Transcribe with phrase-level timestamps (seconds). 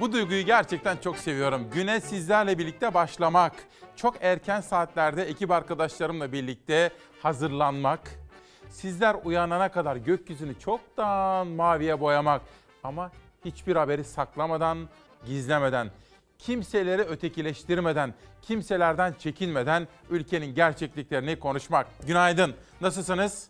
[0.00, 1.70] Bu duyguyu gerçekten çok seviyorum.
[1.74, 3.52] Güne sizlerle birlikte başlamak,
[3.96, 6.90] çok erken saatlerde ekip arkadaşlarımla birlikte
[7.22, 8.00] hazırlanmak,
[8.70, 12.42] sizler uyanana kadar gökyüzünü çoktan maviye boyamak
[12.84, 13.12] ama
[13.44, 14.88] hiçbir haberi saklamadan,
[15.26, 15.90] gizlemeden,
[16.38, 21.86] kimseleri ötekileştirmeden, kimselerden çekinmeden ülkenin gerçekliklerini konuşmak.
[22.06, 22.54] Günaydın.
[22.80, 23.48] Nasılsınız?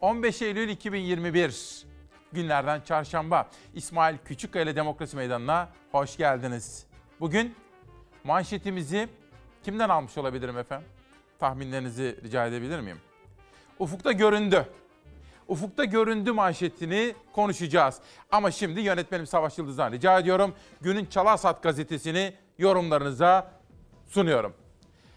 [0.00, 1.87] 15 Eylül 2021
[2.32, 3.48] günlerden çarşamba.
[3.74, 6.86] İsmail Küçükkaya Demokrasi Meydanı'na hoş geldiniz.
[7.20, 7.54] Bugün
[8.24, 9.08] manşetimizi
[9.62, 10.88] kimden almış olabilirim efendim?
[11.38, 12.98] Tahminlerinizi rica edebilir miyim?
[13.78, 14.66] Ufukta göründü.
[15.48, 18.00] Ufukta göründü manşetini konuşacağız.
[18.30, 20.54] Ama şimdi yönetmenim Savaş Yıldız'dan rica ediyorum.
[20.80, 23.52] Günün Çalasat gazetesini yorumlarınıza
[24.06, 24.54] sunuyorum.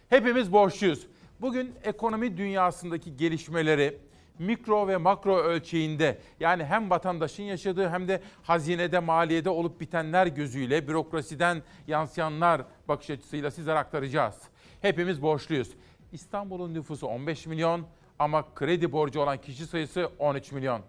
[0.09, 1.07] Hepimiz borçluyuz.
[1.41, 3.97] Bugün ekonomi dünyasındaki gelişmeleri,
[4.41, 10.87] mikro ve makro ölçeğinde yani hem vatandaşın yaşadığı hem de hazinede, maliyede olup bitenler gözüyle
[10.87, 14.35] bürokrasiden yansıyanlar bakış açısıyla sizlere aktaracağız.
[14.81, 15.71] Hepimiz borçluyuz.
[16.11, 17.85] İstanbul'un nüfusu 15 milyon
[18.19, 20.81] ama kredi borcu olan kişi sayısı 13 milyon.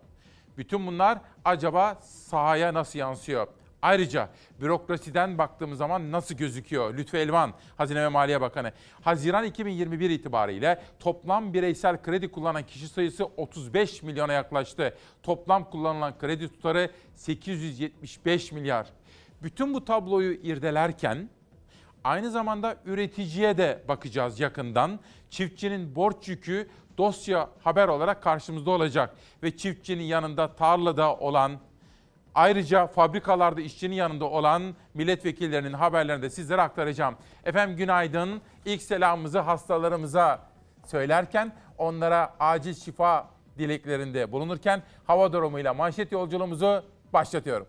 [0.56, 3.46] Bütün bunlar acaba sahaya nasıl yansıyor?
[3.82, 4.28] Ayrıca
[4.60, 6.94] bürokrasiden baktığımız zaman nasıl gözüküyor?
[6.94, 8.72] Lütfü Elvan, Hazine ve Maliye Bakanı.
[9.00, 14.96] Haziran 2021 itibariyle toplam bireysel kredi kullanan kişi sayısı 35 milyona yaklaştı.
[15.22, 18.86] Toplam kullanılan kredi tutarı 875 milyar.
[19.42, 21.28] Bütün bu tabloyu irdelerken
[22.04, 25.00] aynı zamanda üreticiye de bakacağız yakından.
[25.30, 31.60] Çiftçinin borç yükü dosya haber olarak karşımızda olacak ve çiftçinin yanında tarlada olan
[32.34, 37.16] Ayrıca fabrikalarda işçinin yanında olan milletvekillerinin haberlerini de sizlere aktaracağım.
[37.44, 38.40] Efendim günaydın.
[38.64, 40.40] İlk selamımızı hastalarımıza
[40.86, 47.66] söylerken onlara acil şifa dileklerinde bulunurken hava durumuyla manşet yolculuğumuzu başlatıyorum.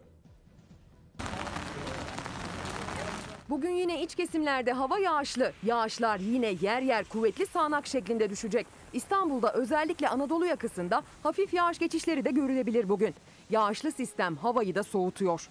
[3.50, 5.52] Bugün yine iç kesimlerde hava yağışlı.
[5.64, 8.68] Yağışlar yine yer yer kuvvetli sağanak şeklinde düşecek.
[8.94, 13.16] İstanbul'da özellikle Anadolu yakasında hafif yağış geçişleri de görülebilir bugün.
[13.54, 15.50] Yağışlı sistem havayı da soğutuyor.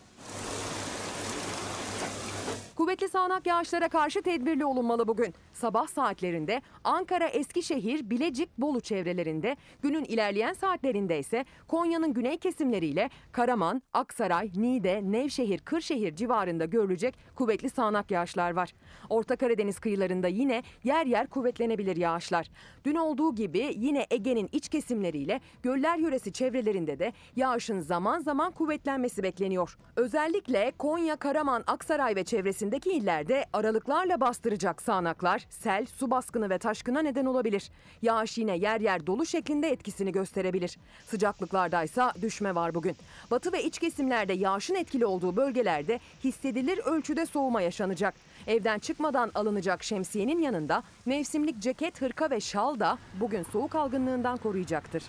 [2.76, 5.34] Kuvvetli sağanak yağışlara karşı tedbirli olunmalı bugün.
[5.52, 13.82] Sabah saatlerinde Ankara, Eskişehir, Bilecik, Bolu çevrelerinde, günün ilerleyen saatlerinde ise Konya'nın güney kesimleriyle Karaman,
[13.92, 18.74] Aksaray, Niğde, Nevşehir, Kırşehir civarında görülecek kuvvetli sağanak yağışlar var.
[19.08, 22.50] Orta Karadeniz kıyılarında yine yer yer kuvvetlenebilir yağışlar.
[22.84, 29.22] Dün olduğu gibi yine Ege'nin iç kesimleriyle göller yöresi çevrelerinde de yağışın zaman zaman kuvvetlenmesi
[29.22, 29.78] bekleniyor.
[29.96, 37.02] Özellikle Konya, Karaman, Aksaray ve çevresindeki illerde aralıklarla bastıracak sağanaklar sel, su baskını ve taşkına
[37.02, 37.70] neden olabilir.
[38.02, 40.78] Yağış yine yer yer dolu şeklinde etkisini gösterebilir.
[41.06, 42.96] Sıcaklıklarda ise düşme var bugün.
[43.30, 48.14] Batı ve iç kesimlerde yağışın etkili olduğu bölgelerde hissedilir ölçüde soğuma yaşanacak.
[48.46, 55.02] Evden çıkmadan alınacak şemsiyenin yanında mevsimlik ceket, hırka ve şal da bugün soğuk algınlığından koruyacaktır.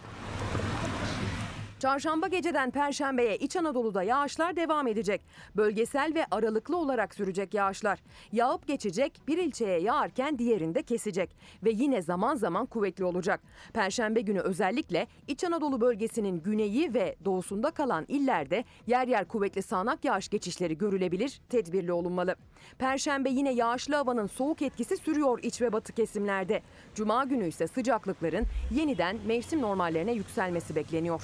[1.84, 5.22] Çarşamba geceden Perşembe'ye İç Anadolu'da yağışlar devam edecek.
[5.56, 8.00] Bölgesel ve aralıklı olarak sürecek yağışlar.
[8.32, 13.40] Yağıp geçecek, bir ilçeye yağarken diğerinde kesecek ve yine zaman zaman kuvvetli olacak.
[13.74, 20.06] Perşembe günü özellikle İç Anadolu bölgesinin güneyi ve doğusunda kalan illerde yer yer kuvvetli sağanak
[20.06, 22.36] yağış geçişleri görülebilir, tedbirli olunmalı.
[22.78, 26.62] Perşembe yine yağışlı havanın soğuk etkisi sürüyor iç ve batı kesimlerde.
[26.96, 31.22] Cuma günü ise sıcaklıkların yeniden mevsim normallerine yükselmesi bekleniyor.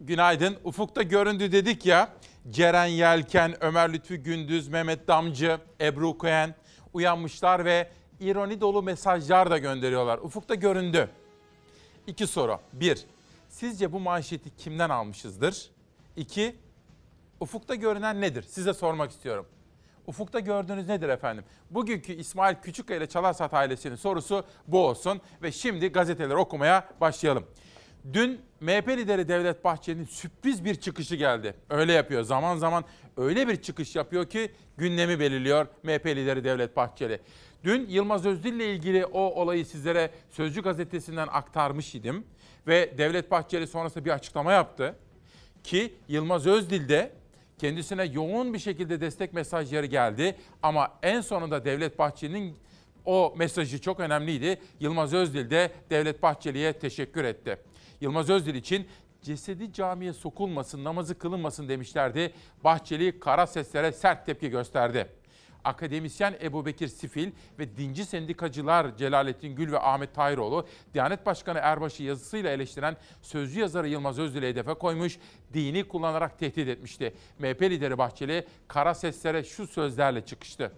[0.00, 0.56] Günaydın.
[0.64, 2.08] Ufukta göründü dedik ya.
[2.50, 6.54] Ceren Yelken, Ömer Lütfü Gündüz, Mehmet Damcı, Ebru Koyen
[6.92, 7.90] uyanmışlar ve
[8.20, 10.18] ironi dolu mesajlar da gönderiyorlar.
[10.18, 11.10] Ufukta göründü.
[12.06, 12.58] İki soru.
[12.72, 13.04] Bir,
[13.48, 15.70] sizce bu manşeti kimden almışızdır?
[16.16, 16.56] İki,
[17.40, 18.42] ufukta görünen nedir?
[18.42, 19.46] Size sormak istiyorum.
[20.06, 21.44] Ufukta gördüğünüz nedir efendim?
[21.70, 27.46] Bugünkü İsmail Küçükkaya ile Çalarsat ailesinin sorusu bu olsun ve şimdi gazeteleri okumaya başlayalım.
[28.12, 31.54] Dün MHP lideri Devlet Bahçeli'nin sürpriz bir çıkışı geldi.
[31.70, 32.22] Öyle yapıyor.
[32.22, 32.84] Zaman zaman
[33.16, 37.20] öyle bir çıkış yapıyor ki gündemi belirliyor MHP lideri Devlet Bahçeli.
[37.64, 42.24] Dün Yılmaz Özdil ile ilgili o olayı sizlere Sözcü gazetesinden aktarmış idim.
[42.66, 44.96] Ve Devlet Bahçeli sonrasında bir açıklama yaptı.
[45.64, 47.12] Ki Yılmaz Özdil de
[47.58, 50.36] kendisine yoğun bir şekilde destek mesajları geldi.
[50.62, 52.56] Ama en sonunda Devlet Bahçeli'nin
[53.04, 54.60] o mesajı çok önemliydi.
[54.80, 57.58] Yılmaz Özdil de Devlet Bahçeli'ye teşekkür etti.
[58.00, 58.86] Yılmaz Özdil için
[59.22, 62.32] cesedi camiye sokulmasın, namazı kılınmasın demişlerdi.
[62.64, 65.08] Bahçeli kara seslere sert tepki gösterdi.
[65.64, 72.02] akademisyen Ebu Bekir Sifil ve dinci sendikacılar Celalettin Gül ve Ahmet Tahiroğlu, Diyanet Başkanı Erbaş'ı
[72.02, 75.18] yazısıyla eleştiren sözcü yazarı Yılmaz Özdil'i hedefe koymuş,
[75.54, 77.14] dini kullanarak tehdit etmişti.
[77.38, 80.72] MHP lideri Bahçeli kara seslere şu sözlerle çıkıştı.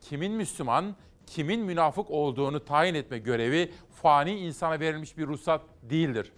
[0.00, 3.72] Kimin Müslüman, kimin münafık olduğunu tayin etme görevi
[4.02, 6.32] fani insana verilmiş bir ruhsat değildir.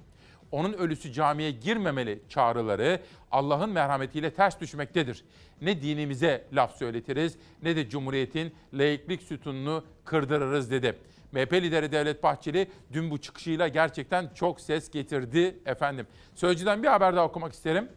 [0.52, 3.00] Onun ölüsü camiye girmemeli çağrıları
[3.30, 5.24] Allah'ın merhametiyle ters düşmektedir.
[5.62, 10.96] Ne dinimize laf söyletiriz ne de Cumhuriyet'in laiklik sütununu kırdırırız dedi.
[11.32, 16.06] MHP lideri Devlet Bahçeli dün bu çıkışıyla gerçekten çok ses getirdi efendim.
[16.34, 17.88] Sözcüden bir haber daha okumak isterim.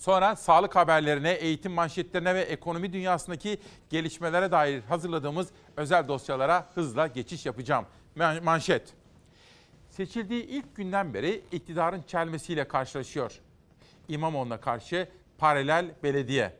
[0.00, 3.58] Sonra sağlık haberlerine, eğitim manşetlerine ve ekonomi dünyasındaki
[3.90, 7.86] gelişmelere dair hazırladığımız özel dosyalara hızla geçiş yapacağım.
[8.16, 8.94] Man- Manşet.
[9.90, 13.40] Seçildiği ilk günden beri iktidarın çelmesiyle karşılaşıyor.
[14.08, 15.08] İmamoğlu'na karşı
[15.38, 16.52] paralel belediye.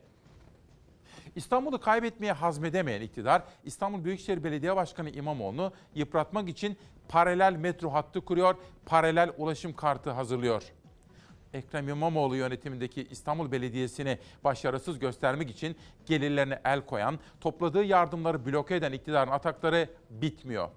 [1.35, 6.77] İstanbul'u kaybetmeye hazmedemeyen iktidar, İstanbul Büyükşehir Belediye Başkanı İmamoğlu'nu yıpratmak için
[7.09, 8.55] paralel metro hattı kuruyor,
[8.85, 10.63] paralel ulaşım kartı hazırlıyor.
[11.53, 15.75] Ekrem İmamoğlu yönetimindeki İstanbul Belediyesi'ni başarısız göstermek için
[16.05, 20.69] gelirlerine el koyan, topladığı yardımları bloke eden iktidarın atakları bitmiyor.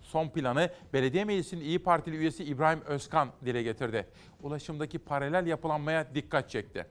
[0.00, 4.06] Son planı Belediye Meclisi'nin İyi Partili üyesi İbrahim Özkan dile getirdi.
[4.42, 6.86] Ulaşımdaki paralel yapılanmaya dikkat çekti.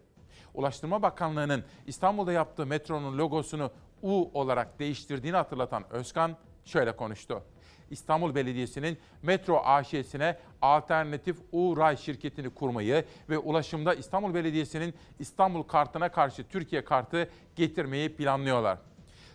[0.53, 7.43] Ulaştırma Bakanlığı'nın İstanbul'da yaptığı metronun logosunu U olarak değiştirdiğini hatırlatan Özkan şöyle konuştu.
[7.91, 16.43] İstanbul Belediyesi'nin Metro AŞ'sine alternatif U-Ray şirketini kurmayı ve ulaşımda İstanbul Belediyesi'nin İstanbul kartına karşı
[16.47, 18.77] Türkiye kartı getirmeyi planlıyorlar.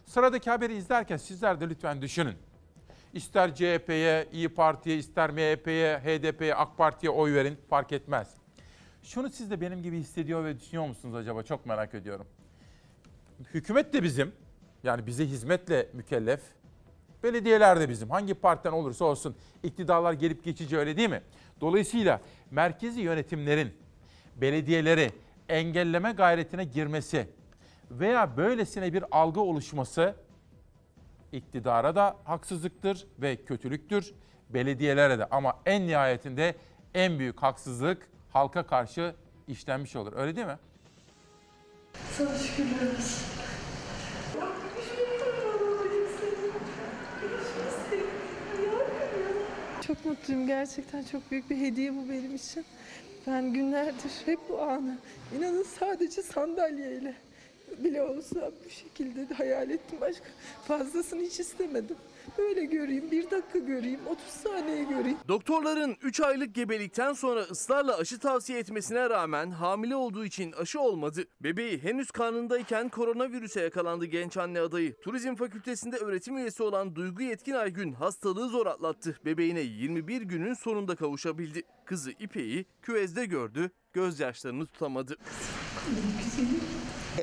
[0.04, 2.34] Sıradaki haberi izlerken sizler de lütfen düşünün.
[3.12, 8.34] İster CHP'ye, İyi Parti'ye, ister MHP'ye, HDP'ye, AK Parti'ye oy verin fark etmez.
[9.02, 11.43] Şunu siz de benim gibi hissediyor ve düşünüyor musunuz acaba?
[11.43, 12.26] Çok merak ediyorum.
[13.54, 14.32] Hükümet de bizim.
[14.82, 16.40] Yani bize hizmetle mükellef.
[17.22, 18.10] Belediyeler de bizim.
[18.10, 21.22] Hangi partiden olursa olsun iktidarlar gelip geçici öyle değil mi?
[21.60, 22.20] Dolayısıyla
[22.50, 23.74] merkezi yönetimlerin
[24.36, 25.10] belediyeleri
[25.48, 27.28] engelleme gayretine girmesi
[27.90, 30.14] veya böylesine bir algı oluşması
[31.32, 34.14] iktidara da haksızlıktır ve kötülüktür.
[34.50, 36.54] Belediyelere de ama en nihayetinde
[36.94, 39.14] en büyük haksızlık halka karşı
[39.48, 40.12] işlenmiş olur.
[40.16, 40.58] Öyle değil mi?
[42.16, 43.41] Sana şükürler olsun.
[49.92, 52.64] Çok mutluyum gerçekten çok büyük bir hediye bu benim için.
[53.26, 54.96] Ben günlerdir hep bu anı
[55.38, 57.14] inanın sadece sandalyeyle
[57.78, 60.24] bile olsa bu şekilde hayal ettim başka
[60.64, 61.96] fazlasını hiç istemedim.
[62.38, 65.19] Böyle göreyim bir dakika göreyim 30 saniye göreyim.
[65.28, 71.24] Doktorların 3 aylık gebelikten sonra ısrarla aşı tavsiye etmesine rağmen hamile olduğu için aşı olmadı.
[71.40, 75.00] Bebeği henüz karnındayken koronavirüse yakalandı genç anne adayı.
[75.00, 79.18] Turizm Fakültesinde öğretim üyesi olan Duygu Yetkin Aygün hastalığı zor atlattı.
[79.25, 81.62] Bebeğine 21 günün sonunda kavuşabildi.
[81.84, 85.16] Kızı İpek'i küvezde gördü, gözyaşlarını tutamadı.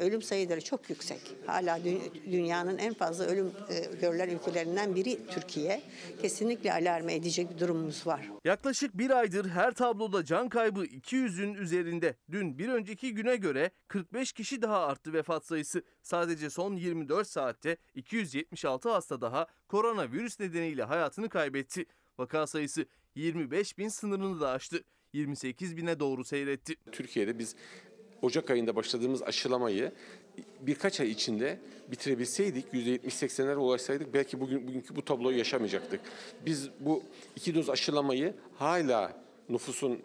[0.02, 1.22] Ölüm sayıları çok yüksek.
[1.46, 5.82] Hala dü- dünyanın en fazla ölüm e, görülen ülkelerinden biri Türkiye.
[6.22, 8.30] Kesinlikle alarm edecek bir durumumuz var.
[8.46, 12.16] Yaklaşık bir aydır her tabloda can kaybı 200'ün üzerinde.
[12.32, 15.84] Dün bir önceki güne göre 45 kişi daha arttı vefat sayısı.
[16.02, 21.86] Sadece son 24 saatte 276 hasta daha koronavirüs nedeniyle hayatını kaybetti.
[22.18, 24.84] Vaka sayısı 25 bin sınırını da aştı.
[25.14, 26.76] 28 bine doğru seyretti.
[26.92, 27.56] Türkiye'de biz
[28.21, 29.92] Ocak ayında başladığımız aşılamayı
[30.61, 31.59] birkaç ay içinde
[31.92, 36.02] bitirebilseydik, %70-80'lere ulaşsaydık belki bugün bugünkü bu tabloyu yaşamayacaktık.
[36.45, 37.04] Biz bu
[37.35, 39.14] iki doz aşılamayı hala
[39.49, 39.99] nüfusun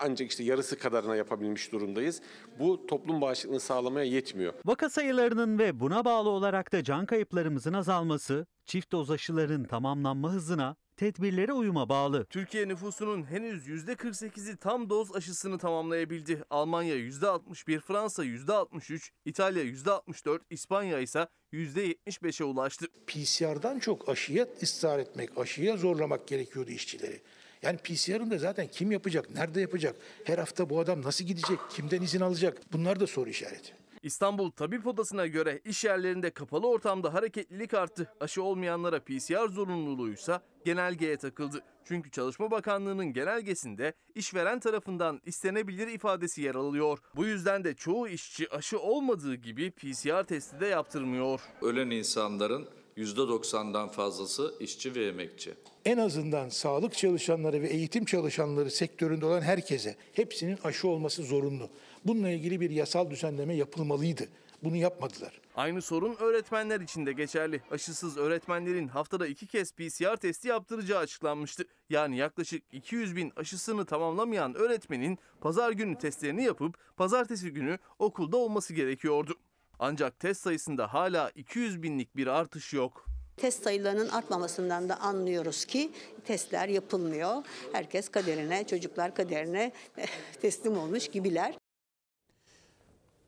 [0.00, 2.20] ancak işte yarısı kadarına yapabilmiş durumdayız.
[2.58, 4.54] Bu toplum bağışıklığını sağlamaya yetmiyor.
[4.64, 10.76] Vaka sayılarının ve buna bağlı olarak da can kayıplarımızın azalması, çift doz aşıların tamamlanma hızına,
[10.96, 12.24] tedbirlere uyuma bağlı.
[12.24, 16.42] Türkiye nüfusunun henüz %48'i tam doz aşısını tamamlayabildi.
[16.50, 22.86] Almanya %61, Fransa %63, İtalya %64, İspanya ise %75'e ulaştı.
[23.06, 27.20] PCR'dan çok aşıya ısrar etmek, aşıya zorlamak gerekiyordu işçileri.
[27.62, 32.02] Yani PCR'ın da zaten kim yapacak, nerede yapacak, her hafta bu adam nasıl gidecek, kimden
[32.02, 33.83] izin alacak bunlar da soru işareti.
[34.04, 38.12] İstanbul Tabip Odası'na göre iş yerlerinde kapalı ortamda hareketlilik arttı.
[38.20, 41.62] Aşı olmayanlara PCR zorunluluğuysa genelgeye takıldı.
[41.84, 46.98] Çünkü Çalışma Bakanlığı'nın genelgesinde işveren tarafından istenebilir ifadesi yer alıyor.
[47.16, 51.40] Bu yüzden de çoğu işçi aşı olmadığı gibi PCR testi de yaptırmıyor.
[51.62, 55.54] ölen insanların %90'dan fazlası işçi ve emekçi.
[55.84, 61.70] En azından sağlık çalışanları ve eğitim çalışanları sektöründe olan herkese hepsinin aşı olması zorunlu.
[62.04, 64.28] Bununla ilgili bir yasal düzenleme yapılmalıydı.
[64.64, 65.40] Bunu yapmadılar.
[65.56, 67.60] Aynı sorun öğretmenler için de geçerli.
[67.70, 71.64] Aşısız öğretmenlerin haftada iki kez PCR testi yaptıracağı açıklanmıştı.
[71.90, 78.74] Yani yaklaşık 200 bin aşısını tamamlamayan öğretmenin pazar günü testlerini yapıp pazartesi günü okulda olması
[78.74, 79.34] gerekiyordu.
[79.78, 83.06] Ancak test sayısında hala 200 binlik bir artış yok.
[83.36, 85.92] Test sayılarının artmamasından da anlıyoruz ki
[86.24, 87.44] testler yapılmıyor.
[87.72, 89.72] Herkes kaderine, çocuklar kaderine
[90.42, 91.54] teslim olmuş gibiler.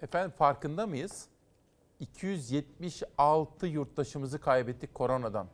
[0.02, 1.28] Efendim farkında mıyız?
[2.00, 5.46] 276 yurttaşımızı kaybettik koronadan.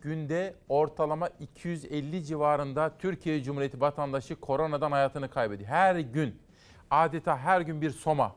[0.00, 5.70] Günde ortalama 250 civarında Türkiye Cumhuriyeti vatandaşı koronadan hayatını kaybediyor.
[5.70, 6.42] Her gün
[6.90, 8.36] adeta her gün bir soma.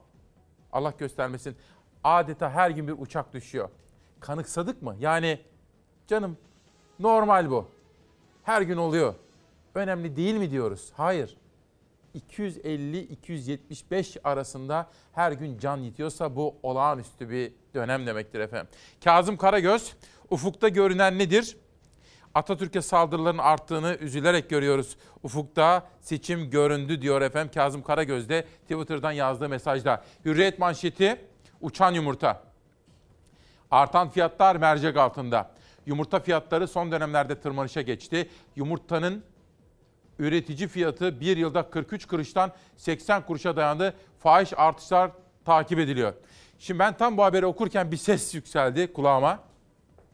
[0.72, 1.58] Allah göstermesin.
[2.04, 3.70] Adeta her gün bir uçak düşüyor.
[4.20, 4.96] Kanıksadık mı?
[5.00, 5.40] Yani
[6.08, 6.38] canım
[7.00, 7.68] normal bu.
[8.44, 9.16] Her gün oluyor.
[9.76, 10.92] Önemli değil mi diyoruz?
[10.94, 11.38] Hayır.
[12.16, 18.68] 250-275 arasında her gün can yitiyorsa bu olağanüstü bir dönem demektir efendim.
[19.04, 19.94] Kazım Karagöz,
[20.30, 21.58] ufukta görünen nedir?
[22.36, 24.98] Atatürk'e saldırıların arttığını üzülerek görüyoruz.
[25.24, 30.04] Ufukta seçim göründü diyor efendim Kazım Karagöz de Twitter'dan yazdığı mesajda.
[30.26, 31.22] Hürriyet manşeti
[31.62, 32.44] uçan yumurta.
[33.72, 35.52] Artan fiyatlar mercek altında.
[35.86, 38.30] Yumurta fiyatları son dönemlerde tırmanışa geçti.
[38.56, 39.24] Yumurtanın
[40.22, 43.94] üretici fiyatı bir yılda 43 kuruştan 80 kuruşa dayandı.
[44.20, 45.12] Fahiş artışlar
[45.46, 46.14] takip ediliyor.
[46.60, 49.40] Şimdi ben tam bu haberi okurken bir ses yükseldi kulağıma.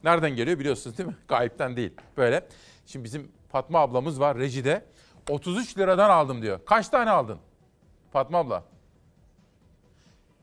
[0.04, 1.16] Nereden geliyor biliyorsunuz değil mi?
[1.28, 1.92] Gayipten değil.
[2.16, 2.48] Böyle.
[2.86, 4.84] Şimdi bizim Fatma ablamız var rejide.
[5.28, 6.60] 33 liradan aldım diyor.
[6.66, 7.38] Kaç tane aldın?
[8.12, 8.64] Fatma abla.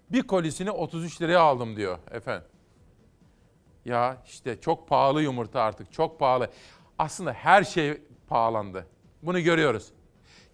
[0.10, 2.48] Bir kolisini 33 liraya aldım diyor efendim.
[3.86, 6.50] Ya işte çok pahalı yumurta artık çok pahalı.
[7.00, 8.88] Aslında her şey pahalandı.
[9.25, 9.88] Bunu görüyoruz.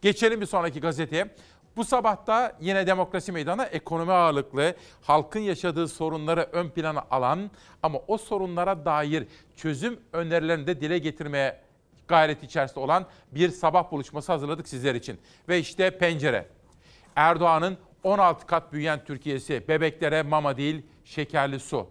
[0.01, 1.35] Geçelim bir sonraki gazeteye.
[1.75, 7.51] Bu sabah da yine demokrasi meydanı ekonomi ağırlıklı, halkın yaşadığı sorunları ön plana alan
[7.83, 11.61] ama o sorunlara dair çözüm önerilerini de dile getirmeye
[12.07, 15.19] gayret içerisinde olan bir sabah buluşması hazırladık sizler için.
[15.49, 16.47] Ve işte pencere.
[17.15, 21.87] Erdoğan'ın 16 kat büyüyen Türkiye'si bebeklere mama değil şekerli su.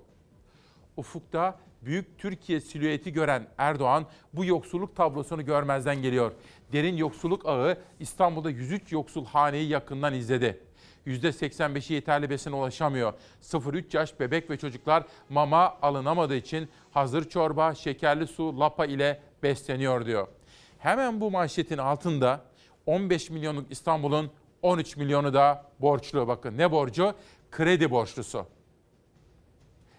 [0.97, 6.33] Ufukta büyük Türkiye silüeti gören Erdoğan bu yoksulluk tablosunu görmezden geliyor.
[6.73, 10.61] Derin yoksulluk ağı İstanbul'da 103 yoksul haneyi yakından izledi.
[11.07, 13.13] %85'i yeterli besine ulaşamıyor.
[13.43, 20.07] 0-3 yaş bebek ve çocuklar mama alınamadığı için hazır çorba, şekerli su, lapa ile besleniyor
[20.07, 20.29] diyor.
[20.79, 22.45] Hemen bu manşetin altında
[22.87, 24.31] 15 milyonluk İstanbul'un
[24.63, 26.29] 13 milyonu da borçlu.
[26.29, 27.15] Bakın ne borcu?
[27.51, 28.47] Kredi borçlusu.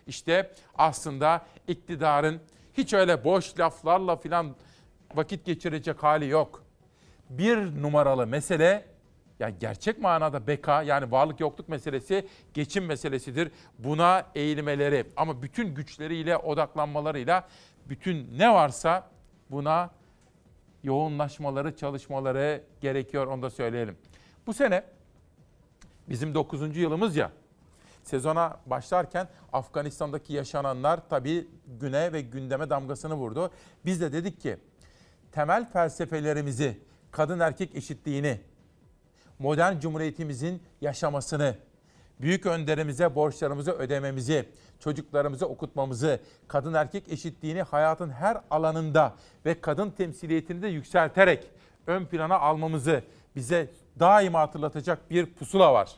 [0.07, 2.41] İşte aslında iktidarın
[2.73, 4.55] hiç öyle boş laflarla filan
[5.15, 6.63] vakit geçirecek hali yok.
[7.29, 8.85] Bir numaralı mesele
[9.39, 13.51] ya gerçek manada beka yani varlık yokluk meselesi geçim meselesidir.
[13.79, 17.47] Buna eğilmeleri ama bütün güçleriyle odaklanmalarıyla
[17.85, 19.09] bütün ne varsa
[19.51, 19.89] buna
[20.83, 23.97] yoğunlaşmaları, çalışmaları gerekiyor onu da söyleyelim.
[24.47, 24.83] Bu sene
[26.09, 26.77] bizim 9.
[26.77, 27.31] yılımız ya
[28.03, 31.47] sezona başlarken Afganistan'daki yaşananlar tabii
[31.79, 33.51] güne ve gündeme damgasını vurdu.
[33.85, 34.57] Biz de dedik ki
[35.31, 36.79] temel felsefelerimizi,
[37.11, 38.41] kadın erkek eşitliğini,
[39.39, 41.55] modern cumhuriyetimizin yaşamasını,
[42.21, 49.15] büyük önderimize borçlarımızı ödememizi, çocuklarımızı okutmamızı, kadın erkek eşitliğini hayatın her alanında
[49.45, 51.51] ve kadın temsiliyetini de yükselterek
[51.87, 53.03] ön plana almamızı
[53.35, 55.95] bize daima hatırlatacak bir pusula var.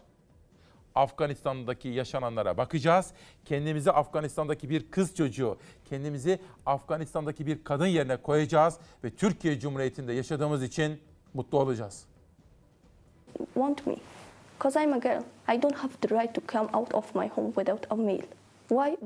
[0.96, 3.14] Afganistan'daki yaşananlara bakacağız.
[3.46, 10.64] Kendimizi Afganistan'daki bir kız çocuğu, kendimizi Afganistan'daki bir kadın yerine koyacağız ve Türkiye Cumhuriyeti'nde yaşadığımız
[10.64, 11.02] için
[11.34, 12.06] mutlu olacağız.
[13.54, 13.96] Want me
[14.64, 15.24] because I'm a girl.
[15.48, 18.24] I don't have the right to come out of my home without a meal.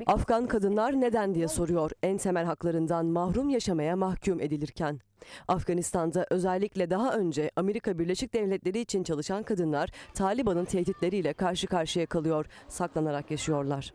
[0.05, 4.99] Afgan kadınlar neden diye soruyor en temel haklarından mahrum yaşamaya mahkum edilirken.
[5.47, 12.45] Afganistan'da özellikle daha önce Amerika Birleşik Devletleri için çalışan kadınlar Taliban'ın tehditleriyle karşı karşıya kalıyor,
[12.67, 13.93] saklanarak yaşıyorlar.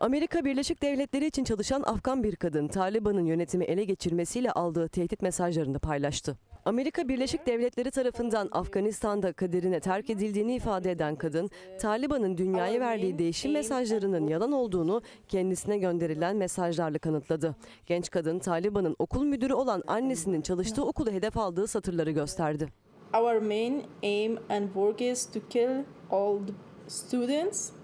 [0.00, 5.78] Amerika Birleşik Devletleri için çalışan Afgan bir kadın Taliban'ın yönetimi ele geçirmesiyle aldığı tehdit mesajlarını
[5.78, 6.36] paylaştı.
[6.64, 11.50] Amerika Birleşik Devletleri tarafından Afganistan'da kaderine terk edildiğini ifade eden kadın,
[11.80, 17.56] Taliban'ın dünyaya verdiği değişim mesajlarının yalan olduğunu kendisine gönderilen mesajlarla kanıtladı.
[17.86, 22.68] Genç kadın Taliban'ın okul müdürü olan annesinin çalıştığı okulu hedef aldığı satırları gösterdi.
[23.14, 26.52] Our main aim and work is to kill all the
[26.88, 27.75] students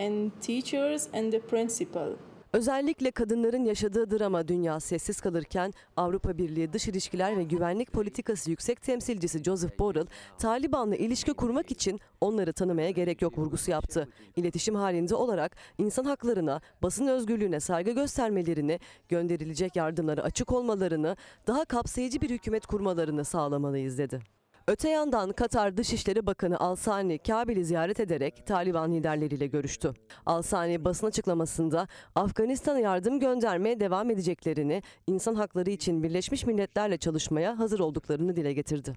[0.00, 2.16] and teachers and the principal.
[2.52, 8.82] Özellikle kadınların yaşadığı drama dünya sessiz kalırken Avrupa Birliği Dış İlişkiler ve Güvenlik Politikası Yüksek
[8.82, 10.06] Temsilcisi Joseph Borrell,
[10.38, 14.08] Taliban'la ilişki kurmak için onları tanımaya gerek yok vurgusu yaptı.
[14.36, 21.16] İletişim halinde olarak insan haklarına, basın özgürlüğüne saygı göstermelerini, gönderilecek yardımlara açık olmalarını,
[21.46, 24.39] daha kapsayıcı bir hükümet kurmalarını sağlamalıyız dedi.
[24.70, 29.94] Öte yandan Katar Dışişleri Bakanı Al-Sani Kabil'i ziyaret ederek Taliban liderleriyle görüştü.
[30.26, 37.80] Al-Sani basın açıklamasında Afganistan'a yardım göndermeye devam edeceklerini, insan hakları için Birleşmiş Milletler'le çalışmaya hazır
[37.80, 38.92] olduklarını dile getirdi.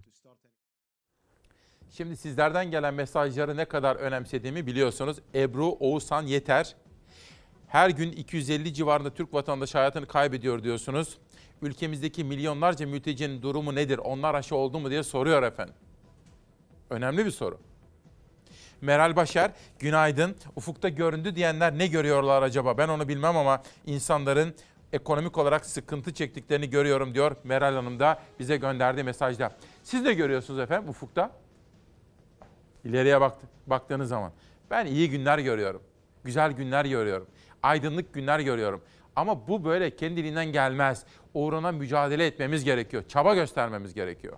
[1.89, 5.17] Şimdi sizlerden gelen mesajları ne kadar önemsediğimi biliyorsunuz.
[5.35, 6.75] Ebru Oğuzhan Yeter.
[7.67, 11.17] Her gün 250 civarında Türk vatandaşı hayatını kaybediyor diyorsunuz.
[11.63, 13.97] Ülkemizdeki milyonlarca mültecinin durumu nedir?
[13.97, 15.75] Onlar aşı oldu mu diye soruyor efendim.
[16.89, 17.59] Önemli bir soru.
[18.81, 20.35] Meral Başar, günaydın.
[20.55, 22.77] Ufukta göründü diyenler ne görüyorlar acaba?
[22.77, 24.55] Ben onu bilmem ama insanların
[24.93, 29.51] ekonomik olarak sıkıntı çektiklerini görüyorum diyor Meral Hanım da bize gönderdiği mesajda.
[29.83, 31.31] Siz de görüyorsunuz efendim ufukta.
[32.83, 34.31] İleriye baktı, baktığınız zaman.
[34.71, 35.81] Ben iyi günler görüyorum.
[36.23, 37.27] Güzel günler görüyorum.
[37.63, 38.81] Aydınlık günler görüyorum.
[39.15, 41.05] Ama bu böyle kendiliğinden gelmez.
[41.33, 43.03] Uğruna mücadele etmemiz gerekiyor.
[43.07, 44.37] Çaba göstermemiz gerekiyor.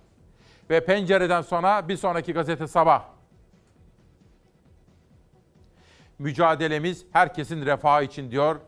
[0.70, 3.04] Ve pencereden sonra bir sonraki gazete sabah.
[6.20, 8.60] Mücadelemiz herkesin refahı için diyor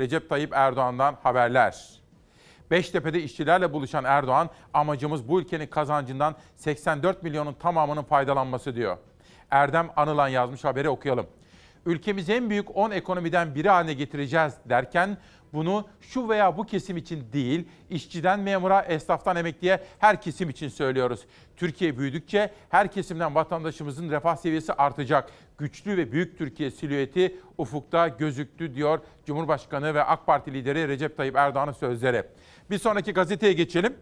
[0.00, 2.00] Recep Tayyip Erdoğan'dan haberler.
[2.70, 8.98] Beştepe'de işçilerle buluşan Erdoğan, amacımız bu ülkenin kazancından 84 milyonun tamamının faydalanması diyor.
[9.50, 11.26] Erdem Anılan yazmış haberi okuyalım.
[11.86, 15.18] Ülkemizi en büyük 10 ekonomiden biri haline getireceğiz derken
[15.52, 21.20] bunu şu veya bu kesim için değil, işçiden memura, esnaftan emekliye her kesim için söylüyoruz.
[21.56, 25.30] Türkiye büyüdükçe her kesimden vatandaşımızın refah seviyesi artacak.
[25.58, 31.36] Güçlü ve büyük Türkiye silüeti ufukta gözüktü diyor Cumhurbaşkanı ve AK Parti lideri Recep Tayyip
[31.36, 32.22] Erdoğan'ın sözleri.
[32.70, 33.94] Bir sonraki gazeteye geçelim.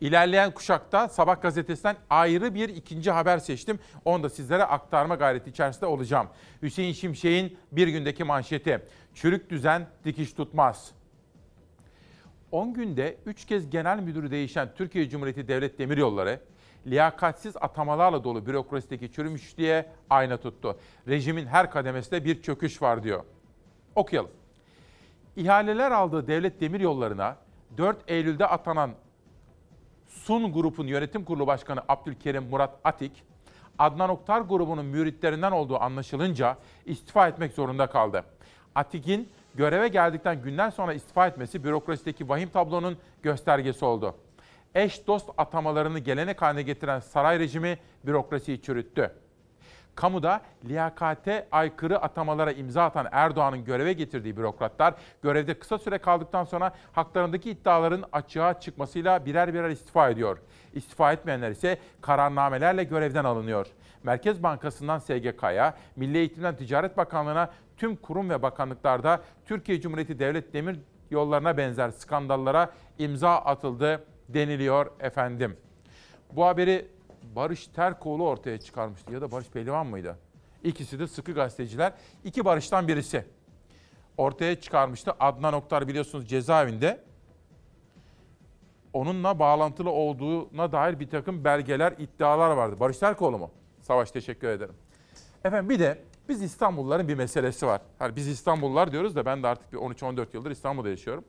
[0.00, 3.78] İlerleyen kuşakta Sabah gazetesinden ayrı bir ikinci haber seçtim.
[4.04, 6.28] Onu da sizlere aktarma gayreti içerisinde olacağım.
[6.62, 8.84] Hüseyin Şimşek'in bir gündeki manşeti.
[9.14, 10.92] Çürük düzen dikiş tutmaz.
[12.52, 16.40] 10 günde 3 kez genel müdürü değişen Türkiye Cumhuriyeti Devlet Demiryolları,
[16.86, 20.78] liyakatsiz atamalarla dolu bürokrasideki çürümüşlüğe ayna tuttu.
[21.08, 23.24] Rejimin her kademesinde bir çöküş var diyor.
[23.94, 24.30] Okuyalım.
[25.36, 27.36] İhaleler aldığı devlet demiryollarına
[27.76, 28.90] 4 Eylül'de atanan
[30.10, 33.22] Sun Grup'un yönetim kurulu başkanı Abdülkerim Murat Atik,
[33.78, 38.24] Adnan Oktar grubunun müritlerinden olduğu anlaşılınca istifa etmek zorunda kaldı.
[38.74, 44.14] Atik'in göreve geldikten günler sonra istifa etmesi bürokrasideki vahim tablonun göstergesi oldu.
[44.74, 49.14] Eş dost atamalarını gelenek haline getiren saray rejimi bürokrasiyi çürüttü.
[50.00, 56.72] Kamuda liyakate aykırı atamalara imza atan Erdoğan'ın göreve getirdiği bürokratlar görevde kısa süre kaldıktan sonra
[56.92, 60.38] haklarındaki iddiaların açığa çıkmasıyla birer birer istifa ediyor.
[60.74, 63.66] İstifa etmeyenler ise kararnamelerle görevden alınıyor.
[64.02, 70.78] Merkez Bankası'ndan SGK'ya, Milli Eğitim'den Ticaret Bakanlığı'na tüm kurum ve bakanlıklarda Türkiye Cumhuriyeti Devlet Demir
[71.10, 75.56] Yollarına benzer skandallara imza atıldı deniliyor efendim.
[76.32, 76.88] Bu haberi
[77.36, 80.18] Barış Terkoğlu ortaya çıkarmıştı ya da Barış Pehlivan mıydı?
[80.64, 81.92] İkisi de sıkı gazeteciler.
[82.24, 83.24] İki Barış'tan birisi
[84.16, 85.12] ortaya çıkarmıştı.
[85.20, 87.00] Adnan Oktar biliyorsunuz cezaevinde.
[88.92, 92.76] Onunla bağlantılı olduğuna dair bir takım belgeler, iddialar vardı.
[92.80, 93.50] Barış Terkoğlu mu?
[93.80, 94.74] Savaş teşekkür ederim.
[95.44, 97.80] Efendim bir de biz İstanbulluların bir meselesi var.
[97.98, 101.24] Hani biz İstanbullular diyoruz da ben de artık bir 13-14 yıldır İstanbul'da yaşıyorum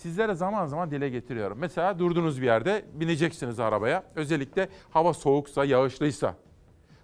[0.00, 1.58] sizlere zaman zaman dile getiriyorum.
[1.58, 4.04] Mesela durduğunuz bir yerde bineceksiniz arabaya.
[4.14, 6.34] Özellikle hava soğuksa, yağışlıysa.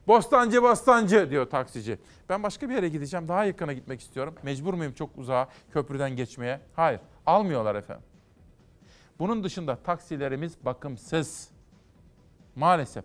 [0.06, 1.98] Bostancı, bostancı diyor taksici.
[2.28, 4.34] Ben başka bir yere gideceğim, daha yakına gitmek istiyorum.
[4.42, 6.60] Mecbur muyum çok uzağa köprüden geçmeye?
[6.76, 8.04] Hayır, almıyorlar efendim.
[9.18, 11.48] Bunun dışında taksilerimiz bakımsız.
[12.54, 13.04] Maalesef.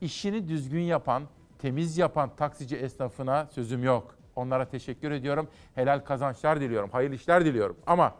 [0.00, 1.22] İşini düzgün yapan,
[1.58, 4.14] temiz yapan taksici esnafına sözüm yok.
[4.36, 5.48] Onlara teşekkür ediyorum.
[5.74, 7.76] Helal kazançlar diliyorum, hayırlı işler diliyorum.
[7.86, 8.14] Ama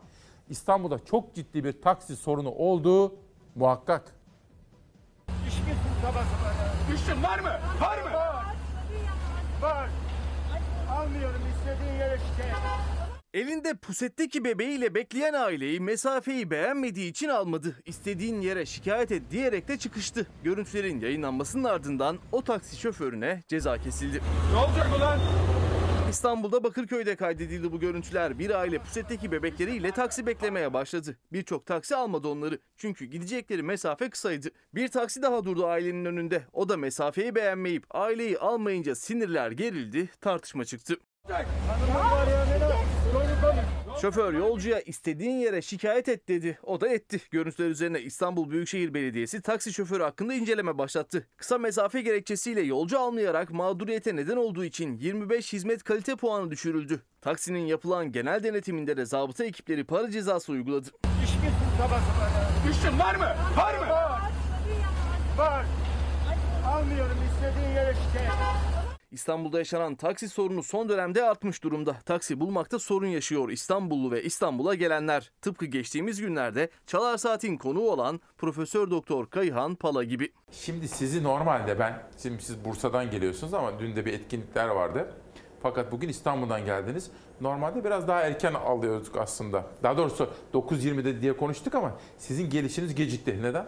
[0.50, 3.14] İstanbul'da çok ciddi bir taksi sorunu olduğu
[3.54, 4.14] muhakkak.
[5.28, 6.94] Mi tabası var ya?
[6.94, 7.60] İşin var mı?
[7.80, 8.12] Var mı?
[8.14, 8.54] Var.
[9.62, 9.88] Var.
[10.90, 12.56] Almıyorum istediğin yere şikayet.
[13.34, 17.76] Elinde pusetteki bebeğiyle bekleyen aileyi mesafeyi beğenmediği için almadı.
[17.86, 20.26] İstediğin yere şikayet et diyerek de çıkıştı.
[20.44, 24.20] Görüntülerin yayınlanmasının ardından o taksi şoförüne ceza kesildi.
[24.52, 25.18] Ne olacak ulan?
[26.10, 28.38] İstanbul'da Bakırköy'de kaydedildi bu görüntüler.
[28.38, 31.16] Bir aile pusetteki bebekleriyle taksi beklemeye başladı.
[31.32, 32.58] Birçok taksi almadı onları.
[32.76, 34.48] Çünkü gidecekleri mesafe kısaydı.
[34.74, 36.42] Bir taksi daha durdu ailenin önünde.
[36.52, 40.96] O da mesafeyi beğenmeyip aileyi almayınca sinirler gerildi, tartışma çıktı.
[41.28, 41.46] Ya
[44.02, 46.58] Şoför yolcuya istediğin yere şikayet et dedi.
[46.62, 47.20] O da etti.
[47.30, 51.26] Görüntüler üzerine İstanbul Büyükşehir Belediyesi taksi şoförü hakkında inceleme başlattı.
[51.36, 57.02] Kısa mesafe gerekçesiyle yolcu almayarak mağduriyete neden olduğu için 25 hizmet kalite puanı düşürüldü.
[57.20, 60.88] Taksinin yapılan genel denetiminde de zabıta ekipleri para cezası uyguladı.
[61.24, 61.38] İçki
[61.78, 62.30] tabası var.
[62.68, 63.34] Düştün var mı?
[63.56, 63.88] Var mı?
[63.88, 64.32] Var.
[65.38, 65.66] Var.
[66.66, 68.77] Almıyorum istediğin yere şikayet.
[69.10, 71.96] İstanbul'da yaşanan taksi sorunu son dönemde artmış durumda.
[72.04, 75.30] Taksi bulmakta sorun yaşıyor İstanbullu ve İstanbul'a gelenler.
[75.42, 80.32] Tıpkı geçtiğimiz günlerde Çalar Saat'in konuğu olan Profesör Doktor Kayhan Pala gibi.
[80.50, 85.14] Şimdi sizi normalde ben, şimdi siz Bursa'dan geliyorsunuz ama dün de bir etkinlikler vardı.
[85.62, 87.10] Fakat bugün İstanbul'dan geldiniz.
[87.40, 89.66] Normalde biraz daha erken alıyorduk aslında.
[89.82, 93.42] Daha doğrusu 9.20'de diye konuştuk ama sizin gelişiniz gecikti.
[93.42, 93.66] Neden?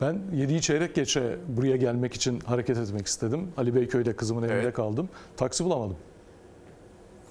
[0.00, 3.52] Ben 7'yi çeyrek geçe buraya gelmek için hareket etmek istedim.
[3.56, 4.74] Ali Beyköy'de kızımın evinde Evet.
[4.74, 5.08] kaldım.
[5.36, 5.96] Taksi bulamadım.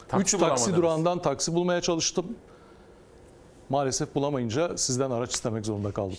[0.07, 2.37] Taksi Üç taksi durağından taksi bulmaya çalıştım.
[3.69, 6.17] Maalesef bulamayınca sizden araç istemek zorunda kaldım.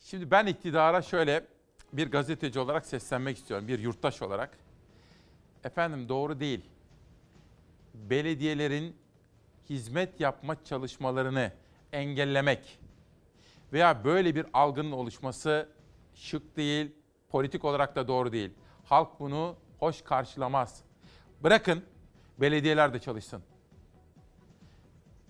[0.00, 1.46] Şimdi ben iktidara şöyle
[1.92, 3.68] bir gazeteci olarak seslenmek istiyorum.
[3.68, 4.50] Bir yurttaş olarak.
[5.64, 6.60] Efendim doğru değil.
[7.94, 8.96] Belediyelerin
[9.70, 11.52] hizmet yapma çalışmalarını
[11.92, 12.78] engellemek
[13.72, 15.68] veya böyle bir algının oluşması
[16.14, 16.92] şık değil,
[17.28, 18.50] politik olarak da doğru değil.
[18.84, 20.82] Halk bunu hoş karşılamaz.
[21.42, 21.84] Bırakın
[22.40, 23.42] belediyeler de çalışsın.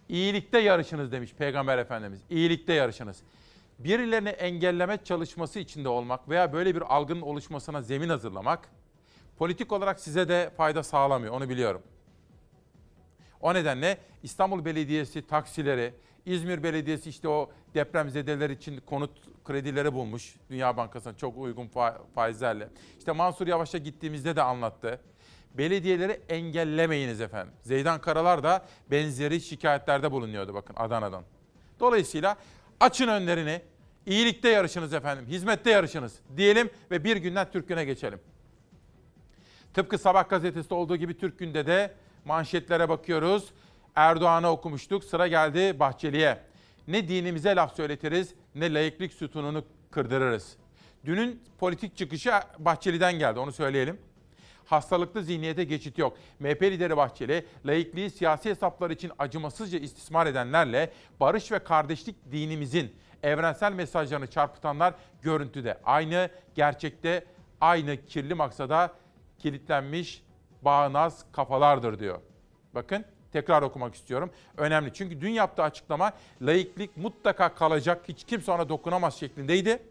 [0.09, 2.20] İyilikte yarışınız demiş Peygamber Efendimiz.
[2.31, 3.22] İyilikte yarışınız.
[3.79, 8.68] Birilerini engelleme çalışması içinde olmak veya böyle bir algının oluşmasına zemin hazırlamak
[9.38, 11.35] politik olarak size de fayda sağlamıyor.
[11.35, 11.83] Onu biliyorum.
[13.40, 15.94] O nedenle İstanbul Belediyesi taksileri,
[16.31, 19.11] İzmir Belediyesi işte o depremzedeler için konut
[19.45, 22.69] kredileri bulmuş Dünya Bankası'na çok uygun fa- faizlerle.
[22.99, 25.01] İşte Mansur Yavaş'a gittiğimizde de anlattı.
[25.55, 27.53] Belediyeleri engellemeyiniz efendim.
[27.62, 31.25] Zeydan Karalar da benzeri şikayetlerde bulunuyordu bakın Adana'dan.
[31.81, 32.37] Dolayısıyla
[32.81, 33.62] açın önlerini,
[34.07, 38.21] iyilikte yarışınız efendim, hizmette yarışınız diyelim ve bir günden Türk Günü'ne geçelim.
[39.75, 43.53] Tıpkı Sabah gazetesinde olduğu gibi Türk Günü'nde de manşetlere bakıyoruz.
[43.94, 45.05] Erdoğan'ı okumuştuk.
[45.05, 46.38] Sıra geldi Bahçeli'ye.
[46.88, 50.57] Ne dinimize laf söyletiriz ne layıklık sütununu kırdırırız.
[51.05, 53.98] Dünün politik çıkışı Bahçeli'den geldi onu söyleyelim.
[54.64, 56.16] Hastalıklı zihniyete geçit yok.
[56.40, 63.72] MHP lideri Bahçeli, laikliği siyasi hesaplar için acımasızca istismar edenlerle barış ve kardeşlik dinimizin evrensel
[63.72, 65.79] mesajlarını çarpıtanlar görüntüde.
[65.85, 67.24] Aynı gerçekte
[67.61, 68.92] aynı kirli maksada
[69.38, 70.22] kilitlenmiş
[70.62, 72.20] bağnaz kafalardır diyor.
[72.74, 74.31] Bakın tekrar okumak istiyorum.
[74.57, 76.12] Önemli çünkü dün yaptığı açıklama
[76.43, 79.83] laiklik mutlaka kalacak hiç kimse ona dokunamaz şeklindeydi.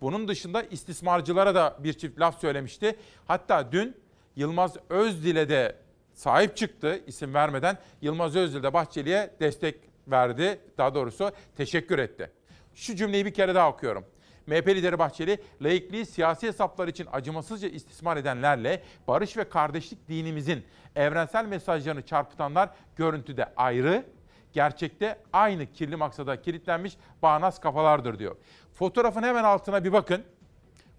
[0.00, 2.96] Bunun dışında istismarcılara da bir çift laf söylemişti.
[3.26, 3.96] Hatta dün
[4.36, 5.76] Yılmaz Özdil'e de
[6.14, 7.78] sahip çıktı isim vermeden.
[8.02, 9.74] Yılmaz Özdil de Bahçeli'ye destek
[10.08, 10.60] verdi.
[10.78, 12.30] Daha doğrusu teşekkür etti.
[12.74, 14.04] Şu cümleyi bir kere daha okuyorum.
[14.48, 20.64] MHP lideri Bahçeli, laikliği siyasi hesaplar için acımasızca istismar edenlerle barış ve kardeşlik dinimizin
[20.96, 24.04] evrensel mesajlarını çarpıtanlar görüntüde ayrı,
[24.52, 28.36] gerçekte aynı kirli maksada kilitlenmiş bağnaz kafalardır diyor.
[28.74, 30.22] Fotoğrafın hemen altına bir bakın.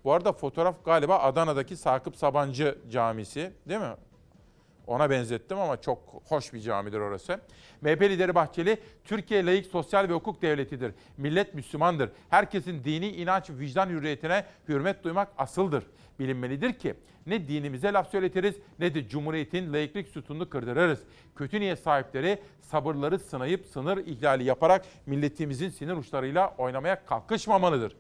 [0.04, 3.96] Bu arada fotoğraf galiba Adana'daki Sakıp Sabancı Camisi değil mi?
[4.90, 7.40] Ona benzettim ama çok hoş bir camidir orası.
[7.82, 10.94] MHP lideri Bahçeli, Türkiye layık sosyal ve hukuk devletidir.
[11.18, 12.10] Millet Müslümandır.
[12.30, 15.84] Herkesin dini inanç, vicdan hürriyetine hürmet duymak asıldır.
[16.20, 16.94] Bilinmelidir ki
[17.26, 21.00] ne dinimize laf söyletiriz ne de Cumhuriyet'in layıklık sütununu kırdırırız.
[21.36, 27.96] Kötü niyet sahipleri sabırları sınayıp sınır ihlali yaparak milletimizin sinir uçlarıyla oynamaya kalkışmamalıdır.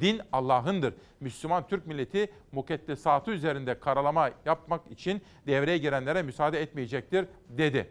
[0.00, 0.94] Din Allah'ındır.
[1.20, 7.90] Müslüman Türk milleti mukeddesatı üzerinde karalama yapmak için devreye girenlere müsaade etmeyecektir dedi.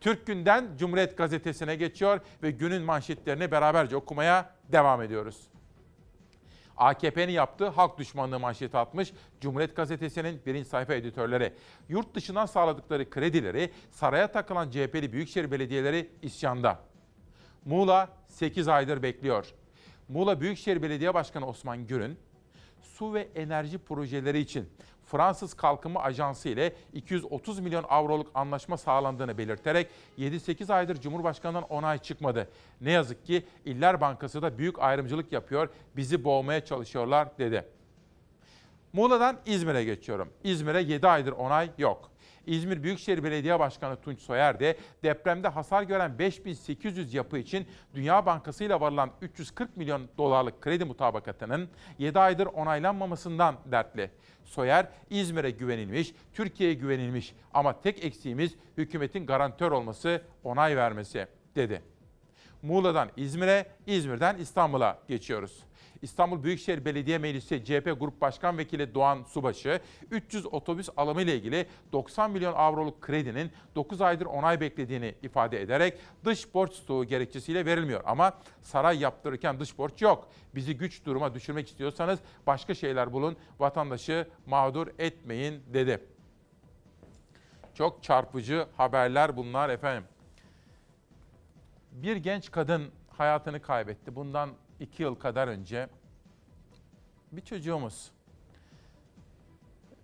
[0.00, 5.48] Türk Günden Cumhuriyet Gazetesi'ne geçiyor ve günün manşetlerini beraberce okumaya devam ediyoruz.
[6.76, 11.52] AKP'nin yaptığı halk düşmanlığı manşeti atmış Cumhuriyet Gazetesi'nin birinci sayfa editörleri.
[11.88, 16.78] Yurt dışından sağladıkları kredileri saraya takılan CHP'li büyükşehir belediyeleri isyanda.
[17.64, 19.54] Muğla 8 aydır bekliyor.
[20.08, 22.18] Muğla Büyükşehir Belediye Başkanı Osman Gür'ün
[22.82, 24.68] su ve enerji projeleri için
[25.04, 29.88] Fransız Kalkınma Ajansı ile 230 milyon avroluk anlaşma sağlandığını belirterek
[30.18, 32.48] 7-8 aydır Cumhurbaşkanı'ndan onay çıkmadı.
[32.80, 37.64] Ne yazık ki İller Bankası da büyük ayrımcılık yapıyor, bizi boğmaya çalışıyorlar dedi.
[38.92, 40.28] Muğla'dan İzmir'e geçiyorum.
[40.44, 42.11] İzmir'e 7 aydır onay yok.
[42.46, 48.64] İzmir Büyükşehir Belediye Başkanı Tunç Soyer de depremde hasar gören 5800 yapı için Dünya Bankası
[48.64, 54.10] ile varılan 340 milyon dolarlık kredi mutabakatının 7 aydır onaylanmamasından dertli.
[54.44, 61.26] Soyer, İzmir'e güvenilmiş, Türkiye'ye güvenilmiş ama tek eksiğimiz hükümetin garantör olması, onay vermesi
[61.56, 61.82] dedi.
[62.62, 65.64] Muğla'dan İzmir'e, İzmir'den İstanbul'a geçiyoruz.
[66.02, 71.66] İstanbul Büyükşehir Belediye Meclisi CHP Grup Başkan Vekili Doğan Subaşı, 300 otobüs alımı ile ilgili
[71.92, 78.00] 90 milyon avroluk kredinin 9 aydır onay beklediğini ifade ederek dış borç stoğu gerekçesiyle verilmiyor.
[78.04, 80.28] Ama saray yaptırırken dış borç yok.
[80.54, 86.00] Bizi güç duruma düşürmek istiyorsanız başka şeyler bulun, vatandaşı mağdur etmeyin dedi.
[87.74, 90.04] Çok çarpıcı haberler bunlar efendim.
[91.92, 94.16] Bir genç kadın hayatını kaybetti.
[94.16, 94.50] Bundan
[94.82, 95.88] iki yıl kadar önce
[97.32, 98.10] bir çocuğumuz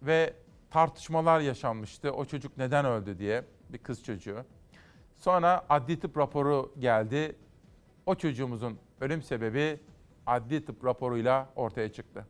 [0.02, 0.34] ve
[0.70, 2.12] tartışmalar yaşanmıştı.
[2.12, 4.44] O çocuk neden öldü diye bir kız çocuğu.
[5.16, 7.36] Sonra adli tıp raporu geldi.
[8.06, 9.80] O çocuğumuzun ölüm sebebi
[10.26, 12.26] adli tıp raporuyla ortaya çıktı.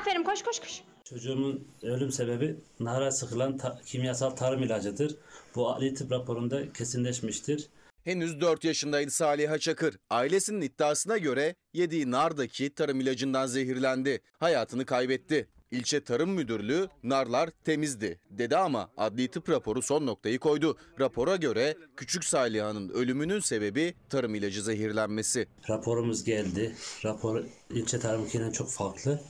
[0.00, 0.82] Aferin koş koş koş.
[1.04, 5.16] Çocuğumun ölüm sebebi nara sıkılan ta- kimyasal tarım ilacıdır.
[5.54, 7.68] Bu adli tıp raporunda kesinleşmiştir.
[8.04, 9.98] Henüz 4 yaşındaydı Saliha Çakır.
[10.10, 14.20] Ailesinin iddiasına göre yediği nardaki tarım ilacından zehirlendi.
[14.38, 15.48] Hayatını kaybetti.
[15.70, 20.76] İlçe Tarım Müdürlüğü narlar temizdi dedi ama adli tıp raporu son noktayı koydu.
[21.00, 25.46] Rapora göre küçük Saliha'nın ölümünün sebebi tarım ilacı zehirlenmesi.
[25.68, 26.76] Raporumuz geldi.
[27.04, 29.20] Rapor ilçe tarımınkinden çok farklı.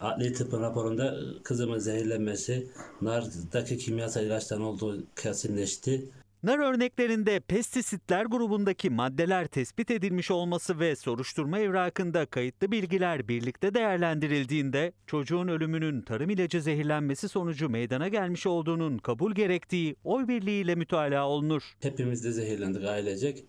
[0.00, 2.66] Adli tıbbın raporunda kızımın zehirlenmesi,
[3.02, 6.10] nardaki kimyasal ilaçtan olduğu kesinleşti.
[6.44, 14.92] Nar örneklerinde pestisitler grubundaki maddeler tespit edilmiş olması ve soruşturma evrakında kayıtlı bilgiler birlikte değerlendirildiğinde
[15.06, 21.62] çocuğun ölümünün tarım ilacı zehirlenmesi sonucu meydana gelmiş olduğunun kabul gerektiği oy birliğiyle mütalaa olunur.
[21.80, 23.44] Hepimiz de zehirlendik ailecek.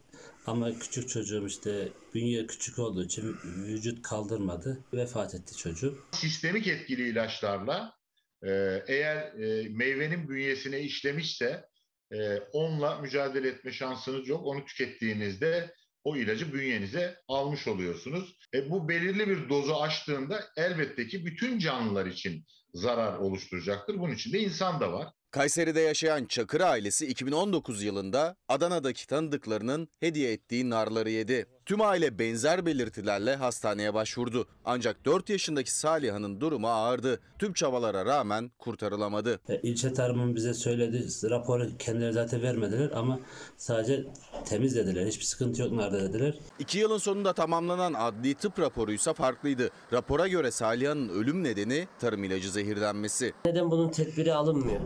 [0.45, 3.36] Ama küçük çocuğum işte bünye küçük olduğu için
[3.67, 4.84] vücut kaldırmadı.
[4.93, 6.08] Vefat etti çocuk.
[6.12, 7.93] Sistemik etkili ilaçlarla
[8.88, 9.34] eğer
[9.69, 11.74] meyvenin bünyesine işlemişse
[12.11, 14.45] e, onunla mücadele etme şansınız yok.
[14.45, 18.37] Onu tükettiğinizde o ilacı bünyenize almış oluyorsunuz.
[18.53, 23.99] E, bu belirli bir dozu aştığında elbette ki bütün canlılar için zarar oluşturacaktır.
[23.99, 25.07] Bunun içinde insan da var.
[25.31, 31.45] Kayseri'de yaşayan Çakır ailesi 2019 yılında Adana'daki tanıdıklarının hediye ettiği narları yedi.
[31.65, 34.47] Tüm aile benzer belirtilerle hastaneye başvurdu.
[34.65, 37.19] Ancak 4 yaşındaki Saliha'nın durumu ağırdı.
[37.39, 39.39] Tüm çabalara rağmen kurtarılamadı.
[39.49, 43.19] E, İlçe tarımın bize söyledi, raporu kendileri zaten vermediler ama
[43.58, 44.06] sadece
[44.45, 45.08] temiz dediler.
[45.08, 46.34] Hiçbir sıkıntı yok narda dediler.
[46.60, 49.69] İki yılın sonunda tamamlanan adli tıp raporuysa farklıydı.
[49.93, 53.34] Rapora göre Saliha'nın ölüm nedeni tarım ilacı zehirlenmesi.
[53.45, 54.82] Neden bunun tedbiri alınmıyor?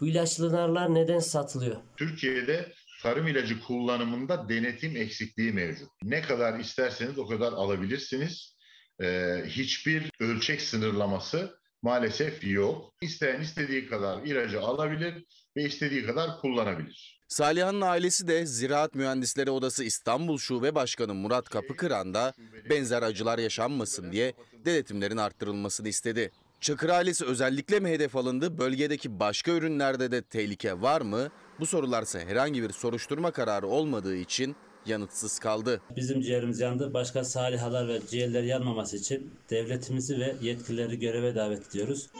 [0.00, 1.76] Bu ilaçlı narlar neden satılıyor?
[1.96, 5.88] Türkiye'de tarım ilacı kullanımında denetim eksikliği mevcut.
[6.02, 8.56] Ne kadar isterseniz o kadar alabilirsiniz.
[9.02, 12.94] Ee, hiçbir ölçek sınırlaması maalesef yok.
[13.00, 15.24] İsteyen istediği kadar ilacı alabilir
[15.56, 17.18] ve istediği kadar kullanabilir.
[17.28, 22.32] Saliha'nın ailesi de Ziraat Mühendisleri Odası İstanbul Şube Başkanı Murat Kapıkıran da
[22.70, 24.34] benzer acılar yaşanmasın diye
[24.64, 26.30] denetimlerin arttırılmasını istedi.
[26.60, 28.58] Çakır ailesi özellikle mi hedef alındı?
[28.58, 31.28] Bölgedeki başka ürünlerde de tehlike var mı?
[31.60, 35.80] Bu sorularsa herhangi bir soruşturma kararı olmadığı için yanıtsız kaldı.
[35.96, 36.94] Bizim ciğerimiz yandı.
[36.94, 42.10] Başka salihalar ve ciğerler yanmaması için devletimizi ve yetkilileri göreve davet ediyoruz.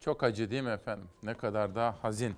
[0.00, 1.08] Çok acı değil mi efendim?
[1.22, 2.34] Ne kadar da hazin.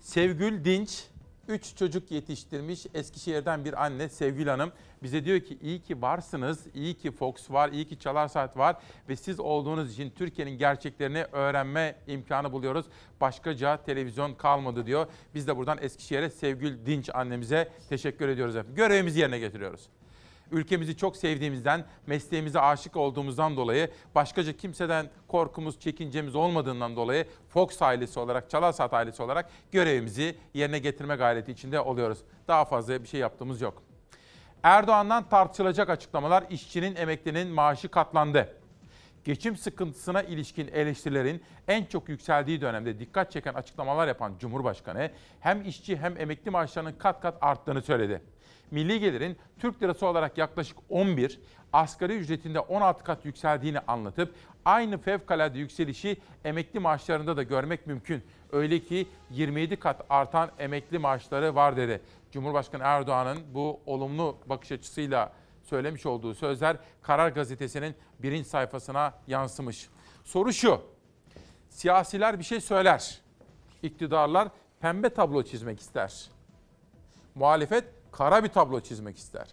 [0.00, 1.04] Sevgül Dinç,
[1.48, 4.72] 3 çocuk yetiştirmiş Eskişehir'den bir anne Sevgül Hanım.
[5.02, 8.76] Bize diyor ki iyi ki varsınız, iyi ki Fox var, iyi ki Çalar Saat var
[9.08, 12.86] ve siz olduğunuz için Türkiye'nin gerçeklerini öğrenme imkanı buluyoruz.
[13.20, 15.06] Başkaca televizyon kalmadı diyor.
[15.34, 18.76] Biz de buradan Eskişehir'e Sevgül Dinç annemize teşekkür ediyoruz efendim.
[18.76, 19.88] Görevimizi yerine getiriyoruz.
[20.50, 28.20] Ülkemizi çok sevdiğimizden, mesleğimize aşık olduğumuzdan dolayı, başkaca kimseden korkumuz, çekincemiz olmadığından dolayı Fox ailesi
[28.20, 32.18] olarak, Çalasat ailesi olarak görevimizi yerine getirme gayreti içinde oluyoruz.
[32.48, 33.82] Daha fazla bir şey yaptığımız yok.
[34.62, 38.56] Erdoğan'dan tartışılacak açıklamalar işçinin, emeklinin maaşı katlandı.
[39.24, 45.96] Geçim sıkıntısına ilişkin eleştirilerin en çok yükseldiği dönemde dikkat çeken açıklamalar yapan Cumhurbaşkanı hem işçi
[45.96, 48.22] hem emekli maaşlarının kat kat arttığını söyledi
[48.70, 51.40] milli gelirin Türk lirası olarak yaklaşık 11,
[51.72, 58.22] asgari ücretinde 16 kat yükseldiğini anlatıp aynı fevkalade yükselişi emekli maaşlarında da görmek mümkün.
[58.52, 62.00] Öyle ki 27 kat artan emekli maaşları var dedi.
[62.32, 69.88] Cumhurbaşkanı Erdoğan'ın bu olumlu bakış açısıyla söylemiş olduğu sözler Karar Gazetesi'nin birinci sayfasına yansımış.
[70.24, 70.80] Soru şu,
[71.70, 73.20] siyasiler bir şey söyler,
[73.82, 74.48] iktidarlar
[74.80, 76.30] pembe tablo çizmek ister.
[77.34, 79.46] Muhalefet kara bir tablo çizmek ister.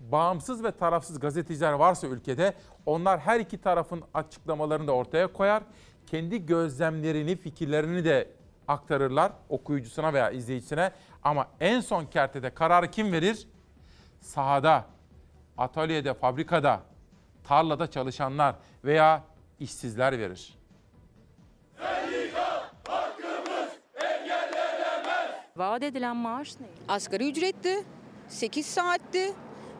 [0.00, 2.54] Bağımsız ve tarafsız gazeteciler varsa ülkede
[2.86, 5.62] onlar her iki tarafın açıklamalarını da ortaya koyar.
[6.06, 8.28] Kendi gözlemlerini, fikirlerini de
[8.68, 10.92] aktarırlar okuyucusuna veya izleyicisine.
[11.22, 13.48] Ama en son kertede kararı kim verir?
[14.20, 14.84] Sahada,
[15.58, 16.80] atölyede, fabrikada,
[17.44, 19.24] tarlada çalışanlar veya
[19.60, 20.61] işsizler verir.
[25.56, 26.66] Vaat edilen maaş ne?
[26.88, 27.84] Asgari ücretti,
[28.28, 29.32] 8 saatti.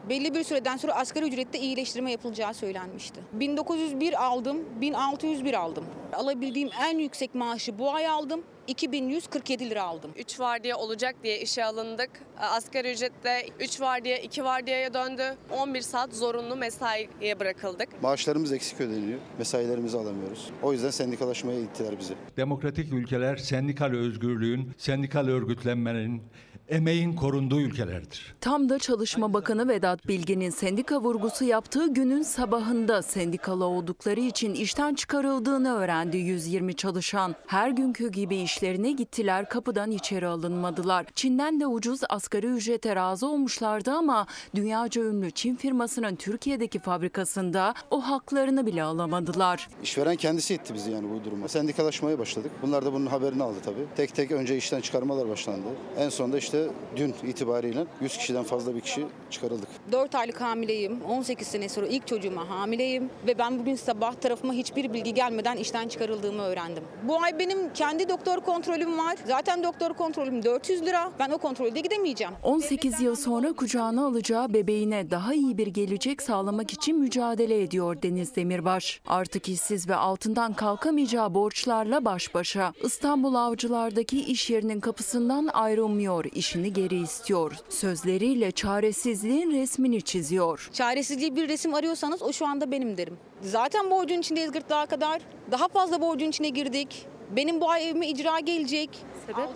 [0.09, 3.19] Belli bir süreden sonra asgari ücrette iyileştirme yapılacağı söylenmişti.
[3.33, 5.85] 1901 aldım, 1601 aldım.
[6.13, 8.43] Alabildiğim en yüksek maaşı bu ay aldım.
[8.67, 10.11] 2147 lira aldım.
[10.17, 12.09] 3 vardiya olacak diye işe alındık.
[12.37, 15.23] Asgari ücretle 3 vardiya 2 vardiyaya döndü.
[15.59, 18.03] 11 saat zorunlu mesaiye bırakıldık.
[18.03, 19.19] Maaşlarımız eksik ödeniyor.
[19.37, 20.49] Mesailerimizi alamıyoruz.
[20.63, 22.13] O yüzden sendikalaşmaya ittiler bizi.
[22.37, 26.23] Demokratik ülkeler sendikal özgürlüğün, sendikal örgütlenmenin,
[26.69, 28.35] emeğin korunduğu ülkelerdir.
[28.41, 34.93] Tam da Çalışma Bakanı Vedat Bilgin'in sendika vurgusu yaptığı günün sabahında sendikalı oldukları için işten
[34.93, 37.35] çıkarıldığını öğrendi 120 çalışan.
[37.47, 41.05] Her günkü gibi işlerine gittiler kapıdan içeri alınmadılar.
[41.15, 48.01] Çin'den de ucuz asgari ücrete razı olmuşlardı ama dünyaca ünlü Çin firmasının Türkiye'deki fabrikasında o
[48.01, 49.69] haklarını bile alamadılar.
[49.83, 51.47] İşveren kendisi itti bizi yani bu duruma.
[51.47, 52.51] Sendikalaşmaya başladık.
[52.61, 53.85] Bunlar da bunun haberini aldı tabii.
[53.95, 55.67] Tek tek önce işten çıkarmalar başlandı.
[55.97, 56.52] En sonunda işte
[56.95, 59.67] dün itibariyle 100 kişiden fazla bir kişi çıkarıldık.
[59.91, 61.01] 4 aylık hamileyim.
[61.09, 63.09] 18 sene sonra ilk çocuğuma hamileyim.
[63.27, 66.83] Ve ben bugün sabah tarafıma hiçbir bilgi gelmeden işten çıkarıldığımı öğrendim.
[67.03, 69.15] Bu ay benim kendi doktor kontrolüm var.
[69.27, 71.11] Zaten doktor kontrolüm 400 lira.
[71.19, 72.33] Ben o kontrolde gidemeyeceğim.
[72.43, 78.35] 18 yıl sonra kucağına alacağı bebeğine daha iyi bir gelecek sağlamak için mücadele ediyor Deniz
[78.35, 79.01] Demirbaş.
[79.07, 82.73] Artık işsiz ve altından kalkamayacağı borçlarla baş başa.
[82.83, 87.51] İstanbul Avcılar'daki iş yerinin kapısından ayrılmıyor, işini geri istiyor.
[87.69, 90.69] Sözleriyle çaresizliğin resmini çiziyor.
[90.73, 93.17] Çaresizliği bir resim arıyorsanız o şu anda benim derim.
[93.41, 95.21] Zaten borcun içindeyiz gırtlağa kadar.
[95.51, 97.05] Daha fazla borcun içine girdik.
[97.35, 98.89] Benim bu ay evime icra gelecek.
[99.27, 99.49] Sebep?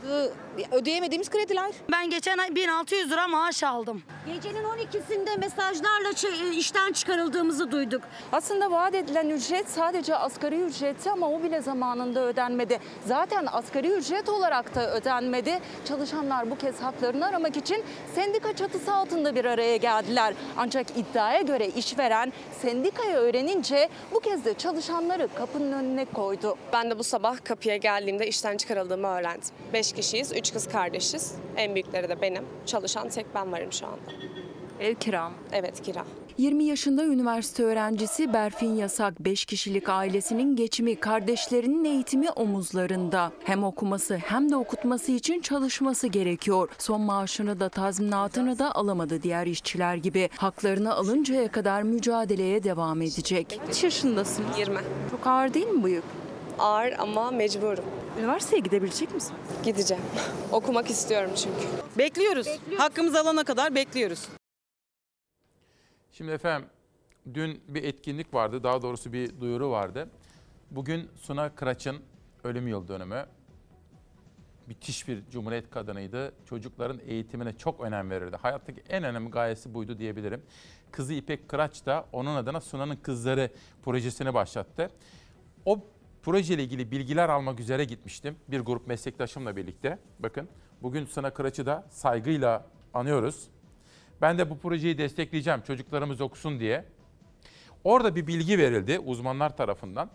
[0.71, 1.71] ödeyemediğimiz krediler.
[1.91, 4.03] Ben geçen ay 1600 lira maaş aldım.
[4.33, 8.01] Gecenin 12'sinde mesajlarla ç- işten çıkarıldığımızı duyduk.
[8.31, 12.79] Aslında vaat edilen ücret sadece asgari ücretti ama o bile zamanında ödenmedi.
[13.05, 15.59] Zaten asgari ücret olarak da ödenmedi.
[15.87, 17.83] Çalışanlar bu kez haklarını aramak için
[18.15, 20.33] sendika çatısı altında bir araya geldiler.
[20.57, 26.57] Ancak iddiaya göre işveren sendikaya öğrenince bu kez de çalışanları kapının önüne koydu.
[26.73, 29.49] Ben de bu sabah kapıya geldiğimde işten çıkarıldığımı öğrendim.
[29.73, 31.35] 5 kişiyiz, 3 kız kardeşiz.
[31.57, 32.43] En büyükleri de benim.
[32.65, 34.11] Çalışan tek ben varım şu anda.
[34.79, 35.35] Ev kira mı?
[35.51, 36.05] Evet kira.
[36.37, 43.31] 20 yaşında üniversite öğrencisi Berfin Yasak 5 kişilik ailesinin geçimi, kardeşlerinin eğitimi omuzlarında.
[43.43, 46.69] Hem okuması hem de okutması için çalışması gerekiyor.
[46.77, 50.29] Son maaşını da tazminatını da alamadı diğer işçiler gibi.
[50.37, 53.59] Haklarını alıncaya kadar mücadeleye devam edecek.
[53.67, 54.45] Kaç yaşındasın?
[54.57, 54.77] 20.
[55.11, 56.03] Çok ağır değil mi bu yük?
[56.59, 57.85] Ağır ama mecburum.
[58.19, 59.35] Üniversiteye gidebilecek misin?
[59.63, 60.03] Gideceğim.
[60.51, 61.67] Okumak istiyorum çünkü.
[61.97, 62.47] Bekliyoruz.
[62.77, 64.29] Hakkımızı alana kadar bekliyoruz.
[66.11, 66.69] Şimdi efendim
[67.33, 70.09] dün bir etkinlik vardı, daha doğrusu bir duyuru vardı.
[70.71, 71.97] Bugün Suna Kıraç'ın
[72.43, 73.25] ölüm yıl dönümü.
[74.67, 76.33] Müthiş bir cumhuriyet kadınıydı.
[76.45, 78.37] Çocukların eğitimine çok önem verirdi.
[78.37, 80.43] Hayattaki en önemli gayesi buydu diyebilirim.
[80.91, 83.49] Kızı İpek Kıraç da onun adına Suna'nın Kızları
[83.83, 84.89] projesini başlattı.
[85.65, 85.79] O
[86.27, 88.35] projeyle ilgili bilgiler almak üzere gitmiştim.
[88.47, 89.99] Bir grup meslektaşımla birlikte.
[90.19, 90.49] Bakın
[90.81, 93.47] bugün Suna Kıraç'ı da saygıyla anıyoruz.
[94.21, 96.85] Ben de bu projeyi destekleyeceğim çocuklarımız okusun diye.
[97.83, 100.09] Orada bir bilgi verildi uzmanlar tarafından.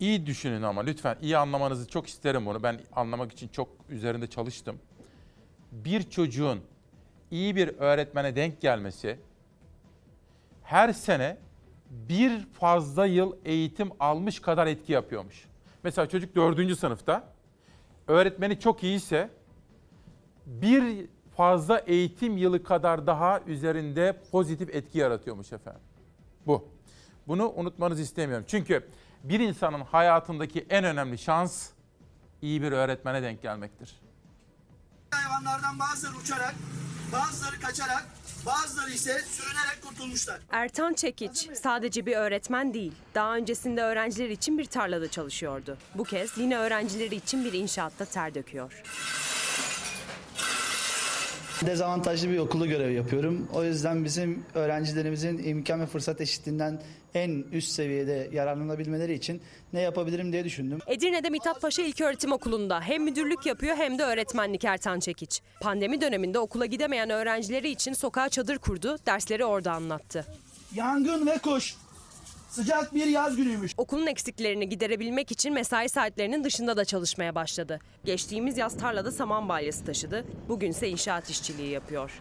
[0.00, 2.62] İyi düşünün ama lütfen iyi anlamanızı çok isterim bunu.
[2.62, 4.78] Ben anlamak için çok üzerinde çalıştım.
[5.72, 6.60] Bir çocuğun
[7.30, 9.18] iyi bir öğretmene denk gelmesi
[10.62, 11.36] her sene
[11.90, 15.44] bir fazla yıl eğitim almış kadar etki yapıyormuş.
[15.82, 17.24] Mesela çocuk dördüncü sınıfta
[18.08, 19.30] öğretmeni çok iyiyse
[20.46, 25.82] bir fazla eğitim yılı kadar daha üzerinde pozitif etki yaratıyormuş efendim.
[26.46, 26.68] Bu.
[27.28, 28.44] Bunu unutmanızı istemiyorum.
[28.48, 28.88] Çünkü
[29.24, 31.68] bir insanın hayatındaki en önemli şans
[32.42, 34.00] iyi bir öğretmene denk gelmektir.
[35.10, 36.54] Hayvanlardan bazıları uçarak,
[37.12, 38.06] bazıları kaçarak,
[38.46, 40.40] bazıları ise sürünerek kurtulmuşlar.
[40.50, 42.92] Ertan Çekiç sadece bir öğretmen değil.
[43.14, 45.78] Daha öncesinde öğrenciler için bir tarlada çalışıyordu.
[45.94, 48.82] Bu kez yine öğrencileri için bir inşaatta ter döküyor.
[51.66, 53.48] Dezavantajlı bir okulda görev yapıyorum.
[53.54, 56.82] O yüzden bizim öğrencilerimizin imkan ve fırsat eşitliğinden
[57.14, 59.42] en üst seviyede yararlanabilmeleri için
[59.72, 60.78] ne yapabilirim diye düşündüm.
[60.86, 65.42] Edirne'de Mithat Paşa İlköğretim Okulu'nda hem müdürlük yapıyor hem de öğretmenlik Ertan Çekiç.
[65.60, 70.26] Pandemi döneminde okula gidemeyen öğrencileri için sokağa çadır kurdu, dersleri orada anlattı.
[70.74, 71.76] Yangın ve kuş.
[72.50, 73.74] Sıcak bir yaz günüymüş.
[73.76, 77.80] Okulun eksiklerini giderebilmek için mesai saatlerinin dışında da çalışmaya başladı.
[78.04, 82.20] Geçtiğimiz yaz tarlada saman balyası taşıdı, bugünse inşaat işçiliği yapıyor.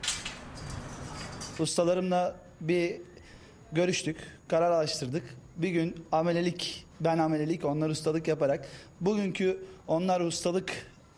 [1.59, 3.01] Ustalarımla bir
[3.71, 4.17] görüştük,
[4.47, 5.23] karar araştırdık.
[5.57, 8.67] Bir gün amelelik, ben amelelik, onlar ustalık yaparak
[9.01, 9.57] bugünkü
[9.87, 10.71] onlar ustalık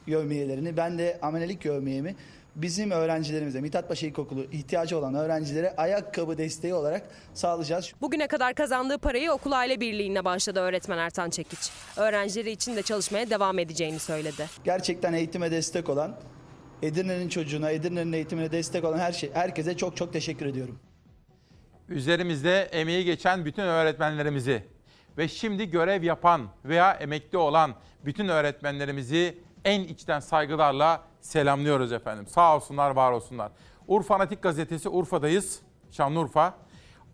[0.07, 2.15] yövmiyelerini, ben de amelelik yövmiyemi
[2.55, 7.93] bizim öğrencilerimize, Mithat Paşa İlkokulu ihtiyacı olan öğrencilere ayakkabı desteği olarak sağlayacağız.
[8.01, 11.69] Bugüne kadar kazandığı parayı okul aile birliğine başladı öğretmen Ertan Çekiç.
[11.97, 14.45] Öğrencileri için de çalışmaya devam edeceğini söyledi.
[14.63, 16.15] Gerçekten eğitime destek olan,
[16.81, 20.79] Edirne'nin çocuğuna, Edirne'nin eğitimine destek olan her şey, herkese çok çok teşekkür ediyorum.
[21.89, 24.63] Üzerimizde emeği geçen bütün öğretmenlerimizi
[25.17, 27.75] ve şimdi görev yapan veya emekli olan
[28.05, 32.27] bütün öğretmenlerimizi en içten saygılarla selamlıyoruz efendim.
[32.27, 33.51] Sağ olsunlar, var olsunlar.
[33.87, 35.61] Urfa Fanatik Gazetesi Urfa'dayız.
[35.91, 36.53] Şanlıurfa.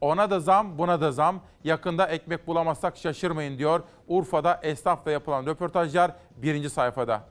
[0.02, 1.42] Ona da zam, buna da zam.
[1.64, 3.84] Yakında ekmek bulamazsak şaşırmayın diyor.
[4.08, 7.24] Urfa'da esnafla yapılan röportajlar birinci sayfada.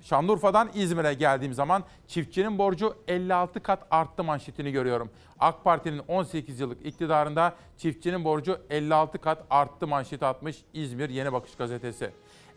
[0.00, 5.10] Şanlıurfa'dan İzmir'e geldiğim zaman çiftçinin borcu 56 kat arttı manşetini görüyorum.
[5.38, 11.56] AK Parti'nin 18 yıllık iktidarında çiftçinin borcu 56 kat arttı manşeti atmış İzmir Yeni Bakış
[11.56, 12.10] gazetesi.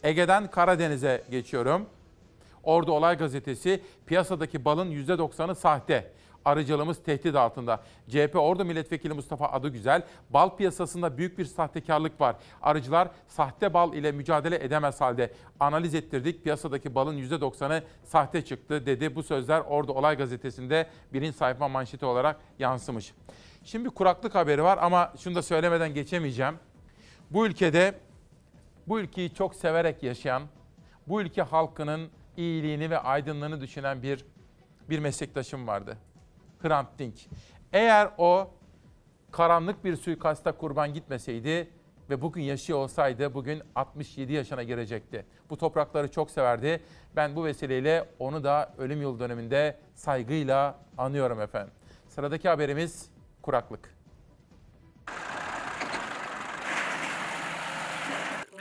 [0.04, 1.86] Ege'den Karadeniz'e geçiyorum.
[2.64, 6.12] Ordu Olay Gazetesi piyasadaki balın %90'ı sahte.
[6.46, 7.84] Arıcılığımız tehdit altında.
[8.10, 12.36] CHP Ordu Milletvekili Mustafa Adıgüzel, bal piyasasında büyük bir sahtekarlık var.
[12.62, 15.34] Arıcılar sahte bal ile mücadele edemez halde.
[15.60, 19.16] Analiz ettirdik, piyasadaki balın %90'ı sahte çıktı dedi.
[19.16, 23.14] Bu sözler Ordu Olay Gazetesi'nde birinci sayfa manşeti olarak yansımış.
[23.64, 26.56] Şimdi kuraklık haberi var ama şunu da söylemeden geçemeyeceğim.
[27.32, 27.94] Bu ülkede,
[28.90, 30.44] bu ülkeyi çok severek yaşayan,
[31.08, 34.26] bu ülke halkının iyiliğini ve aydınlığını düşünen bir
[34.90, 35.98] bir meslektaşım vardı.
[36.62, 37.16] Hrant Dink.
[37.74, 38.52] Eğer o
[39.32, 41.70] karanlık bir suikasta kurban gitmeseydi
[42.10, 45.26] ve bugün yaşıyor olsaydı bugün 67 yaşına girecekti.
[45.50, 46.84] Bu toprakları çok severdi.
[47.16, 51.74] Ben bu vesileyle onu da ölüm yıl döneminde saygıyla anıyorum efendim.
[52.08, 53.10] Sıradaki haberimiz
[53.42, 53.99] kuraklık.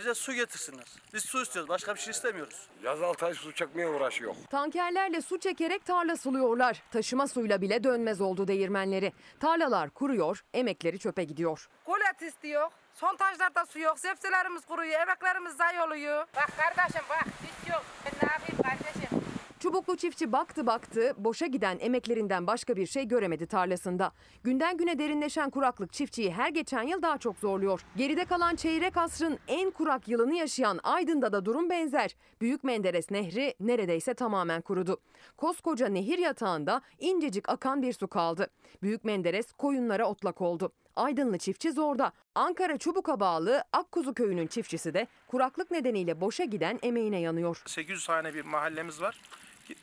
[0.08, 0.84] Bize su getirsinler.
[1.14, 1.68] Biz su istiyoruz.
[1.68, 2.68] Başka bir şey istemiyoruz.
[2.82, 4.34] Yaz altı ay su çekmeye uğraşıyor.
[4.50, 6.82] Tankerlerle su çekerek tarla suluyorlar.
[6.92, 9.12] Taşıma suyla bile dönmez oldu değirmenleri.
[9.40, 11.68] Tarlalar kuruyor, emekleri çöpe gidiyor.
[11.84, 12.70] Kulet istiyor.
[12.94, 13.98] Sontajlarda su yok.
[13.98, 15.00] Sebzelerimiz kuruyor.
[15.00, 16.26] Emeklerimiz zayi oluyor.
[16.36, 17.24] Bak kardeşim bak.
[17.42, 17.84] Hiç yok.
[18.04, 19.17] Ben ne yapayım kardeşim?
[19.58, 24.12] Çubuklu çiftçi baktı baktı, boşa giden emeklerinden başka bir şey göremedi tarlasında.
[24.44, 27.80] Günden güne derinleşen kuraklık çiftçiyi her geçen yıl daha çok zorluyor.
[27.96, 32.16] Geride kalan çeyrek asrın en kurak yılını yaşayan Aydın'da da durum benzer.
[32.40, 35.00] Büyük Menderes Nehri neredeyse tamamen kurudu.
[35.36, 38.50] Koskoca nehir yatağında incecik akan bir su kaldı.
[38.82, 40.72] Büyük Menderes koyunlara otlak oldu.
[40.96, 42.12] Aydınlı çiftçi zorda.
[42.34, 47.62] Ankara Çubuk'a bağlı Akkuzu köyünün çiftçisi de kuraklık nedeniyle boşa giden emeğine yanıyor.
[47.66, 49.20] 800 hane bir mahallemiz var.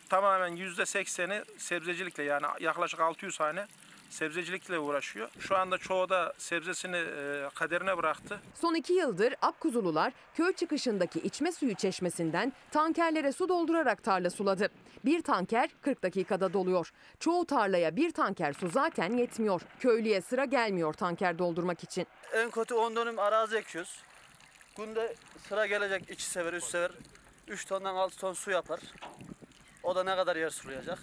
[0.09, 3.65] Tamamen %80'i sebzecilikle yani yaklaşık 600 hane
[4.09, 5.29] sebzecilikle uğraşıyor.
[5.39, 8.39] Şu anda çoğu da sebzesini e, kaderine bıraktı.
[8.61, 14.69] Son iki yıldır Akkuzulular köy çıkışındaki içme suyu çeşmesinden tankerlere su doldurarak tarla suladı.
[15.05, 16.91] Bir tanker 40 dakikada doluyor.
[17.19, 19.61] Çoğu tarlaya bir tanker su zaten yetmiyor.
[19.79, 22.07] Köylüye sıra gelmiyor tanker doldurmak için.
[22.33, 23.99] En kötü 10 dönüm arazi ekiyoruz.
[24.77, 25.15] Günde
[25.49, 26.91] sıra gelecek 2 sefer 3 sefer
[27.47, 28.79] 3 tondan 6 ton su yapar.
[29.85, 30.99] O da ne kadar yer sulayacak?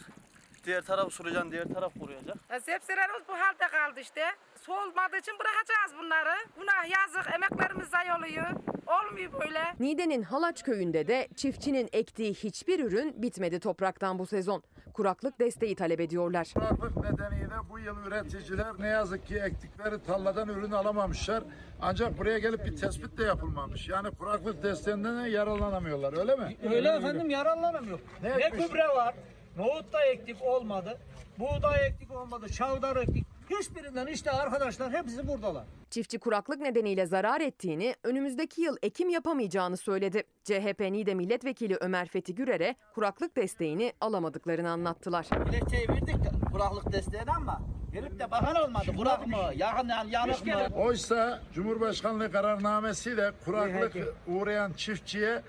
[0.64, 2.36] Diğer taraf sulayacaksın, diğer taraf kuruyacak.
[2.50, 4.20] E, sebzelerimiz bu halde kaldı işte.
[4.60, 6.34] Su olmadığı için bırakacağız bunları.
[6.60, 8.46] Günah yazık, emeklerimiz zayi oluyor.
[8.86, 9.60] Olmuyor böyle.
[9.80, 14.62] Niğde'nin Halaç köyünde de çiftçinin ektiği hiçbir ürün bitmedi topraktan bu sezon.
[14.94, 16.48] Kuraklık desteği talep ediyorlar.
[16.54, 21.44] Kuraklık nedeniyle bu yıl üreticiler ne yazık ki ektikleri tarladan ürün alamamışlar.
[21.80, 23.88] Ancak buraya gelip bir tespit de yapılmamış.
[23.88, 26.56] Yani kuraklık desteğinden de yararlanamıyorlar öyle mi?
[26.74, 27.98] Öyle efendim yararlanamıyor.
[28.22, 29.14] Ne Ne, gübre var,
[29.56, 30.98] nohut da ektik olmadı,
[31.38, 33.26] buğday ektik olmadı, çavdar ektik.
[33.50, 35.64] Hiçbirinden işte arkadaşlar hepsi buradalar.
[35.90, 40.22] Çiftçi kuraklık nedeniyle zarar ettiğini, önümüzdeki yıl ekim yapamayacağını söyledi.
[40.44, 45.26] CHP Niğde Milletvekili Ömer Fethi Gürer'e kuraklık desteğini alamadıklarını anlattılar.
[45.46, 47.60] Dilekçeyi verdik de kuraklık desteğini ama
[47.92, 48.86] gelip de bakan olmadı.
[48.96, 50.76] Kurak mı, yakın yani yanık mı?
[50.76, 53.96] Oysa Cumhurbaşkanlığı kararnamesiyle kuraklık
[54.26, 55.42] uğrayan çiftçiye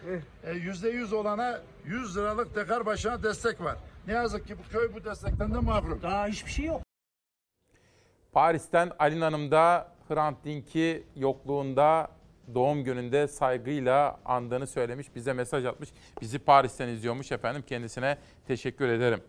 [0.44, 3.78] e, yüzde yüz olana 100 liralık dekar başına destek var.
[4.08, 6.02] Ne yazık ki bu köy bu destekten de mahrum.
[6.02, 6.82] Daha hiçbir şey yok.
[8.32, 12.08] Paris'ten Alin Hanım da Hrant Dink'i yokluğunda
[12.56, 15.16] doğum gününde saygıyla andığını söylemiş.
[15.16, 15.90] Bize mesaj atmış.
[16.22, 17.64] Bizi Paris'ten izliyormuş efendim.
[17.68, 19.22] Kendisine teşekkür ederim.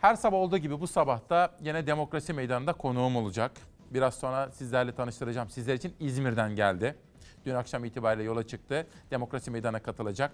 [0.00, 3.52] Her sabah olduğu gibi bu sabahta yine Demokrasi Meydanı'nda konuğum olacak.
[3.90, 5.48] Biraz sonra sizlerle tanıştıracağım.
[5.50, 6.94] Sizler için İzmir'den geldi.
[7.46, 8.86] Dün akşam itibariyle yola çıktı.
[9.10, 10.32] Demokrasi Meydanı'na katılacak.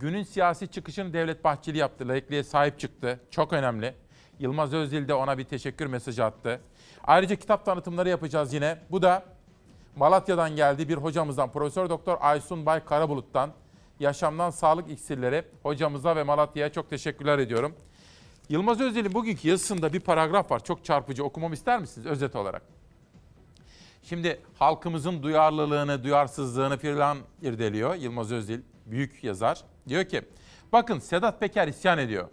[0.00, 2.08] Günün siyasi çıkışını Devlet Bahçeli yaptı.
[2.08, 3.20] Laikliğe sahip çıktı.
[3.30, 3.94] Çok önemli.
[4.38, 6.60] Yılmaz Özdil de ona bir teşekkür mesajı attı.
[7.04, 8.78] Ayrıca kitap tanıtımları yapacağız yine.
[8.90, 9.24] Bu da
[9.96, 13.50] Malatya'dan geldi bir hocamızdan Profesör Doktor Aysun Bay Karabulut'tan
[14.00, 17.74] Yaşamdan Sağlık İksirleri hocamıza ve Malatya'ya çok teşekkürler ediyorum.
[18.48, 20.64] Yılmaz Özdil'in bugünkü yazısında bir paragraf var.
[20.64, 21.24] Çok çarpıcı.
[21.24, 22.62] Okumamı ister misiniz özet olarak?
[24.02, 29.64] Şimdi halkımızın duyarlılığını, duyarsızlığını filan irdeliyor Yılmaz Özdil, büyük yazar.
[29.88, 30.22] Diyor ki,
[30.72, 32.28] bakın Sedat Peker isyan ediyor.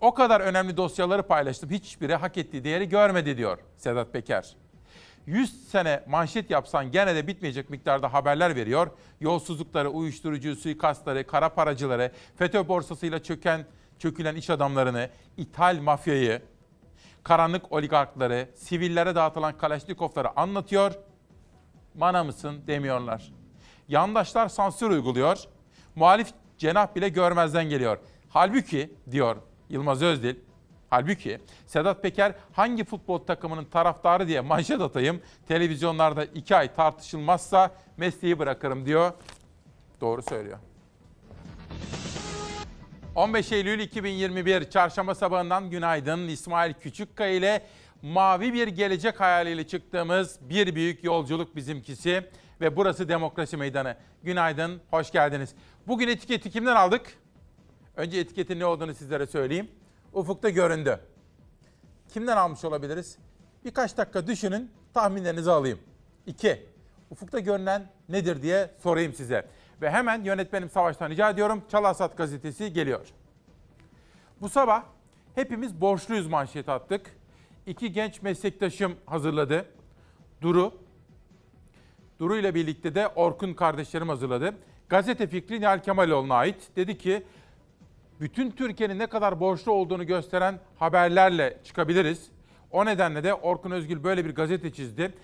[0.00, 4.56] O kadar önemli dosyaları paylaştım, hiçbiri hak ettiği değeri görmedi diyor Sedat Peker.
[5.26, 8.90] 100 sene manşet yapsan gene de bitmeyecek miktarda haberler veriyor.
[9.20, 13.66] Yolsuzlukları, uyuşturucu, suikastları, kara paracıları, FETÖ borsasıyla çöken,
[13.98, 16.42] çökülen iş adamlarını, ithal mafyayı,
[17.22, 20.92] karanlık oligarkları, sivillere dağıtılan Kalaşnikovları anlatıyor.
[21.94, 23.32] Mana mısın demiyorlar.
[23.88, 25.38] Yandaşlar sansür uyguluyor.
[25.94, 26.28] Muhalif
[26.58, 27.98] cenah bile görmezden geliyor.
[28.28, 29.36] Halbuki diyor
[29.68, 30.36] Yılmaz Özdil,
[30.90, 38.38] halbuki Sedat Peker hangi futbol takımının taraftarı diye manşet atayım, televizyonlarda iki ay tartışılmazsa mesleği
[38.38, 39.12] bırakırım diyor.
[40.00, 40.58] Doğru söylüyor.
[43.14, 46.28] 15 Eylül 2021 Çarşamba sabahından günaydın.
[46.28, 47.62] İsmail Küçükkaya ile
[48.02, 52.30] mavi bir gelecek hayaliyle çıktığımız bir büyük yolculuk bizimkisi
[52.60, 53.96] ve burası Demokrasi Meydanı.
[54.22, 55.54] Günaydın, hoş geldiniz.
[55.88, 57.18] Bugün etiketi kimden aldık?
[57.96, 59.70] Önce etiketin ne olduğunu sizlere söyleyeyim.
[60.12, 61.00] Ufukta göründü.
[62.08, 63.18] Kimden almış olabiliriz?
[63.64, 65.78] Birkaç dakika düşünün, tahminlerinizi alayım.
[66.26, 66.66] İki,
[67.10, 69.48] ufukta görünen nedir diye sorayım size.
[69.82, 71.62] Ve hemen yönetmenim Savaş'tan rica ediyorum.
[71.70, 73.06] Çalasat gazetesi geliyor.
[74.40, 74.84] Bu sabah
[75.34, 77.16] hepimiz borçluyuz manşet attık.
[77.66, 79.66] İki genç meslektaşım hazırladı.
[80.42, 80.74] Duru.
[82.18, 84.54] Duru ile birlikte de Orkun kardeşlerim hazırladı.
[84.88, 86.76] Gazete fikri Nihal Kemaloğlu'na ait.
[86.76, 87.22] Dedi ki
[88.20, 92.30] bütün Türkiye'nin ne kadar borçlu olduğunu gösteren haberlerle çıkabiliriz.
[92.70, 95.14] O nedenle de Orkun Özgül böyle bir gazete çizdi.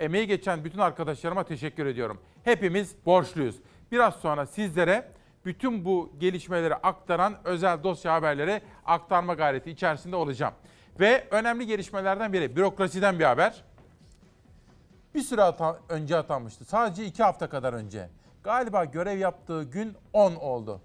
[0.00, 2.20] Emeği geçen bütün arkadaşlarıma teşekkür ediyorum.
[2.44, 3.56] Hepimiz borçluyuz.
[3.92, 5.10] Biraz sonra sizlere
[5.44, 10.54] bütün bu gelişmeleri aktaran özel dosya haberleri aktarma gayreti içerisinde olacağım.
[11.00, 13.64] Ve önemli gelişmelerden biri, bürokrasiden bir haber.
[15.14, 16.64] Bir süre ata- önce atanmıştı.
[16.64, 18.08] Sadece iki hafta kadar önce.
[18.44, 20.80] Galiba görev yaptığı gün 10 oldu.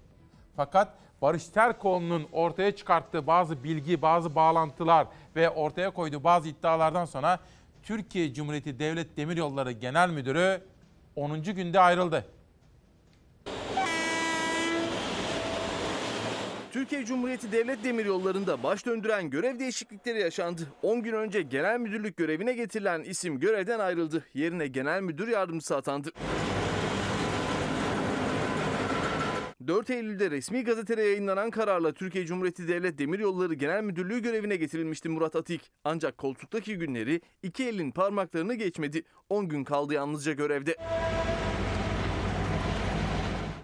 [0.56, 0.88] Fakat
[1.22, 5.06] Barış Terkoğlu'nun ortaya çıkarttığı bazı bilgi, bazı bağlantılar
[5.36, 7.38] ve ortaya koyduğu bazı iddialardan sonra
[7.82, 10.62] Türkiye Cumhuriyeti Devlet Demiryolları Genel Müdürü
[11.16, 11.42] 10.
[11.42, 12.24] günde ayrıldı.
[16.72, 20.62] Türkiye Cumhuriyeti Devlet Demiryolları'nda baş döndüren görev değişiklikleri yaşandı.
[20.82, 24.24] 10 gün önce genel müdürlük görevine getirilen isim görevden ayrıldı.
[24.34, 26.10] Yerine genel müdür yardımcısı atandı.
[29.70, 35.36] 4 Eylül'de resmi gazetede yayınlanan kararla Türkiye Cumhuriyeti Devlet Demiryolları Genel Müdürlüğü görevine getirilmişti Murat
[35.36, 35.70] Atik.
[35.84, 39.02] Ancak koltuktaki günleri iki elin parmaklarını geçmedi.
[39.28, 40.76] 10 gün kaldı yalnızca görevde.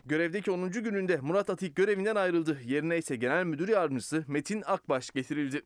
[0.04, 0.70] Görevdeki 10.
[0.70, 2.58] gününde Murat Atik görevinden ayrıldı.
[2.64, 5.62] Yerine ise Genel Müdür Yardımcısı Metin Akbaş getirildi.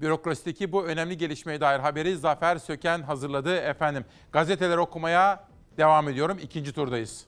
[0.00, 4.04] Bürokrasideki bu önemli gelişmeye dair haberi Zafer Söken hazırladı efendim.
[4.32, 5.49] Gazeteler okumaya
[5.80, 6.38] devam ediyorum.
[6.42, 7.26] İkinci turdayız.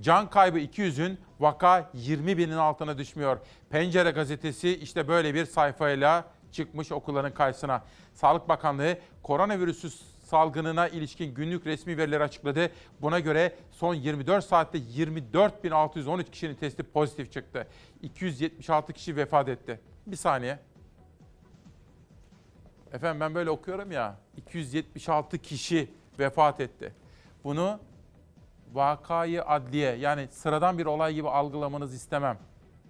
[0.00, 3.38] Can kaybı 200'ün vaka 20 binin altına düşmüyor.
[3.70, 7.84] Pencere gazetesi işte böyle bir sayfayla çıkmış okulların karşısına.
[8.14, 9.90] Sağlık Bakanlığı koronavirüsü
[10.24, 12.70] salgınına ilişkin günlük resmi verileri açıkladı.
[13.00, 17.66] Buna göre son 24 saatte 24.613 kişinin testi pozitif çıktı.
[18.02, 19.80] 276 kişi vefat etti.
[20.06, 20.58] Bir saniye.
[22.92, 24.16] Efendim ben böyle okuyorum ya.
[24.36, 26.92] 276 kişi vefat etti.
[27.44, 27.80] Bunu
[28.72, 32.38] vakayı adliye yani sıradan bir olay gibi algılamanızı istemem.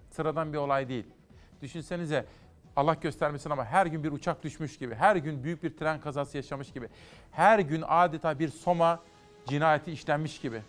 [0.09, 1.05] Sıradan bir olay değil.
[1.61, 2.25] Düşünsenize
[2.75, 6.37] Allah göstermesin ama her gün bir uçak düşmüş gibi, her gün büyük bir tren kazası
[6.37, 6.89] yaşamış gibi,
[7.31, 8.99] her gün adeta bir Soma
[9.47, 10.61] cinayeti işlenmiş gibi.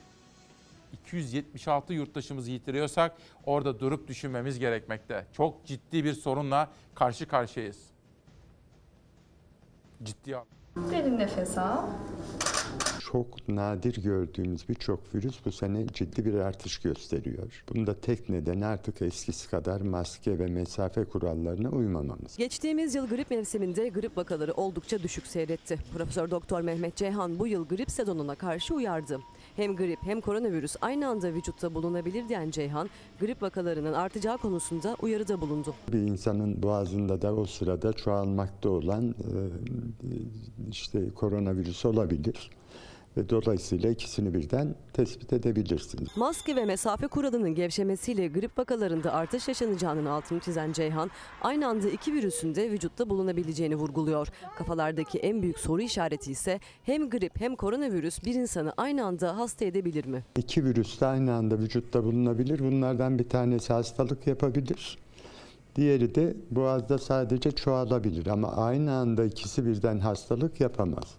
[0.92, 5.26] 276 yurttaşımızı yitiriyorsak orada durup düşünmemiz gerekmekte.
[5.32, 7.90] Çok ciddi bir sorunla karşı karşıyayız.
[10.02, 10.44] ciddiye al.
[10.76, 11.86] Derin nefes al.
[13.00, 17.64] Çok nadir gördüğümüz birçok virüs bu sene ciddi bir artış gösteriyor.
[17.68, 22.36] Bunda tek nedeni artık eskisi kadar maske ve mesafe kurallarına uymamamız.
[22.36, 25.78] Geçtiğimiz yıl grip mevsiminde grip vakaları oldukça düşük seyretti.
[25.96, 29.20] Profesör Doktor Mehmet Ceyhan bu yıl grip sezonuna karşı uyardı.
[29.56, 32.90] Hem grip hem koronavirüs aynı anda vücutta bulunabilir diyen Ceyhan,
[33.20, 35.74] grip vakalarının artacağı konusunda uyarıda bulundu.
[35.92, 39.14] Bir insanın boğazında da o sırada çoğalmakta olan e,
[40.70, 42.50] işte koronavirüs olabilir.
[43.16, 46.08] Ve dolayısıyla ikisini birden tespit edebilirsiniz.
[46.16, 51.10] Maske ve mesafe kuralının gevşemesiyle grip vakalarında artış yaşanacağının altını çizen Ceyhan,
[51.42, 54.28] aynı anda iki virüsün de vücutta bulunabileceğini vurguluyor.
[54.56, 59.64] Kafalardaki en büyük soru işareti ise hem grip hem koronavirüs bir insanı aynı anda hasta
[59.64, 60.24] edebilir mi?
[60.36, 62.58] İki virüs de aynı anda vücutta bulunabilir.
[62.58, 64.98] Bunlardan bir tanesi hastalık yapabilir.
[65.76, 71.16] Diğeri de boğazda sadece çoğalabilir ama aynı anda ikisi birden hastalık yapamaz.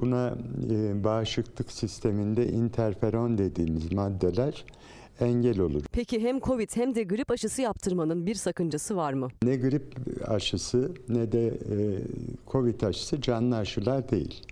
[0.00, 0.38] Buna
[0.70, 4.64] e, bağışıklık sisteminde interferon dediğimiz maddeler
[5.20, 5.82] engel olur.
[5.92, 9.28] Peki hem Covid hem de grip aşısı yaptırmanın bir sakıncası var mı?
[9.42, 11.76] Ne grip aşısı ne de e,
[12.46, 14.42] Covid aşısı canlı aşılar değil.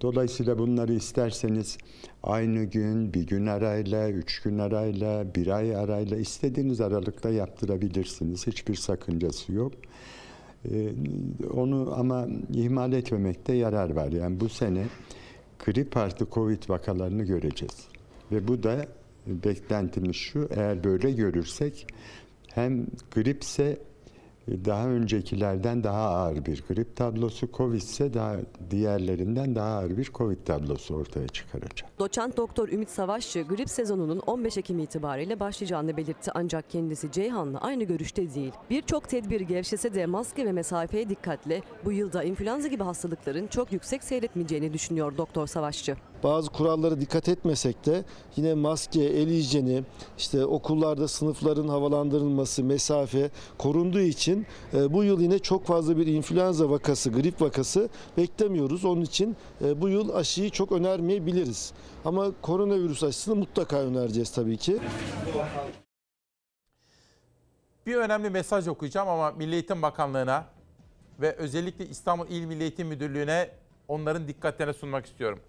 [0.00, 1.78] Dolayısıyla bunları isterseniz
[2.22, 8.46] aynı gün, bir gün arayla, üç gün arayla, bir ay arayla istediğiniz aralıkta yaptırabilirsiniz.
[8.46, 9.72] Hiçbir sakıncası yok.
[10.64, 10.92] Ee,
[11.54, 14.12] onu ama ihmal etmemekte yarar var.
[14.12, 14.84] Yani bu sene
[15.66, 17.88] grip artı Covid vakalarını göreceğiz.
[18.32, 18.86] Ve bu da
[19.26, 21.86] beklentimiz şu, eğer böyle görürsek
[22.54, 23.78] hem gripse
[24.48, 28.36] daha öncekilerden daha ağır bir grip tablosu, Covid ise daha
[28.70, 31.98] diğerlerinden daha ağır bir Covid tablosu ortaya çıkaracak.
[31.98, 37.84] Doçent Doktor Ümit Savaşçı grip sezonunun 15 Ekim itibariyle başlayacağını belirtti ancak kendisi Ceyhan'la aynı
[37.84, 38.52] görüşte değil.
[38.70, 44.04] Birçok tedbir gevşese de maske ve mesafeye dikkatle bu yılda influenza gibi hastalıkların çok yüksek
[44.04, 45.96] seyretmeyeceğini düşünüyor Doktor Savaşçı.
[46.22, 48.04] Bazı kurallara dikkat etmesek de
[48.36, 49.84] yine maske, el hijyeni,
[50.18, 54.35] işte okullarda sınıfların havalandırılması, mesafe korunduğu için
[54.74, 58.84] e, bu yıl yine çok fazla bir influenza vakası, grip vakası beklemiyoruz.
[58.84, 61.72] Onun için e, bu yıl aşıyı çok önermeyebiliriz.
[62.04, 64.78] Ama koronavirüs aşısını mutlaka önereceğiz tabii ki.
[67.86, 70.44] Bir önemli mesaj okuyacağım ama Milli Eğitim Bakanlığı'na
[71.20, 73.50] ve özellikle İstanbul İl Milli Eğitim Müdürlüğü'ne
[73.88, 75.40] onların dikkatlerine sunmak istiyorum.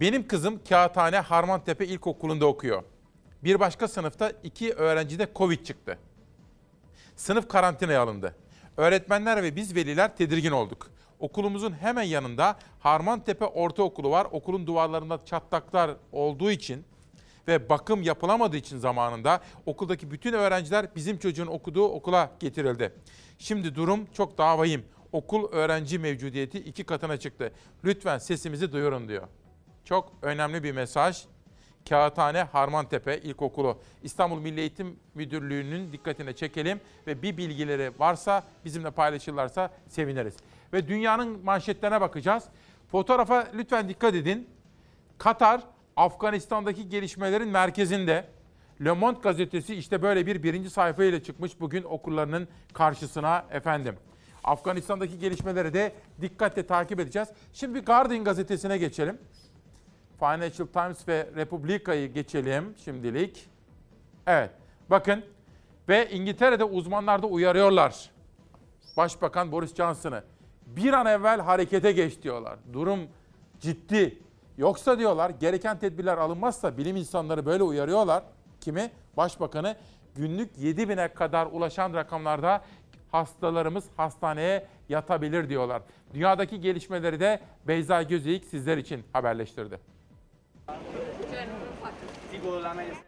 [0.00, 2.82] Benim kızım Kağıthane Harmantepe İlkokulu'nda okuyor.
[3.44, 5.98] Bir başka sınıfta iki öğrencide Covid çıktı.
[7.22, 8.34] Sınıf karantinaya alındı.
[8.76, 10.90] Öğretmenler ve biz veliler tedirgin olduk.
[11.18, 14.26] Okulumuzun hemen yanında Harmantepe Ortaokulu var.
[14.30, 16.84] Okulun duvarlarında çatlaklar olduğu için
[17.48, 22.92] ve bakım yapılamadığı için zamanında okuldaki bütün öğrenciler bizim çocuğun okuduğu okula getirildi.
[23.38, 24.84] Şimdi durum çok daha vahim.
[25.12, 27.52] Okul öğrenci mevcudiyeti iki katına çıktı.
[27.84, 29.28] Lütfen sesimizi duyurun diyor.
[29.84, 31.24] Çok önemli bir mesaj.
[31.88, 39.70] Kağıthane Harmantepe İlkokulu İstanbul Milli Eğitim Müdürlüğü'nün dikkatine çekelim ve bir bilgileri varsa bizimle paylaşırlarsa
[39.88, 40.36] seviniriz.
[40.72, 42.44] Ve dünyanın manşetlerine bakacağız.
[42.90, 44.48] Fotoğrafa lütfen dikkat edin.
[45.18, 45.60] Katar
[45.96, 48.24] Afganistan'daki gelişmelerin merkezinde.
[48.84, 53.96] Le Monde gazetesi işte böyle bir birinci sayfayla çıkmış bugün okullarının karşısına efendim.
[54.44, 57.28] Afganistan'daki gelişmeleri de dikkatle takip edeceğiz.
[57.52, 59.18] Şimdi Guardian gazetesine geçelim.
[60.22, 63.48] Financial Times ve Republica'yı geçelim şimdilik.
[64.26, 64.50] Evet
[64.90, 65.24] bakın
[65.88, 68.10] ve İngiltere'de uzmanlar da uyarıyorlar.
[68.96, 70.22] Başbakan Boris Johnson'ı
[70.66, 72.58] bir an evvel harekete geç diyorlar.
[72.72, 73.00] Durum
[73.60, 74.18] ciddi.
[74.58, 78.22] Yoksa diyorlar gereken tedbirler alınmazsa bilim insanları böyle uyarıyorlar.
[78.60, 78.90] Kimi?
[79.16, 79.76] Başbakanı
[80.14, 82.64] günlük 7 bine kadar ulaşan rakamlarda
[83.12, 85.82] hastalarımız hastaneye yatabilir diyorlar.
[86.14, 89.91] Dünyadaki gelişmeleri de Beyza Gözeyik sizler için haberleştirdi.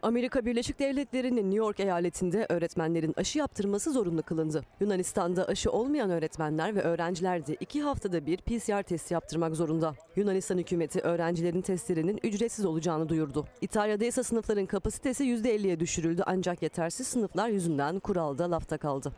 [0.01, 4.61] Amerika Birleşik Devletleri'nin New York eyaletinde öğretmenlerin aşı yaptırması zorunlu kılındı.
[4.79, 9.93] Yunanistan'da aşı olmayan öğretmenler ve öğrenciler de iki haftada bir PCR testi yaptırmak zorunda.
[10.15, 13.45] Yunanistan hükümeti öğrencilerin testlerinin ücretsiz olacağını duyurdu.
[13.61, 19.11] İtalya'da ise sınıfların kapasitesi %50'ye düşürüldü ancak yetersiz sınıflar yüzünden kuralda lafta kaldı.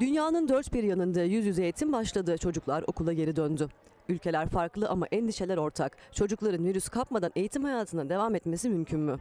[0.00, 2.38] Dünyanın dört bir yanında yüz yüze eğitim başladı.
[2.38, 3.68] Çocuklar okula geri döndü.
[4.10, 5.96] Ülkeler farklı ama endişeler ortak.
[6.12, 9.18] Çocukların virüs kapmadan eğitim hayatına devam etmesi mümkün mü?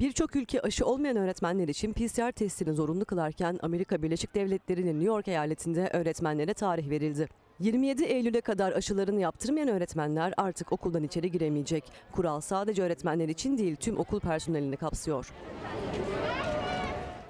[0.00, 5.28] Birçok ülke aşı olmayan öğretmenler için PCR testini zorunlu kılarken Amerika Birleşik Devletleri'nin New York
[5.28, 7.28] eyaletinde öğretmenlere tarih verildi.
[7.58, 11.84] 27 Eylül'e kadar aşılarını yaptırmayan öğretmenler artık okuldan içeri giremeyecek.
[12.12, 15.32] Kural sadece öğretmenler için değil tüm okul personelini kapsıyor.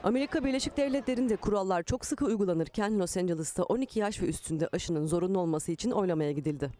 [0.04, 5.38] Amerika Birleşik Devletleri'nde kurallar çok sıkı uygulanırken Los Angeles'ta 12 yaş ve üstünde aşının zorunlu
[5.38, 6.70] olması için oylamaya gidildi.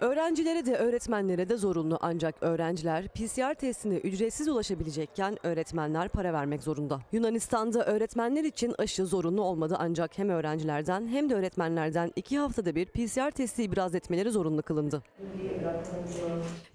[0.00, 7.00] Öğrencilere de öğretmenlere de zorunlu ancak öğrenciler PCR testine ücretsiz ulaşabilecekken öğretmenler para vermek zorunda.
[7.12, 12.86] Yunanistan'da öğretmenler için aşı zorunlu olmadı ancak hem öğrencilerden hem de öğretmenlerden iki haftada bir
[12.86, 15.02] PCR testi ibraz etmeleri zorunlu kılındı.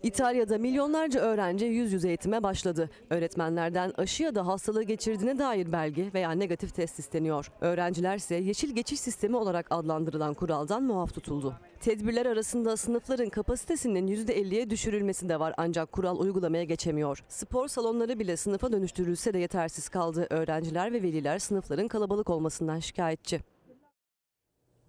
[0.03, 2.89] İtalya'da milyonlarca öğrenci yüz yüze eğitime başladı.
[3.09, 7.51] Öğretmenlerden aşı ya da hastalığı geçirdiğine dair belge veya negatif test isteniyor.
[7.61, 11.53] Öğrenciler ise yeşil geçiş sistemi olarak adlandırılan kuraldan muaf tutuldu.
[11.85, 17.23] Tedbirler arasında sınıfların kapasitesinin %50'ye düşürülmesi de var ancak kural uygulamaya geçemiyor.
[17.27, 20.27] Spor salonları bile sınıfa dönüştürülse de yetersiz kaldı.
[20.29, 23.41] Öğrenciler ve veliler sınıfların kalabalık olmasından şikayetçi.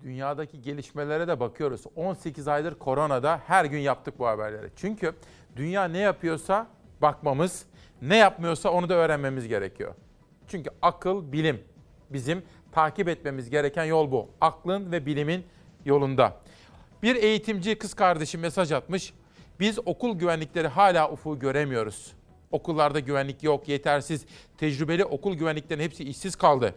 [0.03, 1.85] Dünyadaki gelişmelere de bakıyoruz.
[1.97, 4.71] 18 aydır koronada her gün yaptık bu haberleri.
[4.77, 5.15] Çünkü
[5.57, 6.67] dünya ne yapıyorsa
[7.03, 7.67] bakmamız,
[8.03, 9.95] ne yapmıyorsa onu da öğrenmemiz gerekiyor.
[10.49, 11.61] Çünkü akıl, bilim
[12.11, 12.43] bizim
[12.73, 14.31] takip etmemiz gereken yol bu.
[14.41, 15.45] Aklın ve bilimin
[15.85, 16.41] yolunda.
[17.03, 19.13] Bir eğitimci kız kardeşim mesaj atmış.
[19.61, 22.13] Biz okul güvenlikleri hala ufuğu göremiyoruz.
[22.51, 24.27] Okullarda güvenlik yok, yetersiz.
[24.59, 26.75] Tecrübeli okul güvenliklerinin hepsi işsiz kaldı.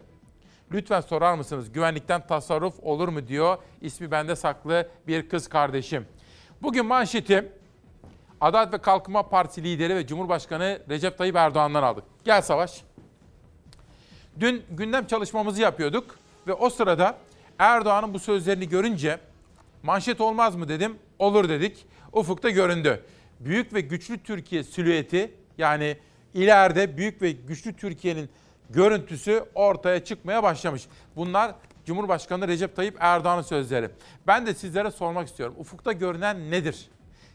[0.72, 6.06] Lütfen sorar mısınız güvenlikten tasarruf olur mu diyor ismi bende saklı bir kız kardeşim.
[6.62, 7.52] Bugün manşeti
[8.40, 12.04] Adalet ve Kalkınma Partisi lideri ve Cumhurbaşkanı Recep Tayyip Erdoğan'dan aldık.
[12.24, 12.84] Gel Savaş.
[14.40, 17.16] Dün gündem çalışmamızı yapıyorduk ve o sırada
[17.58, 19.18] Erdoğan'ın bu sözlerini görünce
[19.82, 20.98] manşet olmaz mı dedim.
[21.18, 21.86] Olur dedik.
[22.12, 23.04] Ufukta göründü.
[23.40, 25.96] Büyük ve güçlü Türkiye silüeti yani
[26.34, 28.30] ileride büyük ve güçlü Türkiye'nin
[28.70, 30.86] görüntüsü ortaya çıkmaya başlamış.
[31.16, 31.54] Bunlar
[31.86, 33.90] Cumhurbaşkanı Recep Tayyip Erdoğan'ın sözleri.
[34.26, 35.54] Ben de sizlere sormak istiyorum.
[35.58, 36.90] Ufukta görünen nedir?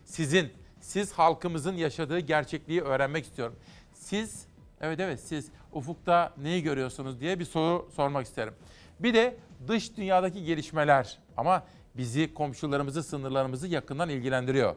[0.06, 3.56] Sizin, siz halkımızın yaşadığı gerçekliği öğrenmek istiyorum.
[3.94, 4.46] Siz,
[4.82, 8.54] evet evet siz ufukta neyi görüyorsunuz diye bir soru sormak isterim.
[9.00, 9.38] Bir de
[9.68, 11.64] dış dünyadaki gelişmeler ama
[11.98, 14.76] bizi, komşularımızı, sınırlarımızı yakından ilgilendiriyor.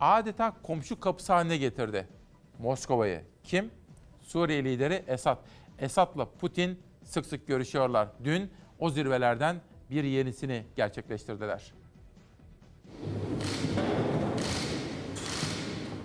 [0.00, 2.08] Adeta komşu kapısı haline getirdi
[2.58, 3.20] Moskova'yı.
[3.44, 3.70] Kim?
[4.22, 5.38] Suriye lideri Esad.
[5.78, 8.08] Esad'la Putin sık sık görüşüyorlar.
[8.24, 9.56] Dün o zirvelerden
[9.90, 11.72] bir yenisini gerçekleştirdiler.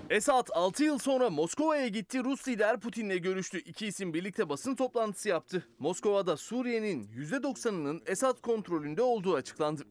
[0.10, 2.24] Esad 6 yıl sonra Moskova'ya gitti.
[2.24, 3.60] Rus lider Putin'le görüştü.
[3.60, 5.64] İki isim birlikte basın toplantısı yaptı.
[5.80, 9.84] Moskova'da Suriye'nin %90'ının Esad kontrolünde olduğu açıklandı.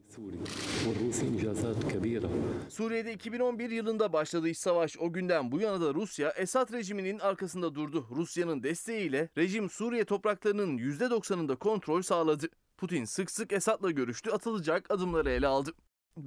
[2.69, 4.97] Suriye'de 2011 yılında başladı iç savaş.
[4.97, 8.07] O günden bu yana da Rusya Esad rejiminin arkasında durdu.
[8.11, 12.47] Rusya'nın desteğiyle rejim Suriye topraklarının %90'ında kontrol sağladı.
[12.77, 15.73] Putin sık sık Esad'la görüştü, atılacak adımları ele aldı.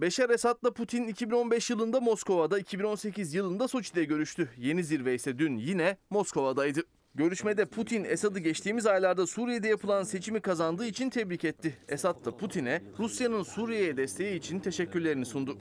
[0.00, 4.50] Beşar Esad'la Putin 2015 yılında Moskova'da, 2018 yılında Soçi'de görüştü.
[4.56, 6.82] Yeni zirve ise dün yine Moskova'daydı.
[7.14, 11.76] Görüşmede Putin Esad'ı geçtiğimiz aylarda Suriye'de yapılan seçimi kazandığı için tebrik etti.
[11.88, 15.58] Esad da Putin'e Rusya'nın Suriye'ye desteği için teşekkürlerini sundu.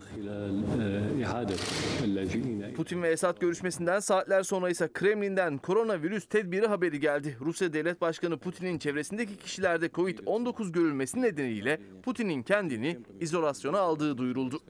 [2.75, 7.37] Putin ve Esad görüşmesinden saatler sonra ise Kremlin'den koronavirüs tedbiri haberi geldi.
[7.41, 14.61] Rusya Devlet Başkanı Putin'in çevresindeki kişilerde Covid-19 görülmesi nedeniyle Putin'in kendini izolasyona aldığı duyuruldu.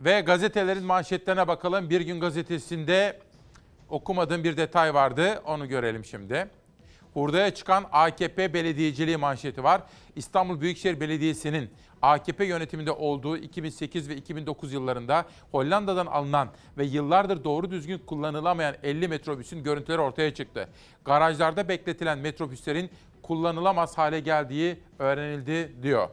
[0.00, 1.90] Ve gazetelerin manşetlerine bakalım.
[1.90, 3.27] Bir gün gazetesinde
[3.88, 5.42] okumadığım bir detay vardı.
[5.46, 6.48] Onu görelim şimdi.
[7.14, 9.82] Hurdaya çıkan AKP belediyeciliği manşeti var.
[10.16, 11.70] İstanbul Büyükşehir Belediyesi'nin
[12.02, 19.08] AKP yönetiminde olduğu 2008 ve 2009 yıllarında Hollanda'dan alınan ve yıllardır doğru düzgün kullanılamayan 50
[19.08, 20.68] metrobüsün görüntüleri ortaya çıktı.
[21.04, 22.90] Garajlarda bekletilen metrobüslerin
[23.22, 26.08] kullanılamaz hale geldiği öğrenildi diyor.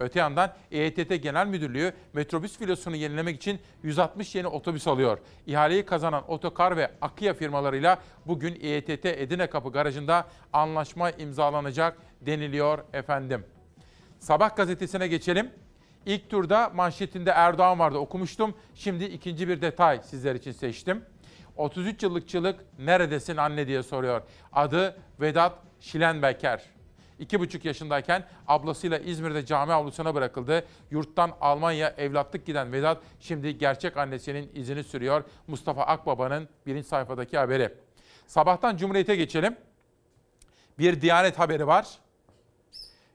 [0.00, 5.18] Öte yandan EYTT Genel Müdürlüğü metrobüs filosunu yenilemek için 160 yeni otobüs alıyor.
[5.46, 13.44] İhaleyi kazanan Otokar ve Akıya firmalarıyla bugün EYTT Edirne Kapı Garajı'nda anlaşma imzalanacak deniliyor efendim.
[14.18, 15.50] Sabah gazetesine geçelim.
[16.06, 18.54] İlk turda manşetinde Erdoğan vardı okumuştum.
[18.74, 21.04] Şimdi ikinci bir detay sizler için seçtim.
[21.56, 24.22] 33 yıllıkçılık neredesin anne diye soruyor.
[24.52, 26.77] Adı Vedat Şilenbeker.
[27.18, 30.66] İki buçuk yaşındayken ablasıyla İzmir'de cami avlusuna bırakıldı.
[30.90, 35.24] Yurttan Almanya evlatlık giden Vedat şimdi gerçek annesinin izini sürüyor.
[35.46, 37.74] Mustafa Akbaba'nın birinci sayfadaki haberi.
[38.26, 39.56] Sabahtan Cumhuriyet'e geçelim.
[40.78, 41.88] Bir Diyanet haberi var.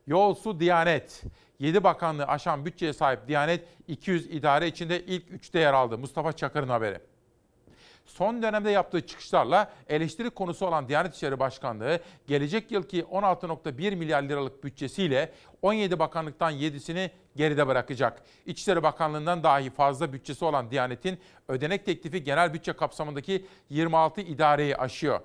[0.07, 1.23] Yol, Diyanet.
[1.59, 5.97] 7 bakanlığı aşan bütçeye sahip Diyanet 200 idare içinde ilk 3'te yer aldı.
[5.97, 6.99] Mustafa Çakır'ın haberi.
[8.05, 14.63] Son dönemde yaptığı çıkışlarla eleştiri konusu olan Diyanet İşleri Başkanlığı gelecek yılki 16.1 milyar liralık
[14.63, 15.31] bütçesiyle
[15.61, 18.21] 17 bakanlıktan 7'sini geride bırakacak.
[18.45, 25.19] İçişleri Bakanlığı'ndan dahi fazla bütçesi olan Diyanet'in ödenek teklifi genel bütçe kapsamındaki 26 idareyi aşıyor.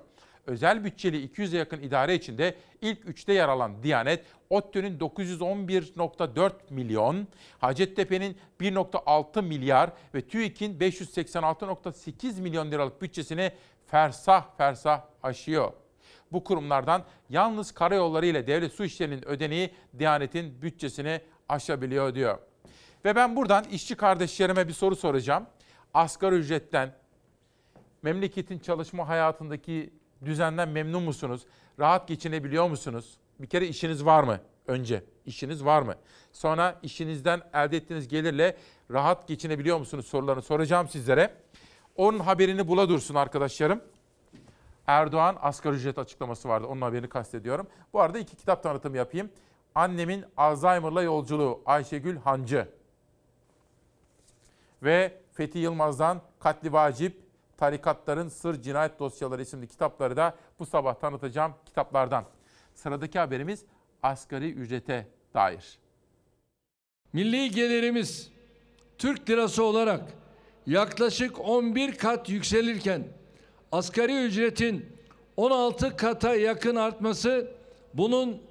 [0.47, 7.27] Özel bütçeli 200'e yakın idare içinde ilk üçte yer alan Diyanet, ODTÜ'nün 911.4 milyon,
[7.59, 13.51] Hacettepe'nin 1.6 milyar ve TÜİK'in 586.8 milyon liralık bütçesini
[13.87, 15.73] fersah fersah aşıyor.
[16.31, 22.37] Bu kurumlardan yalnız karayolları ile devlet su işlerinin ödeneği Diyanet'in bütçesini aşabiliyor diyor.
[23.05, 25.45] Ve ben buradan işçi kardeşlerime bir soru soracağım.
[25.93, 26.95] Asgari ücretten,
[28.01, 29.93] memleketin çalışma hayatındaki
[30.25, 31.45] düzenden memnun musunuz?
[31.79, 33.17] Rahat geçinebiliyor musunuz?
[33.39, 34.39] Bir kere işiniz var mı?
[34.67, 35.95] Önce işiniz var mı?
[36.31, 38.57] Sonra işinizden elde ettiğiniz gelirle
[38.91, 41.35] rahat geçinebiliyor musunuz sorularını soracağım sizlere.
[41.95, 43.81] Onun haberini bula dursun arkadaşlarım.
[44.87, 46.67] Erdoğan asgari ücret açıklaması vardı.
[46.67, 47.67] Onun haberini kastediyorum.
[47.93, 49.29] Bu arada iki kitap tanıtımı yapayım.
[49.75, 52.67] Annemin Alzheimer'la yolculuğu Ayşegül Hancı.
[54.83, 57.21] Ve Fethi Yılmaz'dan Katli Vacip,
[57.59, 62.25] Tarikatların Sır Cinayet Dosyaları isimli kitapları da bu sabah tanıtacağım kitaplardan.
[62.73, 63.63] Sıradaki haberimiz
[64.03, 65.79] asgari ücrete dair.
[67.13, 68.31] Milli gelirimiz
[68.97, 70.13] Türk lirası olarak
[70.67, 73.03] yaklaşık 11 kat yükselirken
[73.71, 74.85] asgari ücretin
[75.37, 77.51] 16 kata yakın artması
[77.93, 78.41] bunun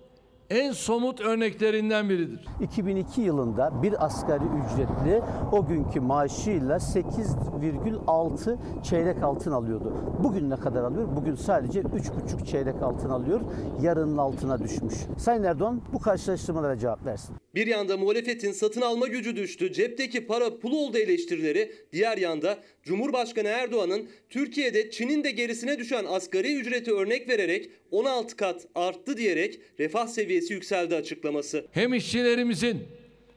[0.50, 2.40] en somut örneklerinden biridir.
[2.62, 5.22] 2002 yılında bir asgari ücretli
[5.52, 9.94] o günkü maaşıyla 8,6 çeyrek altın alıyordu.
[10.24, 11.08] Bugün ne kadar alıyor?
[11.16, 13.40] Bugün sadece 3,5 çeyrek altın alıyor.
[13.82, 14.94] Yarının altına düşmüş.
[15.18, 17.36] Sayın Erdoğan bu karşılaştırmalara cevap versin.
[17.54, 23.48] Bir yanda muhalefetin satın alma gücü düştü, cepteki para pul oldu eleştirileri, diğer yanda Cumhurbaşkanı
[23.48, 30.06] Erdoğan'ın Türkiye'de Çin'in de gerisine düşen asgari ücreti örnek vererek 16 kat arttı diyerek refah
[30.06, 31.64] seviyesi yükseldi açıklaması.
[31.70, 32.82] Hem işçilerimizin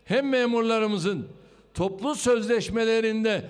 [0.05, 1.27] hem memurlarımızın
[1.73, 3.43] toplu sözleşmelerinde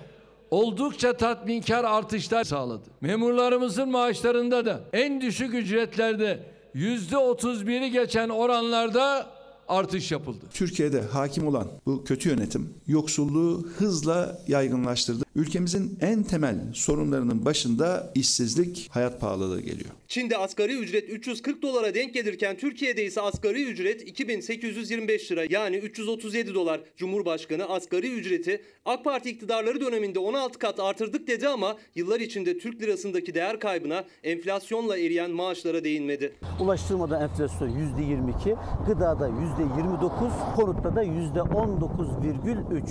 [0.51, 2.85] oldukça tatminkar artışlar sağladı.
[3.01, 6.39] Memurlarımızın maaşlarında da en düşük ücretlerde
[6.75, 9.27] %31'i geçen oranlarda
[9.67, 10.45] artış yapıldı.
[10.53, 15.23] Türkiye'de hakim olan bu kötü yönetim yoksulluğu hızla yaygınlaştırdı.
[15.35, 19.89] Ülkemizin en temel sorunlarının başında işsizlik, hayat pahalılığı geliyor.
[20.11, 26.53] Çin'de asgari ücret 340 dolara denk gelirken Türkiye'de ise asgari ücret 2825 lira yani 337
[26.53, 26.81] dolar.
[26.97, 32.81] Cumhurbaşkanı asgari ücreti AK Parti iktidarları döneminde 16 kat artırdık dedi ama yıllar içinde Türk
[32.81, 36.33] lirasındaki değer kaybına enflasyonla eriyen maaşlara değinmedi.
[36.59, 42.83] Ulaştırmada enflasyon %22, gıdada %29, konutta da %19,3.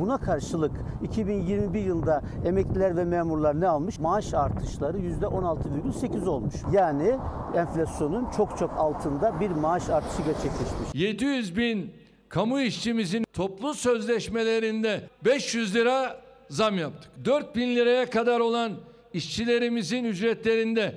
[0.00, 0.72] Buna karşılık
[1.02, 3.98] 2021 yılında emekliler ve memurlar ne almış?
[3.98, 6.54] Maaş artışları %16,8 olmuş.
[6.72, 7.14] Yani
[7.56, 10.88] enflasyonun çok çok altında bir maaş artışı gerçekleşmiş.
[10.94, 11.92] 700 bin
[12.28, 17.10] kamu işçimizin toplu sözleşmelerinde 500 lira zam yaptık.
[17.24, 18.72] 4 bin liraya kadar olan
[19.14, 20.94] işçilerimizin ücretlerinde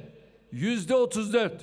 [0.52, 1.54] yüzde 34,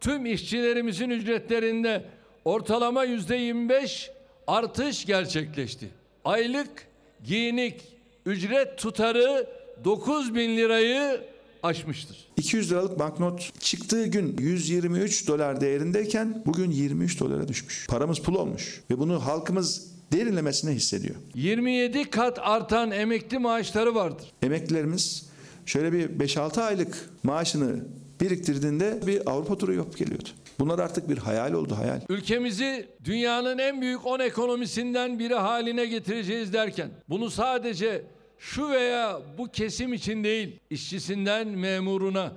[0.00, 2.04] tüm işçilerimizin ücretlerinde
[2.44, 4.10] ortalama yüzde 25
[4.46, 5.88] artış gerçekleşti.
[6.24, 6.86] Aylık
[7.24, 7.82] giyinik
[8.26, 9.46] ücret tutarı
[9.84, 11.20] 9 bin lirayı
[11.66, 12.16] aşmıştır.
[12.36, 17.86] 200 liralık banknot çıktığı gün 123 dolar değerindeyken bugün 23 dolara düşmüş.
[17.86, 21.14] Paramız pul olmuş ve bunu halkımız derinlemesine hissediyor.
[21.34, 24.32] 27 kat artan emekli maaşları vardır.
[24.42, 25.26] Emeklilerimiz
[25.66, 27.84] şöyle bir 5-6 aylık maaşını
[28.20, 30.28] biriktirdiğinde bir Avrupa turu yapıp geliyordu.
[30.58, 32.00] Bunlar artık bir hayal oldu hayal.
[32.08, 38.04] Ülkemizi dünyanın en büyük 10 ekonomisinden biri haline getireceğiz derken bunu sadece
[38.38, 42.32] şu veya bu kesim için değil, işçisinden memuruna,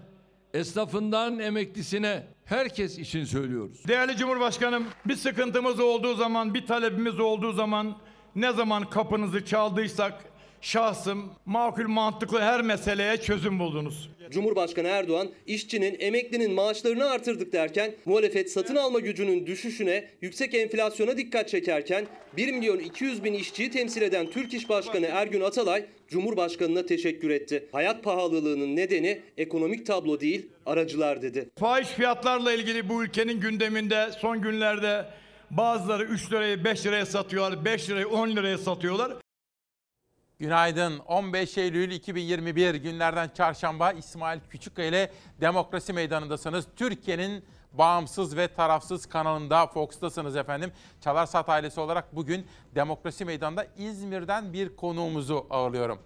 [0.53, 3.87] esnafından emeklisine herkes için söylüyoruz.
[3.87, 7.97] Değerli Cumhurbaşkanım, bir sıkıntımız olduğu zaman, bir talebimiz olduğu zaman
[8.35, 10.28] ne zaman kapınızı çaldıysak
[10.61, 14.09] şahsım makul mantıklı her meseleye çözüm buldunuz.
[14.31, 21.49] Cumhurbaşkanı Erdoğan işçinin, emeklinin maaşlarını artırdık derken muhalefet satın alma gücünün düşüşüne, yüksek enflasyona dikkat
[21.49, 22.07] çekerken
[22.37, 27.67] 1 milyon 200 bin işçiyi temsil eden Türk İş Başkanı Ergün Atalay Cumhurbaşkanına teşekkür etti.
[27.71, 31.49] Hayat pahalılığının nedeni ekonomik tablo değil, aracılar dedi.
[31.59, 35.05] Fahiş fiyatlarla ilgili bu ülkenin gündeminde son günlerde
[35.51, 39.13] bazıları 3 liraya 5 liraya satıyorlar, 5 liraya 10 liraya satıyorlar.
[40.39, 40.99] Günaydın.
[40.99, 45.11] 15 Eylül 2021 günlerden çarşamba İsmail Küçükkaya ile
[45.41, 46.67] Demokrasi Meydanı'ndasınız.
[46.75, 50.71] Türkiye'nin bağımsız ve tarafsız kanalında Fox'tasınız efendim.
[51.01, 55.99] Çalar Saat ailesi olarak bugün Demokrasi Meydanı'nda İzmir'den bir konuğumuzu ağırlıyorum.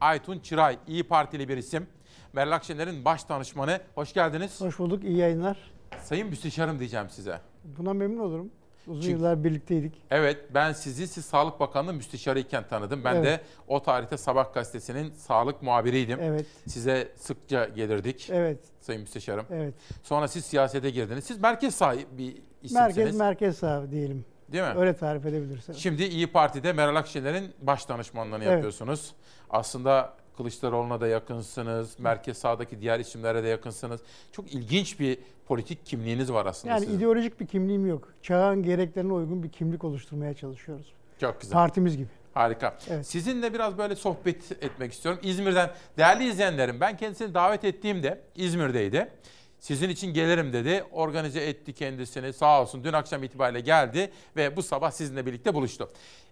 [0.00, 1.86] Aytun Çıray, İyi Partili bir isim.
[2.32, 3.80] Meral Akşener'in baş danışmanı.
[3.94, 4.60] Hoş geldiniz.
[4.60, 5.56] Hoş bulduk, iyi yayınlar.
[6.02, 7.40] Sayın Müsteşarım diyeceğim size.
[7.64, 8.50] Buna memnun olurum.
[8.88, 10.02] Uzun Çünkü- yıllar birlikteydik.
[10.10, 13.04] Evet ben sizi siz Sağlık Bakanlığı müsteşarı iken tanıdım.
[13.04, 13.24] Ben Evet.
[13.24, 16.18] de o tarihte Sabah gazetesinin sağlık muhabiriydim.
[16.22, 16.46] Evet.
[16.66, 18.28] Size sıkça gelirdik.
[18.32, 18.58] Evet.
[18.80, 19.46] Sayın Müsteşarım.
[19.50, 19.74] Evet.
[20.02, 21.24] Sonra siz siyasete girdiniz.
[21.24, 22.28] Siz merkez sahibi bir
[22.62, 22.96] isimsiniz.
[22.96, 24.24] Merkez merkez sağ diyelim.
[24.52, 24.72] Değil mi?
[24.76, 25.72] Öyle tarif edebilirsin.
[25.72, 28.52] Şimdi İyi Parti'de Meral Akşener'in baş danışmanlığını Evet.
[28.52, 29.14] yapıyorsunuz.
[29.50, 31.98] Aslında Kılıçdaroğlu'na da yakınsınız.
[31.98, 34.00] Merkez sağdaki diğer isimlere de yakınsınız.
[34.32, 36.98] Çok ilginç bir politik kimliğiniz var aslında Yani sizin.
[36.98, 38.08] ideolojik bir kimliğim yok.
[38.22, 40.86] Çağın gereklerine uygun bir kimlik oluşturmaya çalışıyoruz.
[41.20, 41.52] Çok güzel.
[41.52, 42.08] Partimiz gibi.
[42.34, 42.78] Harika.
[42.90, 43.06] Evet.
[43.06, 45.20] Sizinle biraz böyle sohbet etmek istiyorum.
[45.22, 49.08] İzmir'den değerli izleyenlerim ben kendisini davet ettiğimde İzmir'deydi.
[49.58, 50.84] Sizin için gelirim dedi.
[50.92, 52.32] Organize etti kendisini.
[52.32, 55.90] Sağ olsun dün akşam itibariyle geldi ve bu sabah sizinle birlikte buluştu.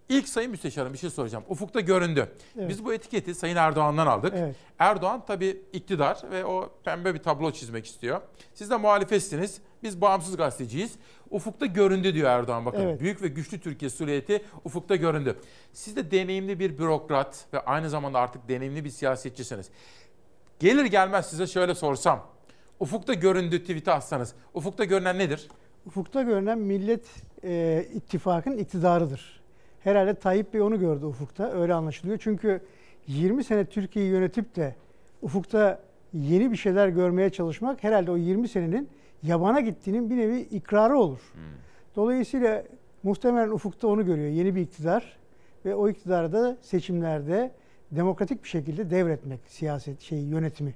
[0.08, 1.44] İlk Sayın Müsteşarım bir şey soracağım.
[1.48, 2.32] Ufukta göründü.
[2.58, 2.68] Evet.
[2.68, 4.32] Biz bu etiketi Sayın Erdoğan'dan aldık.
[4.36, 4.56] Evet.
[4.78, 8.20] Erdoğan tabii iktidar ve o pembe bir tablo çizmek istiyor.
[8.54, 9.60] Siz de muhalefetsiniz.
[9.82, 10.94] Biz bağımsız gazeteciyiz.
[11.30, 12.80] Ufukta göründü diyor Erdoğan bakın.
[12.80, 13.00] Evet.
[13.00, 15.38] Büyük ve güçlü Türkiye sureti ufukta göründü.
[15.72, 19.70] Siz de deneyimli bir bürokrat ve aynı zamanda artık deneyimli bir siyasetçisiniz.
[20.58, 22.35] Gelir gelmez size şöyle sorsam.
[22.80, 24.34] Ufukta göründü tweet'i atsanız.
[24.54, 25.48] Ufukta görünen nedir?
[25.86, 27.06] Ufukta görünen Millet
[27.44, 29.40] e, İttifakı'nın iktidarıdır.
[29.80, 31.52] Herhalde Tayyip Bey onu gördü ufukta.
[31.52, 32.18] Öyle anlaşılıyor.
[32.18, 32.60] Çünkü
[33.06, 34.74] 20 sene Türkiye'yi yönetip de
[35.22, 35.80] ufukta
[36.12, 38.88] yeni bir şeyler görmeye çalışmak herhalde o 20 senenin
[39.22, 41.20] yabana gittiğinin bir nevi ikrarı olur.
[41.96, 42.64] Dolayısıyla
[43.02, 44.28] muhtemelen ufukta onu görüyor.
[44.28, 45.16] Yeni bir iktidar
[45.64, 47.50] ve o iktidarı da seçimlerde
[47.90, 50.74] demokratik bir şekilde devretmek siyaset şey yönetimi.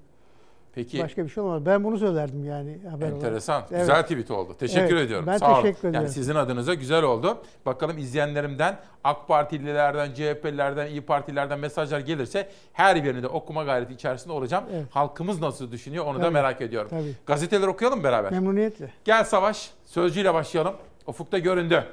[0.74, 1.02] Peki.
[1.02, 1.66] Başka bir şey olmaz.
[1.66, 3.16] Ben bunu söylerdim yani haber olarak.
[3.16, 3.62] Enteresan.
[3.70, 3.80] Evet.
[3.80, 4.56] Güzel tweet oldu.
[4.58, 5.26] Teşekkür Evet, ediyorum.
[5.26, 5.62] Ben Sağ olun.
[5.62, 5.94] teşekkür ediyorum.
[5.94, 7.38] Yani sizin adınıza güzel oldu.
[7.66, 14.32] Bakalım izleyenlerimden AK Partililerden, CHP'lilerden, İyi Partililerden mesajlar gelirse her birini de okuma gayreti içerisinde
[14.32, 14.64] olacağım.
[14.72, 14.84] Evet.
[14.90, 16.90] Halkımız nasıl düşünüyor onu da Tabii, merak ediyorum.
[16.90, 17.14] tabii.
[17.26, 18.32] Gazeteleri okuyalım beraber.
[18.32, 18.92] Memnuniyetle.
[19.04, 20.74] Gel Savaş, Sözcü'yle başlayalım.
[21.06, 21.84] Ufukta göründü.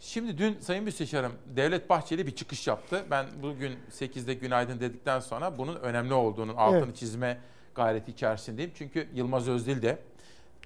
[0.00, 3.04] Şimdi dün Sayın Müsteşarım Devlet Bahçeli bir çıkış yaptı.
[3.10, 6.96] Ben bugün 8'de günaydın dedikten sonra bunun önemli olduğunun altını Evet.
[6.96, 7.38] çizme
[7.74, 8.70] gayreti içerisindeyim.
[8.74, 9.98] Çünkü Yılmaz Özdil de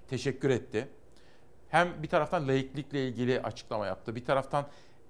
[0.08, 0.88] teşekkür etti.
[1.68, 4.14] Hem bir taraftan laiklikle ilgili açıklama yaptı.
[4.14, 4.66] Bir taraftan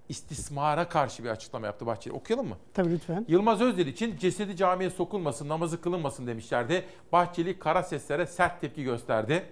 [0.08, 2.14] istismara karşı bir açıklama yaptı Bahçeli.
[2.14, 2.56] Okuyalım mı?
[2.74, 3.24] Tabii lütfen.
[3.28, 6.84] Yılmaz Özdil için cesedi camiye sokulmasın, namazı kılınmasın demişlerdi.
[7.12, 9.42] Bahçeli kara seslere sert tepki gösterdi.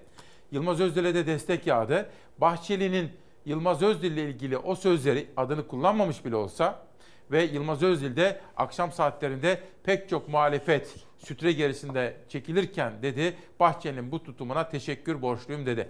[0.53, 2.11] Yılmaz Özdil'e de destek yağdı.
[2.39, 3.11] Bahçeli'nin
[3.47, 6.83] Yılmaz Özdil ile ilgili o sözleri adını kullanmamış bile olsa
[7.31, 14.23] ve Yılmaz Özdil de akşam saatlerinde pek çok muhalefet sütre gerisinde çekilirken dedi Bahçeli'nin bu
[14.23, 15.89] tutumuna teşekkür borçluyum dedi.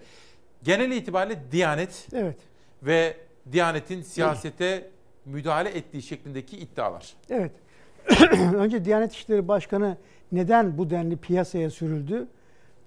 [0.63, 2.37] Genel itibariyle Diyanet Evet.
[2.83, 3.17] ve
[3.53, 4.91] Diyanet'in siyasete
[5.25, 7.15] müdahale ettiği şeklindeki iddialar.
[7.31, 7.53] Evet.
[8.57, 9.97] Önce Diyanet İşleri Başkanı
[10.33, 12.27] neden bu denli piyasaya sürüldü?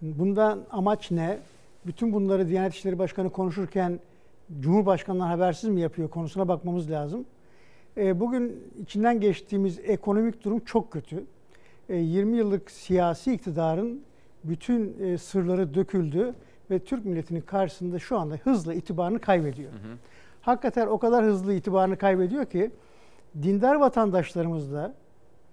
[0.01, 1.38] Bundan amaç ne?
[1.86, 3.99] Bütün bunları Diyanet İşleri Başkanı konuşurken
[4.60, 7.26] Cumhurbaşkanı'ndan habersiz mi yapıyor konusuna bakmamız lazım.
[7.97, 11.24] E, Bugün içinden geçtiğimiz ekonomik durum çok kötü.
[11.89, 14.01] E, 20 yıllık siyasi iktidarın
[14.43, 16.34] bütün e, sırları döküldü
[16.72, 19.72] ve Türk milletinin karşısında şu anda hızla itibarını kaybediyor.
[20.41, 22.72] Hakikaten o kadar hızlı itibarını kaybediyor ki
[23.43, 24.93] dindar vatandaşlarımız da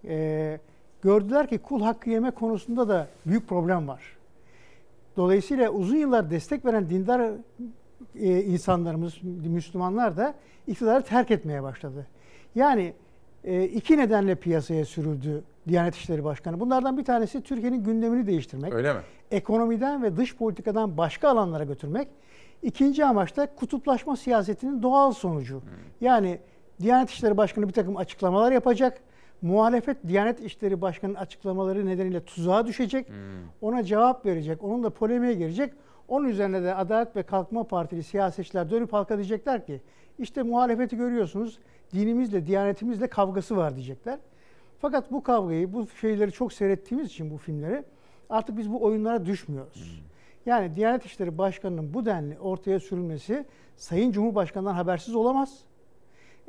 [0.04, 0.58] e,
[1.02, 4.16] gördüler ki kul hakkı yeme konusunda da büyük problem var.
[5.16, 7.32] Dolayısıyla uzun yıllar destek veren dindar
[8.14, 10.34] e, insanlarımız, Müslümanlar da
[10.66, 12.06] iktidarı terk etmeye başladı.
[12.54, 12.94] Yani
[13.44, 16.60] e, iki nedenle piyasaya sürüldü Diyanet İşleri Başkanı.
[16.60, 18.72] Bunlardan bir tanesi Türkiye'nin gündemini değiştirmek.
[18.72, 19.00] Öyle mi?
[19.30, 22.08] Ekonomiden ve dış politikadan başka alanlara götürmek.
[22.62, 25.62] İkinci amaç da kutuplaşma siyasetinin doğal sonucu.
[26.00, 26.38] Yani
[26.82, 29.00] Diyanet İşleri Başkanı bir takım açıklamalar yapacak.
[29.42, 33.06] Muhalefet Diyanet İşleri Başkanı'nın açıklamaları nedeniyle tuzağa düşecek.
[33.60, 34.64] Ona cevap verecek.
[34.64, 35.74] Onunla polemiğe girecek.
[36.10, 39.80] Onun üzerine de Adalet ve Kalkınma Partili siyasetçiler dönüp halka diyecekler ki
[40.18, 41.58] işte muhalefeti görüyorsunuz
[41.92, 44.18] dinimizle, diyanetimizle kavgası var diyecekler.
[44.78, 47.84] Fakat bu kavgayı, bu şeyleri çok seyrettiğimiz için bu filmleri
[48.30, 50.02] artık biz bu oyunlara düşmüyoruz.
[50.46, 53.44] Yani Diyanet İşleri Başkanı'nın bu denli ortaya sürülmesi
[53.76, 55.58] Sayın Cumhurbaşkanı'ndan habersiz olamaz.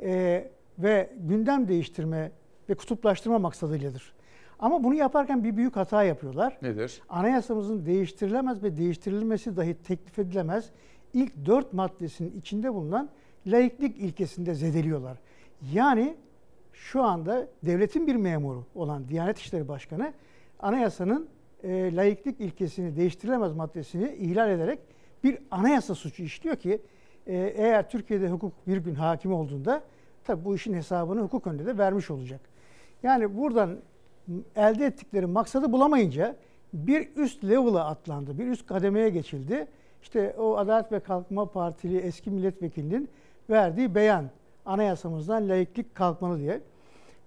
[0.00, 2.32] Ee, ve gündem değiştirme
[2.68, 4.14] ve kutuplaştırma maksadıyladır.
[4.62, 6.58] Ama bunu yaparken bir büyük hata yapıyorlar.
[6.62, 7.02] Nedir?
[7.08, 10.70] Anayasamızın değiştirilemez ve değiştirilmesi dahi teklif edilemez
[11.14, 13.08] ilk dört maddesinin içinde bulunan
[13.46, 15.18] laiklik ilkesinde zedeliyorlar.
[15.72, 16.16] Yani
[16.72, 20.12] şu anda devletin bir memuru olan Diyanet İşleri Başkanı
[20.60, 21.28] anayasanın
[21.62, 24.78] e, laiklik ilkesini değiştirilemez maddesini ihlal ederek
[25.24, 26.82] bir anayasa suçu işliyor ki
[27.26, 29.82] e, eğer Türkiye'de hukuk bir gün hakim olduğunda
[30.24, 32.40] tabii bu işin hesabını hukuk önünde de vermiş olacak.
[33.02, 33.78] Yani buradan
[34.56, 36.36] elde ettikleri maksadı bulamayınca
[36.72, 39.66] bir üst level'a atlandı, bir üst kademeye geçildi.
[40.02, 43.08] İşte o Adalet ve Kalkınma Partili eski milletvekilinin
[43.50, 44.24] verdiği beyan
[44.66, 46.60] anayasamızdan laiklik kalkmalı diye.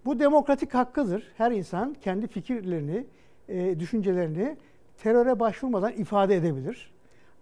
[0.05, 1.31] Bu demokratik hakkıdır.
[1.37, 3.05] Her insan kendi fikirlerini,
[3.49, 4.57] e, düşüncelerini
[4.97, 6.91] teröre başvurmadan ifade edebilir.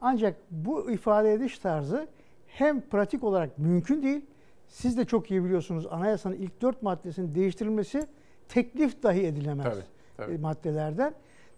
[0.02, 2.08] Ancak bu ifade ediş tarzı
[2.48, 4.22] hem pratik olarak mümkün değil.
[4.68, 8.08] Siz de çok iyi biliyorsunuz anayasanın ilk dört maddesinin değiştirilmesi
[8.50, 9.84] teklif dahi edilemez Tabii,
[10.18, 10.34] tabii.
[10.34, 11.14] e, maddelerden.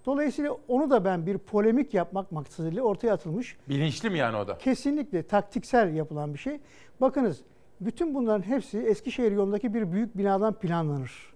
[0.06, 3.58] Dolayısıyla onu da ben bir polemik yapmak maksadıyla ortaya atılmış.
[3.70, 4.58] Bilinçli mi yani o da?
[4.58, 6.60] Kesinlikle taktiksel yapılan bir şey.
[7.02, 7.42] Bakınız
[7.82, 11.34] bütün bunların hepsi Eskişehir yolundaki bir büyük binadan planlanır.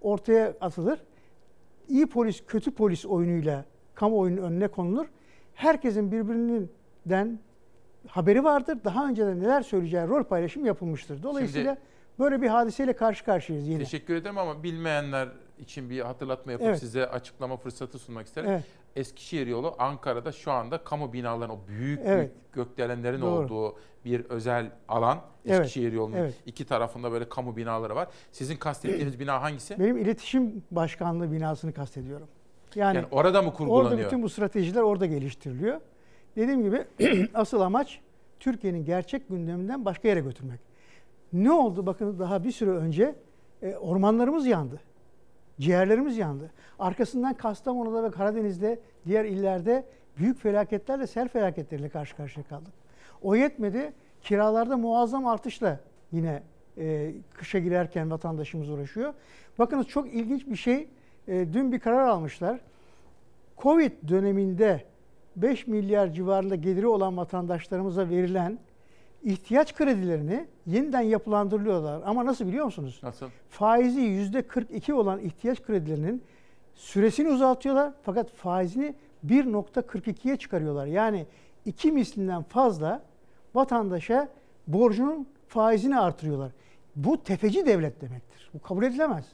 [0.00, 1.04] Ortaya atılır.
[1.88, 3.64] İyi polis, kötü polis oyunuyla
[3.94, 5.06] kamuoyunun önüne konulur.
[5.54, 7.38] Herkesin birbirinden
[8.06, 8.78] haberi vardır.
[8.84, 11.22] Daha önceden neler söyleyeceği rol paylaşım yapılmıştır.
[11.22, 11.76] Dolayısıyla
[12.18, 13.78] böyle bir hadiseyle karşı karşıyayız yine.
[13.78, 16.78] Teşekkür ederim ama bilmeyenler için bir hatırlatma yapıp Evet.
[16.78, 18.50] size açıklama fırsatı sunmak isterim.
[18.50, 18.64] Evet.
[18.96, 22.18] Eskişehir yolu Ankara'da şu anda kamu binalarının o büyük Evet.
[22.30, 23.44] büyük gökdelenlerin Doğru.
[23.44, 25.18] olduğu bir özel alan.
[25.46, 25.60] Evet.
[25.60, 26.34] Eskişehir yolunun Evet.
[26.46, 28.08] iki tarafında böyle kamu binaları var.
[28.32, 29.78] Sizin kastettiğiniz bina hangisi?
[29.80, 32.28] Benim iletişim başkanlığı binasını kastediyorum.
[32.74, 33.90] Yani, Yani orada mı kurgulanıyor?
[33.92, 35.80] Orada bütün bu stratejiler orada geliştiriliyor.
[36.36, 36.84] Dediğim gibi
[37.34, 38.00] asıl amaç
[38.40, 40.60] Türkiye'nin gerçek gündeminden başka yere götürmek.
[41.32, 41.86] Ne oldu?
[41.86, 43.14] Bakın daha bir süre önce
[43.62, 44.80] e, ormanlarımız yandı.
[45.60, 46.50] Ciğerlerimiz yandı.
[46.78, 49.84] Arkasından Kastamonu'da ve Karadeniz'de, diğer illerde
[50.18, 52.72] büyük felaketlerle, sel felaketleriyle karşı karşıya kaldık.
[53.22, 53.92] O yetmedi.
[54.22, 55.80] Kiralarda muazzam artışla
[56.12, 56.42] yine
[56.78, 59.14] e, kışa girerken vatandaşımız uğraşıyor.
[59.58, 60.88] Bakınız çok ilginç bir şey.
[61.28, 62.60] E, dün bir karar almışlar.
[63.58, 64.84] Covid döneminde
[65.36, 68.58] 5 milyar civarında geliri olan vatandaşlarımıza verilen
[69.24, 72.02] ihtiyaç kredilerini yeniden yapılandırılıyorlar.
[72.04, 73.00] Ama nasıl biliyor musunuz?
[73.02, 73.26] Nasıl?
[73.48, 76.22] Faizi %42 olan ihtiyaç kredilerinin
[76.74, 78.94] süresini uzatıyorlar fakat faizini
[79.26, 80.86] 1.42'ye çıkarıyorlar.
[80.86, 81.26] Yani
[81.64, 83.02] iki mislinden fazla
[83.54, 84.28] vatandaşa
[84.66, 86.52] borcunun faizini artırıyorlar.
[86.96, 88.50] Bu tefeci devlet demektir.
[88.54, 89.24] Bu kabul edilemez.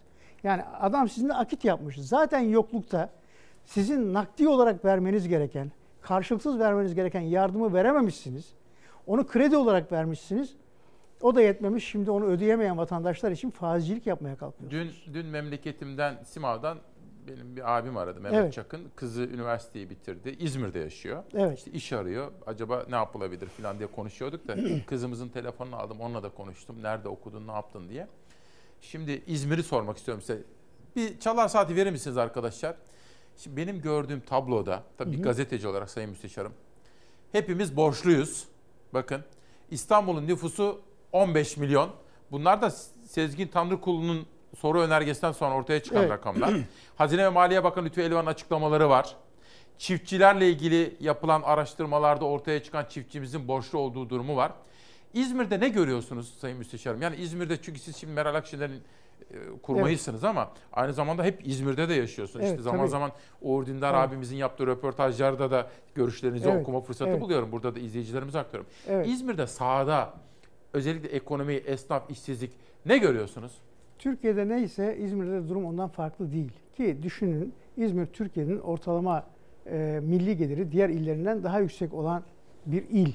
[0.42, 1.96] Yani adam sizinle akit yapmış.
[1.96, 3.10] Zaten yoklukta
[3.64, 5.70] sizin nakdi olarak vermeniz gereken,
[6.00, 8.54] karşılıksız vermeniz gereken yardımı verememişsiniz.
[9.06, 10.54] Onu kredi olarak vermişsiniz.
[11.20, 11.84] O da yetmemiş.
[11.88, 14.70] Şimdi onu ödeyemeyen vatandaşlar için faizcilik yapmaya kalkıyor.
[14.70, 16.78] Dün dün memleketimden Simav'dan
[17.28, 18.52] benim bir abim aradı Mehmet Evet.
[18.52, 18.80] Çakın.
[18.96, 20.36] Kızı üniversiteyi bitirdi.
[20.38, 21.22] İzmir'de yaşıyor.
[21.34, 21.58] Evet.
[21.58, 22.32] İşte iş arıyor.
[22.46, 26.00] Acaba ne yapılabilir falan diye konuşuyorduk da kızımızın telefonunu aldım.
[26.00, 26.82] Onunla da konuştum.
[26.82, 28.06] Nerede okudun, ne yaptın diye.
[28.80, 30.42] Şimdi İzmir'i sormak istiyorum size.
[30.96, 32.76] Bir çalar saati verir misiniz arkadaşlar?
[33.36, 35.22] Şimdi benim gördüğüm tabloda, tabii Hı bir hı.
[35.22, 36.52] gazeteci olarak Sayın Müsteşarım,
[37.32, 38.49] hepimiz borçluyuz.
[38.94, 39.24] Bakın
[39.70, 40.80] İstanbul'un nüfusu
[41.12, 41.90] 15 milyon.
[42.30, 42.70] Bunlar da
[43.06, 44.26] Sezgin Tanrıkulu'nun
[44.58, 46.10] soru önergesinden sonra ortaya çıkan Evet.
[46.10, 46.54] rakamlar.
[46.96, 49.16] Hazine ve Maliye Bakanı Lütfü Elvan'ın açıklamaları var.
[49.78, 54.52] Çiftçilerle ilgili yapılan araştırmalarda ortaya çıkan çiftçimizin borçlu olduğu durumu var.
[55.14, 57.02] İzmir'de ne görüyorsunuz Sayın Müsteşarım?
[57.02, 58.82] Yani İzmir'de çünkü siz şimdi Meral Akşener'in
[59.30, 62.44] e, kurmayısınız ama aynı zamanda hep İzmir'de de yaşıyorsunuz.
[62.44, 62.90] Evet, işte zaman tabii.
[62.90, 63.10] zaman
[63.42, 64.08] Uğur Dündar Evet.
[64.08, 67.20] abimizin yaptığı röportajlarda da görüşlerinizi Evet, okuma fırsatı evet.
[67.20, 67.52] buluyorum.
[67.52, 68.70] Burada da izleyicilerimize aktarıyorum.
[68.88, 69.06] Evet.
[69.08, 70.14] İzmir'de sahada
[70.72, 72.52] özellikle ekonomi, esnaf, işsizlik
[72.86, 73.52] ne görüyorsunuz?
[73.98, 76.52] Türkiye'de neyse İzmir'de durum ondan farklı değil.
[76.76, 79.24] Ki düşünün İzmir Türkiye'nin ortalama
[79.66, 82.22] e, milli geliri diğer illerinden daha yüksek olan
[82.66, 83.12] bir il.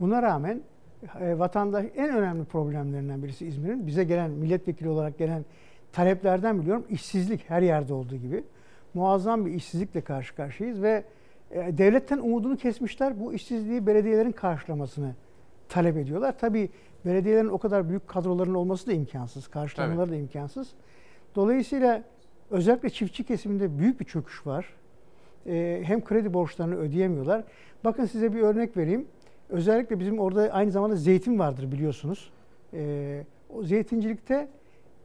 [0.00, 0.62] Buna rağmen
[1.20, 5.44] e, vatandaş en önemli problemlerinden birisi İzmir'in bize gelen milletvekili olarak gelen
[5.92, 8.44] taleplerden biliyorum işsizlik her yerde olduğu gibi
[8.94, 11.04] muazzam bir işsizlikle karşı karşıyayız ve
[11.50, 13.20] e, devletten umudunu kesmişler.
[13.20, 15.14] Bu işsizliği belediyelerin karşılamasını
[15.68, 16.38] talep ediyorlar.
[16.38, 16.70] Tabii
[17.06, 19.48] belediyelerin o kadar büyük kadroların olması da imkansız.
[19.48, 20.68] Karşılamaları da imkansız.
[21.34, 22.02] Dolayısıyla
[22.50, 24.66] özellikle çiftçi kesiminde büyük bir çöküş var.
[25.46, 27.44] Ee, hem kredi borçlarını ödeyemiyorlar.
[27.84, 29.06] Bakın size bir örnek vereyim.
[29.52, 32.30] Özellikle bizim orada aynı zamanda zeytin vardır biliyorsunuz.
[32.74, 33.24] Ee,
[33.54, 34.48] o zeytincilikte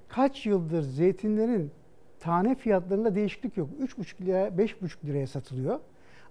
[0.07, 1.71] kaç yıldır zeytinlerin
[2.19, 3.69] tane fiyatlarında değişiklik yok.
[3.81, 5.79] 3,5 liraya 5,5 liraya satılıyor.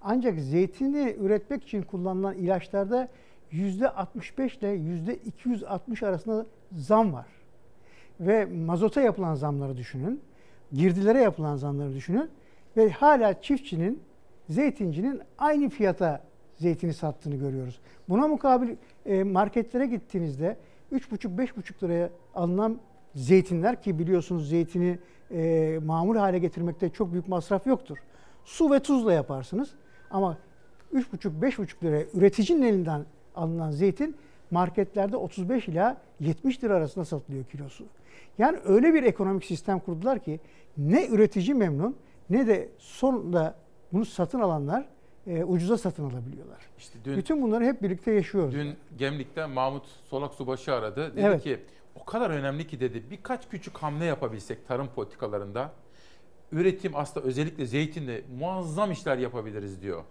[0.02, 3.08] Ancak zeytini üretmek için kullanılan ilaçlarda
[3.52, 7.26] %65 ile %260 arasında zam var.
[8.20, 10.20] Ve mazota yapılan zamları düşünün.
[10.72, 12.30] Girdilere yapılan zamları düşünün.
[12.76, 14.02] Ve hala çiftçinin,
[14.48, 16.22] zeytincinin aynı fiyata
[16.58, 17.80] zeytini sattığını görüyoruz.
[18.08, 18.76] Buna mukabil
[19.06, 20.56] e, marketlere gittiğinizde
[20.92, 22.80] 3,5-5,5 liraya alınan
[23.14, 24.98] zeytinler ki biliyorsunuz zeytini
[25.30, 27.98] e, mamul hale getirmekte çok büyük masraf yoktur.
[28.44, 29.74] Su ve tuzla yaparsınız
[30.10, 30.38] ama
[30.94, 33.04] 3,5-5,5 liraya üreticinin elinden
[33.34, 34.16] alınan zeytin
[34.50, 37.84] marketlerde 35 ila 70 lira arasında satılıyor kilosu.
[38.38, 40.40] Yani öyle bir ekonomik sistem kurdular ki
[40.78, 41.96] ne üretici memnun
[42.30, 43.54] ne de sonunda
[43.92, 44.88] bunu satın alanlar
[45.26, 46.58] e, ucuza satın alabiliyorlar.
[46.78, 48.54] İşte dün, Bütün bunları hep birlikte yaşıyoruz.
[48.54, 51.12] Dün Gemlik'te Mahmut Solak Subaşı aradı.
[51.16, 51.42] Dedi Evet.
[51.42, 51.60] ki
[52.00, 55.72] o kadar önemli ki dedi birkaç küçük hamle yapabilsek tarım politikalarında
[56.52, 60.02] üretim aslında özellikle zeytinde muazzam işler yapabiliriz diyor.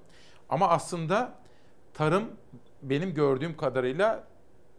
[0.50, 1.34] Ama aslında
[1.94, 2.24] tarım
[2.84, 4.24] benim gördüğüm kadarıyla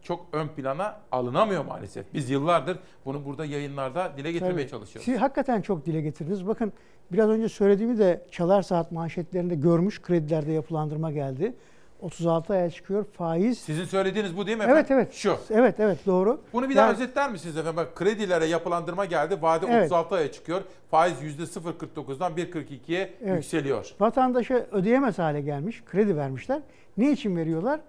[0.01, 2.13] çok ön plana alınamıyor maalesef.
[2.13, 4.69] Biz yıllardır bunu burada yayınlarda dile getirmeye Tabii.
[4.69, 5.05] çalışıyoruz.
[5.05, 6.47] Siz hakikaten çok dile getirdiniz.
[6.47, 6.73] Bakın
[7.11, 11.53] biraz önce söylediğimi de Çalar Saat manşetlerinde görmüş kredilerde yapılandırma geldi.
[12.01, 13.59] 36 aya çıkıyor faiz.
[13.59, 14.77] Sizin söylediğiniz bu değil mi efendim?
[14.79, 15.13] Evet evet.
[15.13, 15.37] Şu.
[15.49, 16.41] Evet evet doğru.
[16.53, 17.77] Bunu bir daha Yani- özetler misiniz efendim?
[17.77, 19.37] Bak kredilere yapılandırma geldi.
[19.41, 19.85] Vade Evet.
[19.85, 20.61] 36 aya çıkıyor.
[20.91, 23.35] Faiz %0.49'dan 1.42'ye Evet.
[23.35, 23.91] yükseliyor.
[23.99, 26.61] Vatandaşa ödeyemez hale gelmiş, kredi vermişler.
[26.97, 27.79] Ne için veriyorlar?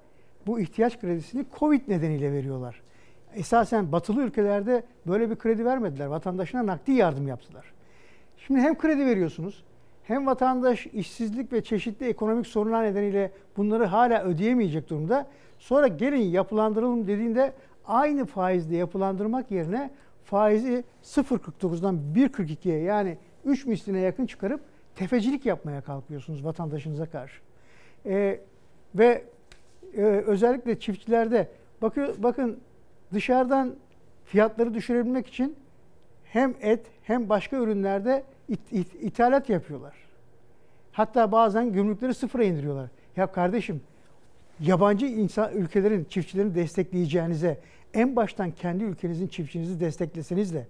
[0.46, 2.80] Bu ihtiyaç kredisini Covid nedeniyle veriyorlar.
[3.34, 6.06] Esasen batılı ülkelerde böyle bir kredi vermediler.
[6.06, 7.64] Vatandaşına nakdi yardım yaptılar.
[8.48, 9.64] Şimdi hem kredi veriyorsunuz,
[10.04, 15.26] hem vatandaş işsizlik ve çeşitli ekonomik sorunlar nedeniyle bunları hala ödeyemeyecek durumda.
[15.58, 17.52] Sonra gelin yapılandıralım dediğinde
[17.86, 19.90] aynı faizle yapılandırmak yerine
[20.24, 24.60] faizi 0.49'dan 1.42'ye yani 3 misline yakın çıkarıp
[24.96, 27.40] tefecilik yapmaya kalkıyorsunuz vatandaşınıza karşı.
[28.06, 28.40] Ee,
[28.94, 29.24] ve
[29.96, 31.48] e, özellikle çiftçilerde
[31.82, 32.58] bakın, bakın
[33.12, 33.74] dışarıdan
[34.24, 35.56] fiyatları düşürebilmek için
[36.24, 39.94] hem et hem başka ürünlerde it- it- ithalat yapıyorlar.
[40.92, 42.88] Hatta bazen gümrükleri sıfıra indiriyorlar.
[43.16, 43.80] Ya kardeşim
[44.60, 47.58] yabancı insan ülkelerin çiftçilerini destekleyeceğinize
[47.94, 50.66] en baştan kendi ülkenizin çiftçinizi destekleseniz de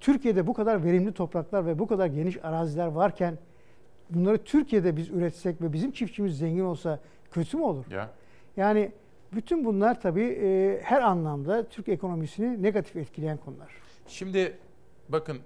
[0.00, 3.38] Türkiye'de bu kadar verimli topraklar ve bu kadar geniş araziler varken
[4.10, 6.98] bunları Türkiye'de biz üretsek ve bizim çiftçimiz zengin olsa
[7.30, 7.84] kötü mü olur?
[7.90, 8.10] Ya.
[8.56, 8.92] Yani
[9.32, 13.68] bütün bunlar tabii e, her anlamda Türk ekonomisini negatif etkileyen konular.
[14.06, 14.56] Şimdi
[15.08, 15.38] bakın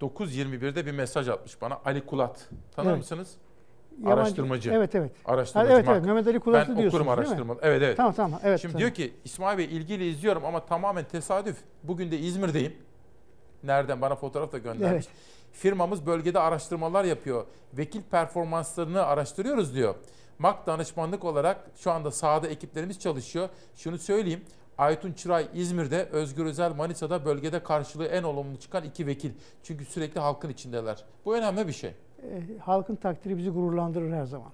[0.00, 2.48] 9.21'de bir mesaj atmış bana Ali Kulat.
[2.76, 2.98] Tanır Evet.
[2.98, 3.34] mısınız?
[4.02, 4.70] Yabancı- Araştırmacı.
[4.70, 5.12] Evet, evet.
[5.24, 5.68] Araştırmacı.
[5.72, 6.04] Ha, evet, evet.
[6.04, 7.58] Mehmet Ali Kulat'ı Ben diyorsunuz, okurum araştırmalı.
[7.62, 7.96] Evet evet.
[7.96, 8.40] Tamam, tamam.
[8.44, 8.80] Evet, Şimdi tamam.
[8.80, 11.56] diyor ki İsmail Bey ilgili izliyorum ama tamamen tesadüf.
[11.82, 12.76] Bugün de İzmir'deyim.
[13.62, 14.00] Nereden?
[14.00, 15.06] Bana fotoğraf da göndermiş.
[15.06, 15.08] Evet.
[15.52, 17.44] Firmamız bölgede araştırmalar yapıyor.
[17.72, 19.94] Vekil performanslarını araştırıyoruz diyor.
[20.38, 23.48] MAK danışmanlık olarak şu anda sahada ekiplerimiz çalışıyor.
[23.76, 24.40] Şunu söyleyeyim.
[24.78, 29.32] Aytun Çıray İzmir'de, Özgür Özel Manisa'da bölgede karşılığı en olumlu çıkan iki vekil.
[29.62, 31.04] Çünkü sürekli halkın içindeler.
[31.24, 31.90] Bu önemli bir şey.
[32.22, 34.52] E, halkın takdiri bizi gururlandırır her zaman.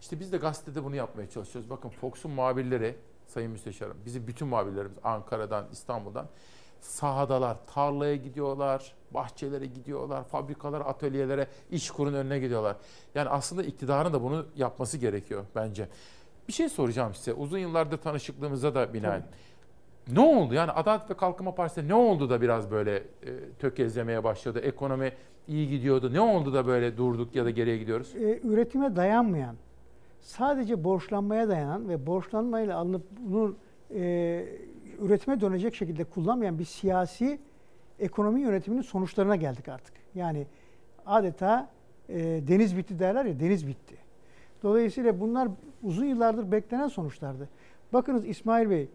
[0.00, 1.70] İşte biz de gazetede bunu yapmaya çalışıyoruz.
[1.70, 2.96] Bakın Fox'un muhabirleri,
[3.26, 6.26] Sayın Müsteşarım, bizim bütün muhabirlerimiz Ankara'dan, İstanbul'dan
[6.80, 12.76] sahadalar, tarlaya gidiyorlar, bahçelere gidiyorlar, fabrikalara, atölyelere, iş kurun önüne gidiyorlar.
[13.14, 15.88] Yani aslında iktidarın da bunu yapması gerekiyor bence.
[16.48, 17.32] Bir şey soracağım size.
[17.32, 19.26] Uzun yıllardır tanışıklığımıza da binaen.
[20.12, 20.54] Ne oldu?
[20.54, 23.02] Yani Adalet ve Kalkınma Partisi'ne ne oldu da biraz böyle e,
[23.58, 24.60] tökezlemeye başladı?
[24.60, 25.12] Ekonomi
[25.48, 26.12] iyi gidiyordu.
[26.12, 28.16] Ne oldu da böyle durduk ya da geriye gidiyoruz?
[28.16, 29.56] E, üretime dayanmayan,
[30.20, 33.56] sadece borçlanmaya dayanan ve borçlanmayla alınıp bunu
[33.94, 34.44] e,
[35.00, 37.38] üretime dönecek şekilde kullanmayan bir siyasi
[37.98, 39.94] ekonomi yönetiminin sonuçlarına geldik artık.
[40.14, 40.46] Yani
[41.06, 41.70] adeta
[42.08, 42.18] e,
[42.48, 43.96] deniz bitti derler ya deniz bitti.
[44.62, 45.48] Dolayısıyla bunlar
[45.82, 47.48] uzun yıllardır beklenen sonuçlardı.
[47.92, 48.88] Bakınız İsmail Bey,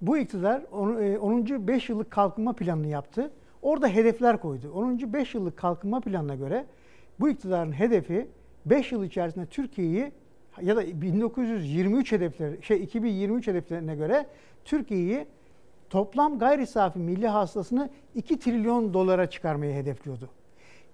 [0.00, 1.66] bu iktidar on- e, 10.
[1.68, 3.30] 5 yıllık kalkınma planını yaptı.
[3.62, 4.72] Orada hedefler koydu.
[4.74, 5.12] 10.
[5.12, 6.66] 5 yıllık kalkınma planına göre
[7.20, 8.28] bu iktidarın hedefi
[8.66, 10.12] 5 yıl içerisinde Türkiye'yi
[10.62, 14.26] ya da 1923 hedefleri şey 2023 hedeflerine göre
[14.64, 15.26] Türkiye'yi
[15.90, 20.30] toplam gayri safi milli hasılasını 2 trilyon dolara çıkarmayı hedefliyordu.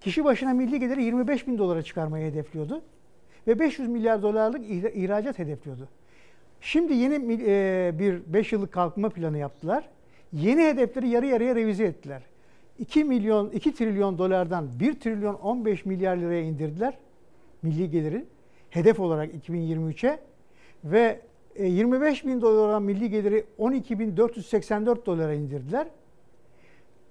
[0.00, 2.82] Kişi başına milli geliri 25 bin dolara çıkarmayı hedefliyordu.
[3.46, 5.88] Ve 500 milyar dolarlık ihra- ihracat hedefliyordu.
[6.62, 9.88] Şimdi yeni e, bir 5 yıllık kalkınma planı yaptılar.
[10.32, 12.22] Yeni hedefleri yarı yarıya revize ettiler.
[12.78, 16.98] 2 milyon 2 trilyon dolardan 1 trilyon 15 milyar liraya indirdiler
[17.62, 18.24] milli geliri
[18.70, 20.18] hedef olarak 2023'e
[20.84, 21.20] ve
[21.54, 25.86] e, 25 bin dolar milli geliri 12.484 dolara indirdiler.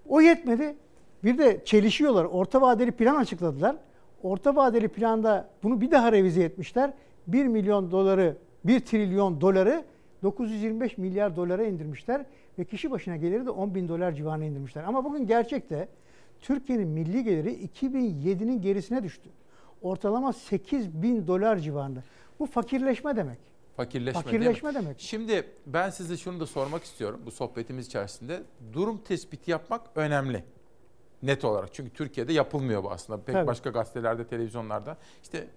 [0.10, 0.76] O yetmedi.
[1.24, 2.26] Bir de çelişiyorlar.
[2.26, 3.76] Orta vadeli plan açıkladılar.
[4.24, 6.94] Orta vadeli planda bunu bir daha revize etmişler.
[7.28, 9.86] 1 milyon doları, 1 trilyon doları
[10.24, 12.26] 925 milyar dolara indirmişler
[12.60, 14.84] ve kişi başına geliri de 10 bin dolar civarına indirmişler.
[14.84, 15.88] Ama bugün gerçekte
[16.42, 19.30] Türkiye'nin milli geliri 2007'nin gerisine düştü.
[19.82, 22.04] Ortalama 8 bin dolar civarında.
[22.40, 23.38] Bu fakirleşme demek.
[23.78, 24.76] Fakirleşme, Fakirleşme mi?
[24.76, 25.00] demek.
[25.00, 28.44] Şimdi ben size şunu da sormak istiyorum bu sohbetimiz içerisinde.
[28.74, 30.44] Durum tespiti yapmak önemli.
[31.24, 31.74] Net olarak.
[31.74, 33.22] Çünkü Türkiye'de yapılmıyor bu aslında.
[33.24, 33.48] Pek Tabii.
[33.48, 34.98] başka gazetelerde, televizyonlarda.
[35.24, 35.48] İşte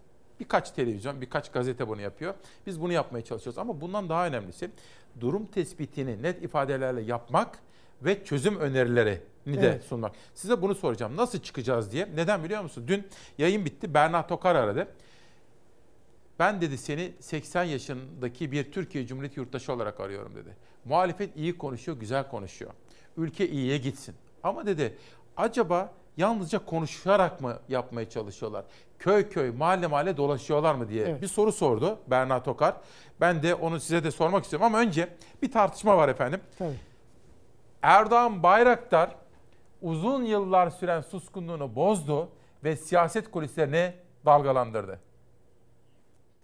[0.40, 2.34] Birkaç televizyon, birkaç gazete bunu yapıyor.
[2.66, 4.70] Biz bunu yapmaya çalışıyoruz ama bundan daha önemlisi
[5.20, 7.58] durum tespitini net ifadelerle yapmak
[8.02, 9.84] ve çözüm önerileri ni de Evet.
[9.84, 10.12] sunmak.
[10.34, 11.16] Size bunu soracağım.
[11.16, 12.08] Nasıl çıkacağız diye.
[12.14, 12.84] Neden biliyor musun?
[12.88, 13.06] Dün
[13.38, 13.94] yayın bitti.
[13.94, 14.88] Berna Tokar aradı.
[16.38, 20.56] Ben dedi seni 80 yaşındaki bir Türkiye Cumhuriyeti yurttaşı olarak arıyorum dedi.
[20.84, 22.70] Muhalefet iyi konuşuyor, güzel konuşuyor.
[23.16, 24.14] Ülke iyiye gitsin.
[24.42, 24.96] Ama dedi
[25.36, 28.64] acaba yalnızca konuşarak mı yapmaya çalışıyorlar?
[28.98, 31.22] Köy köy, mahalle mahalle dolaşıyorlar mı diye Evet.
[31.22, 32.74] bir soru sordu Berna Tokar.
[33.20, 35.08] Ben de onu size de sormak istiyorum ama önce
[35.42, 36.40] bir tartışma var efendim.
[36.58, 36.74] Tabii.
[37.82, 39.10] Erdoğan Bayraktar
[39.82, 42.28] uzun yıllar süren suskunluğunu bozdu
[42.64, 43.92] ve siyaset kulislerini
[44.24, 45.00] dalgalandırdı.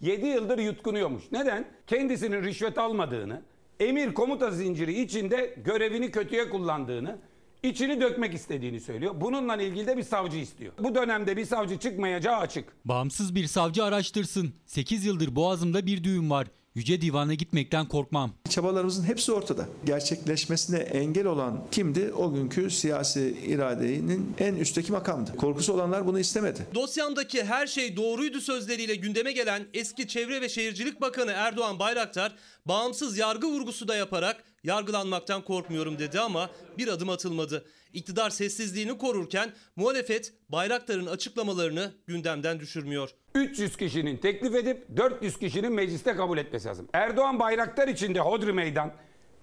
[0.01, 1.33] 7 yıldır yutkunuyormuş.
[1.33, 1.65] Neden?
[1.87, 3.43] Kendisinin rişvet almadığını,
[3.81, 7.19] emir komuta zinciri içinde görevini kötüye kullandığını,
[7.63, 9.15] içini dökmek istediğini söylüyor.
[9.21, 10.73] Bununla ilgili de bir savcı istiyor.
[10.79, 12.65] Bu dönemde bir savcı çıkmayacağı açık.
[12.85, 14.55] Bağımsız bir savcı araştırsın.
[14.67, 16.47] 8 yıldır boğazımda bir düğüm var.
[16.75, 18.33] Yüce Divan'a gitmekten korkmam.
[18.49, 19.67] Çabalarımızın hepsi ortada.
[19.87, 22.13] Gerçekleşmesine engel olan kimdi?
[22.13, 25.37] O günkü siyasi iradenin en üstteki makamdı.
[25.37, 26.67] Korkusu olanlar bunu istemedi.
[26.75, 32.35] Dosyamdaki her şey doğruydu sözleriyle gündeme gelen eski Çevre ve Şehircilik Bakanı Erdoğan Bayraktar
[32.67, 37.65] bağımsız yargı vurgusu da yaparak yargılanmaktan korkmuyorum dedi ama bir adım atılmadı.
[37.93, 43.11] İktidar sessizliğini korurken muhalefet Bayraktar'ın açıklamalarını gündemden düşürmüyor.
[43.35, 46.89] 300 kişinin teklif edip 400 kişinin mecliste kabul etmesi lazım.
[46.93, 48.93] Erdoğan Bayraktar içinde Hodri Meydan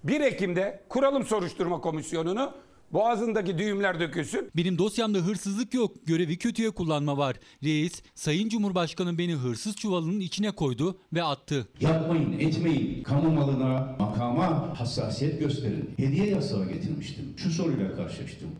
[0.04, 2.54] 1 Ekim'de kuralım soruşturma komisyonunu
[2.92, 4.50] boğazındaki düğümler dökülsün.
[4.56, 6.06] Benim dosyamda hırsızlık yok.
[6.06, 7.36] Görevi kötüye kullanma var.
[7.64, 11.68] Reis, Sayın Cumhurbaşkanı beni hırsız çuvalının içine koydu ve attı.
[11.80, 13.02] Yapmayın, etmeyin.
[13.02, 15.90] Kamu malına, makama hassasiyet gösterin.
[15.96, 17.24] Hediye yasağı getirmiştim.
[17.36, 18.50] Şu soruyla karşılaştım.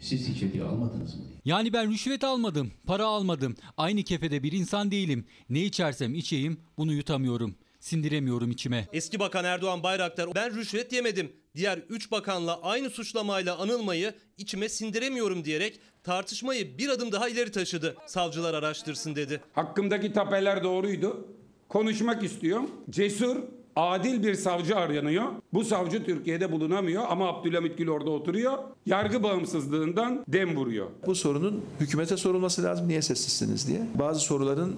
[0.00, 1.22] Siz hiç hediye almadınız mı?
[1.44, 3.54] Yani ben rüşvet almadım, para almadım.
[3.76, 5.24] Aynı kefede bir insan değilim.
[5.50, 7.54] Ne içersem içeyim bunu yutamıyorum.
[7.88, 8.88] Sindiremiyorum içime.
[8.92, 11.32] Eski Bakan Erdoğan Bayraktar ben rüşvet yemedim.
[11.56, 17.96] Diğer 3 bakanla aynı suçlamayla anılmayı içime sindiremiyorum diyerek tartışmayı bir adım daha ileri taşıdı.
[18.06, 19.40] Savcılar araştırsın dedi.
[19.52, 21.28] Hakkımdaki tapeler doğruydu.
[21.68, 22.70] Konuşmak istiyorum.
[22.90, 23.36] Cesur,
[23.76, 25.26] adil bir savcı aranıyor.
[25.52, 28.58] Bu savcı Türkiye'de bulunamıyor ama Abdülhamit Gül orada oturuyor.
[28.86, 30.86] Yargı bağımsızlığından dem vuruyor.
[31.06, 32.88] Bu sorunun hükümete sorulması lazım.
[32.88, 33.80] Niye sessizsiniz diye.
[33.94, 34.76] Bazı soruların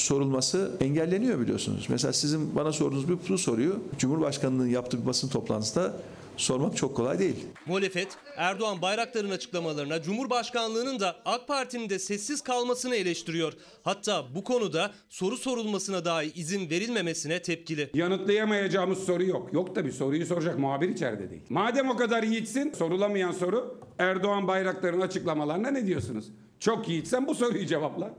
[0.00, 1.86] sorulması engelleniyor biliyorsunuz.
[1.88, 5.96] Mesela sizin bana sorduğunuz bir bu soruyu Cumhurbaşkanlığı'nın yaptığı bir basın toplantısında
[6.36, 7.36] sormak çok kolay değil.
[7.66, 13.52] Muhalefet Erdoğan Bayraktar'ın açıklamalarına Cumhurbaşkanlığının da AK Parti'nin de sessiz kalmasını eleştiriyor.
[13.82, 17.90] Hatta bu konuda soru sorulmasına dahi izin verilmemesine tepkili.
[17.94, 19.52] Yanıtlayamayacağımız soru yok.
[19.52, 21.42] Yok tabii soruyu soracak muhabir içeride değil.
[21.48, 26.24] Madem o kadar yiğitsin sorulamayan soru Erdoğan Bayraktar'ın açıklamalarına ne diyorsunuz?
[26.60, 28.14] Çok yiğitsen bu soruyu cevapla.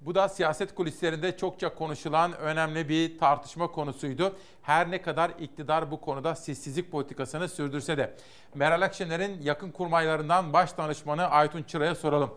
[0.00, 4.36] Bu da siyaset kulislerinde çokça konuşulan önemli bir tartışma konusuydu.
[4.62, 8.14] Her ne kadar iktidar bu konuda sessizlik politikasını sürdürse de.
[8.54, 12.30] Meral Akşener'in yakın kurmaylarından baş danışmanı Aytun Çıra'ya soralım.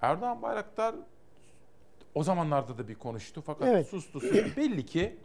[0.00, 0.94] Erdoğan Bayraktar
[2.14, 3.86] o zamanlarda da bir konuştu fakat Evet.
[3.86, 4.36] sustu sustu.
[4.56, 5.16] Belli ki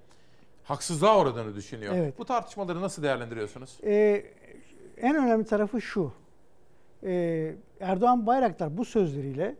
[0.64, 1.94] haksızlığa uğradığını düşünüyor.
[1.98, 2.18] Evet.
[2.20, 3.78] Bu tartışmaları nasıl değerlendiriyorsunuz?
[3.84, 4.26] Ee,
[4.98, 6.14] en önemli tarafı şu.
[7.04, 9.56] Ee, Erdoğan Bayraktar bu sözleriyle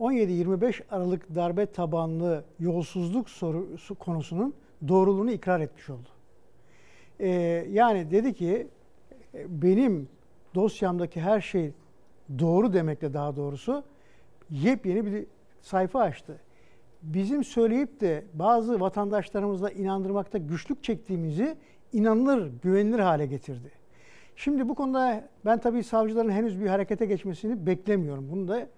[0.00, 4.54] 17-25 Aralık darbe tabanlı yolsuzluk sorusu konusunun
[4.88, 6.08] doğruluğunu ikrar etmiş oldu.
[7.20, 7.28] Ee,
[7.70, 8.68] yani dedi ki
[9.34, 10.08] e, benim
[10.54, 11.72] dosyamdaki her şey
[12.38, 13.84] doğru demekle daha doğrusu
[14.50, 15.26] yepyeni bir
[15.60, 16.40] sayfa açtı.
[17.02, 21.56] Bizim söyleyip de bazı vatandaşlarımızla inandırmakta güçlük çektiğimizi
[21.92, 23.70] inanılır, güvenilir hale getirdi.
[24.36, 28.30] Şimdi bu konuda ben tabii savcıların henüz bir harekete geçmesini beklemiyorum.
[28.30, 28.68] Bunu da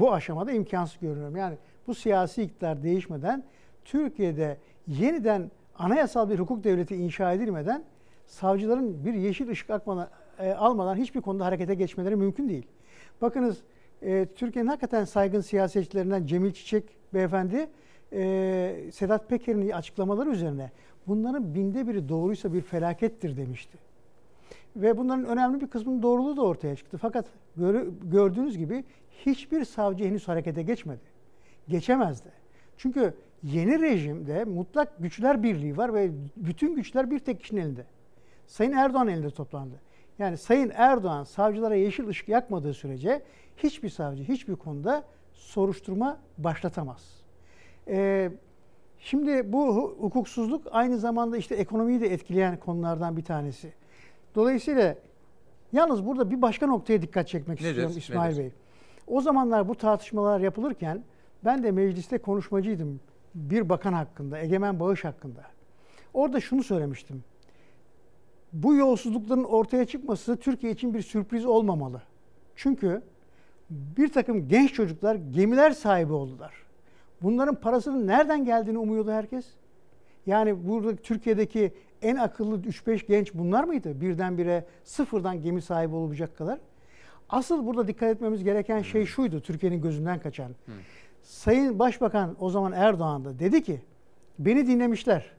[0.00, 1.36] bu aşamada imkansız görüyorum.
[1.36, 1.56] Yani
[1.86, 3.44] bu siyasi iktidar değişmeden
[3.84, 4.56] Türkiye'de
[4.86, 7.84] yeniden anayasal bir hukuk devleti inşa edilmeden
[8.26, 10.08] savcıların bir yeşil ışık akmadan,
[10.38, 12.66] e, almadan hiçbir konuda harekete geçmeleri mümkün değil.
[13.20, 13.62] Bakınız
[14.02, 17.66] e, Türkiye'nin hakikaten saygın siyasetçilerinden Cemil Çiçek beyefendi
[18.12, 20.70] e, Sedat Peker'in açıklamaları üzerine
[21.06, 23.78] bunların binde biri doğruysa bir felakettir demişti.
[24.76, 26.98] Ve bunların önemli bir kısmının doğruluğu da ortaya çıktı.
[26.98, 27.26] Fakat
[28.02, 28.84] gördüğünüz gibi
[29.26, 31.00] hiçbir savcı henüz harekete geçmedi.
[31.68, 32.28] Geçemez de.
[32.76, 37.84] Çünkü yeni rejimde mutlak güçler birliği var ve bütün güçler bir tek kişinin elinde.
[38.46, 39.74] Sayın Erdoğan elinde toplandı.
[40.18, 43.22] Yani Sayın Erdoğan savcılara yeşil ışık yakmadığı sürece
[43.56, 47.20] hiçbir savcı hiçbir konuda soruşturma başlatamaz.
[47.88, 48.30] Ee,
[48.98, 53.72] şimdi bu hu- hukuksuzluk aynı zamanda işte ekonomiyi de etkileyen konulardan bir tanesi.
[54.34, 54.94] Dolayısıyla
[55.72, 57.70] yalnız burada bir başka noktaya dikkat çekmek Nedir?
[57.70, 58.42] istiyorum İsmail Nedir?
[58.42, 58.50] Bey.
[59.06, 61.02] O zamanlar bu tartışmalar yapılırken
[61.44, 63.00] Ben de mecliste konuşmacıydım
[63.34, 65.42] bir bakan hakkında, egemen bağış hakkında.
[66.14, 67.24] Orada şunu söylemiştim.
[68.52, 72.02] Bu yolsuzlukların ortaya çıkması Türkiye için bir sürpriz olmamalı.
[72.56, 73.02] Çünkü
[73.70, 76.54] bir takım genç çocuklar gemiler sahibi oldular.
[77.22, 79.46] Bunların parasının nereden geldiğini umuyordu herkes.
[80.26, 81.72] Yani burada Türkiye'deki
[82.02, 84.00] en akıllı 3-5 genç bunlar mıydı?
[84.00, 86.58] Birdenbire sıfırdan gemi sahibi olacak kadar.
[87.28, 90.52] Asıl burada dikkat etmemiz gereken şey şuydu Türkiye'nin gözünden kaçan.
[91.22, 93.80] Sayın Başbakan o zaman Erdoğan da dedi ki
[94.38, 95.30] beni dinlemişler.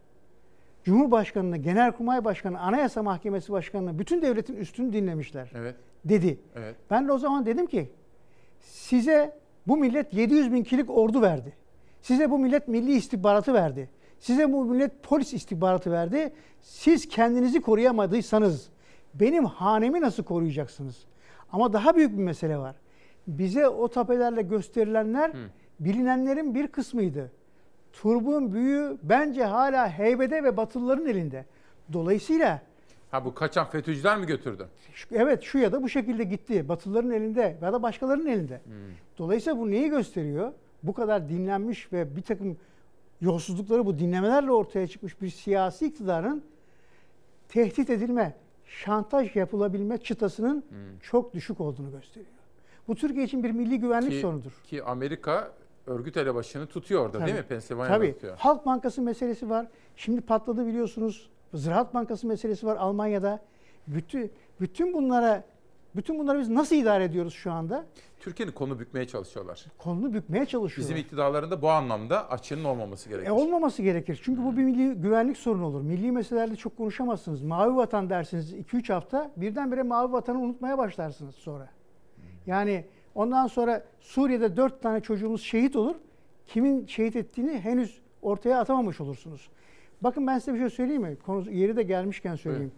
[0.84, 5.51] Cumhurbaşkanını, Genelkurmay Başkanı, Anayasa Mahkemesi Başkanı'nı, bütün devletin üstünü dinlemişler.
[5.55, 5.76] Evet.
[6.05, 6.39] Dedi.
[6.55, 6.76] Evet.
[6.91, 7.89] Ben de o zaman dedim ki
[8.59, 11.53] size bu millet 700 bin kişilik ordu verdi.
[12.01, 13.89] Size bu millet milli istihbaratı verdi.
[14.19, 16.34] Size bu millet polis istihbaratı verdi.
[16.61, 18.69] Siz kendinizi koruyamadıysanız
[19.14, 21.05] benim hanemi nasıl koruyacaksınız?
[21.51, 22.75] Ama daha büyük bir mesele var.
[23.27, 25.31] Bize o tapelerle gösterilenler
[25.79, 27.31] bilinenlerin bir kısmıydı.
[27.93, 31.45] Turbun büyüğü bence hala heybede ve Batılıların elinde.
[31.93, 32.61] Dolayısıyla
[33.11, 34.67] Ha bu kaçan FETÖ'cüler mi götürdü?
[35.11, 36.69] evet şu ya da bu şekilde gitti.
[36.69, 38.61] Batılıların elinde ya da başkalarının elinde.
[39.17, 40.53] Dolayısıyla bu neyi gösteriyor?
[40.83, 42.57] Bu kadar dinlenmiş ve bir takım
[43.21, 46.43] yolsuzlukları bu dinlemelerle ortaya çıkmış bir siyasi iktidarın
[47.49, 48.33] tehdit edilme,
[48.68, 50.65] şantaj yapılabilme çıtasının
[51.02, 52.31] çok düşük olduğunu gösteriyor.
[52.88, 54.52] Bu Türkiye için bir milli güvenlik Ki, sorunudur.
[54.64, 55.52] ki Amerika
[55.88, 57.38] örgüt elebaşını tutuyor orada değil mi?
[57.38, 57.48] Tabii.
[57.48, 58.14] Pensilvanya'da Tabii.
[58.14, 58.38] tutuyor.
[58.38, 59.68] Halk Bankası meselesi var.
[59.95, 61.30] Şimdi patladı biliyorsunuz.
[61.53, 63.39] Ziraat Bankası meselesi var Almanya'da.
[63.88, 64.31] Bütün
[64.61, 65.44] bütün bunlara
[65.95, 67.85] bütün bunları biz nasıl idare ediyoruz şu anda?
[68.19, 69.65] Türkiye'nin konu bükmeye çalışıyorlar.
[69.77, 70.89] Kolunu bükmeye çalışıyorlar.
[70.95, 73.27] Bizim iktidarlarında bu anlamda açığının olmaması gerekir.
[73.27, 74.19] E olmaması gerekir.
[74.23, 75.81] Çünkü bu bir milli güvenlik sorunu olur.
[75.81, 77.41] Milli meselelerde çok konuşamazsınız.
[77.41, 81.69] Mavi vatan dersiniz 2-3 hafta birdenbire mavi vatanı unutmaya başlarsınız sonra.
[82.45, 82.85] Yani
[83.15, 85.95] ondan sonra Suriye'de 4 tane çocuğumuz şehit olur.
[86.45, 89.49] Kimin şehit ettiğini henüz ortaya atamamış olursunuz.
[90.02, 91.18] Bakın ben size bir şey söyleyeyim mi?
[91.26, 92.72] Konu yeri de gelmişken söyleyeyim.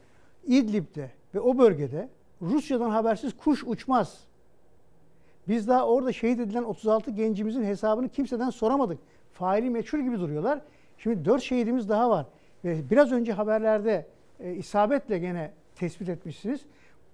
[0.43, 2.09] İdlib'de ve o bölgede
[2.41, 4.28] Rusya'dan habersiz kuş uçmaz.
[5.49, 8.99] Biz daha orada şehit edilen 36 gencimizin hesabını kimseden soramadık.
[9.33, 10.61] Faili meçhul gibi duruyorlar.
[10.97, 12.25] Şimdi 4 şehidimiz daha var.
[12.65, 14.07] Ve biraz önce haberlerde
[14.39, 16.61] e, isabetle gene tespit etmişsiniz.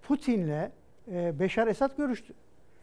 [0.01, 0.71] Putin'le
[1.11, 2.33] e, Beşar Esad görüştü.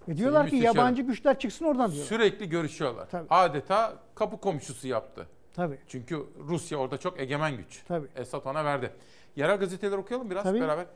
[0.08, 0.76] Ve diyorlar ki müsteşarım.
[0.76, 2.08] yabancı güçler çıksın oradan diyorlar.
[2.08, 3.08] Sürekli görüşüyorlar.
[3.10, 3.26] Tabii.
[3.30, 5.26] Adeta kapı komşusu yaptı.
[5.54, 5.78] Tabii.
[5.88, 7.82] Çünkü Rusya orada çok egemen güç.
[7.88, 8.06] Tabii.
[8.16, 8.90] Esad ona verdi.
[9.36, 10.86] Yerel gazeteleri okuyalım biraz Tabii, beraber.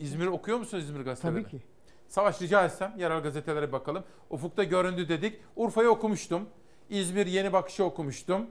[0.00, 1.42] İzmir okuyor musunuz İzmir gazetelerini?
[1.42, 1.75] Tabii ki.
[2.08, 4.04] Savaş rica etsem yerel gazetelere bakalım.
[4.30, 5.40] Ufukta göründü dedik.
[5.56, 6.48] Urfa'yı okumuştum.
[6.90, 8.46] İzmir Yeni Bakış'ı okumuştum.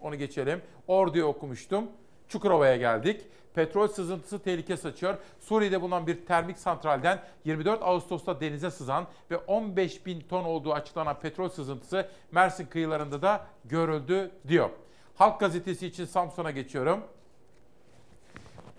[0.00, 0.62] Onu geçelim.
[0.86, 1.86] Ordu'yu okumuştum.
[2.28, 3.26] Çukurova'ya geldik.
[3.54, 5.14] Petrol sızıntısı tehlike saçıyor.
[5.40, 11.18] Suriye'de bulunan bir termik santralden 24 Ağustos'ta denize sızan ve 15 bin ton olduğu açıklanan
[11.18, 14.70] petrol sızıntısı Mersin kıyılarında da görüldü diyor.
[15.14, 17.00] Halk gazetesi için Samsun'a geçiyorum.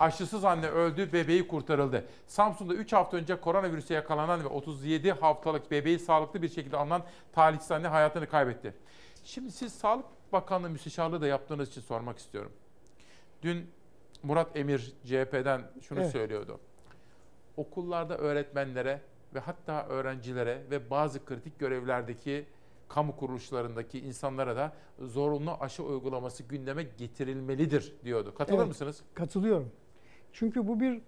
[0.02, 2.04] Aşısız anne öldü, bebeği kurtarıldı.
[2.26, 7.02] Samsun'da 3 hafta önce koronavirüse yakalanan ve 37 haftalık bebeği sağlıklı bir şekilde alınan
[7.32, 8.74] talihsiz anne hayatını kaybetti.
[9.24, 12.52] Şimdi siz Sağlık Bakanlığı müsteşarlığı da yaptığınız için sormak istiyorum.
[13.42, 13.70] Dün
[14.22, 16.12] Murat Emir CHP'den şunu Evet.
[16.12, 16.60] söylüyordu.
[17.56, 19.00] Okullarda öğretmenlere
[19.34, 22.46] ve hatta öğrencilere ve bazı kritik görevlerdeki
[22.88, 28.34] kamu kuruluşlarındaki insanlara da zorunlu aşı uygulaması gündeme getirilmelidir diyordu.
[28.34, 29.02] Katılır Evet, mısınız?
[29.14, 29.72] Katılıyorum.
[30.32, 31.00] Çünkü bu bir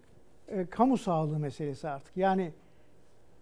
[0.48, 2.16] e, kamu sağlığı meselesi artık.
[2.16, 2.52] Yani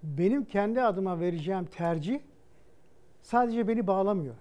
[0.02, 2.20] benim kendi adıma vereceğim tercih
[3.22, 4.34] sadece beni bağlamıyor.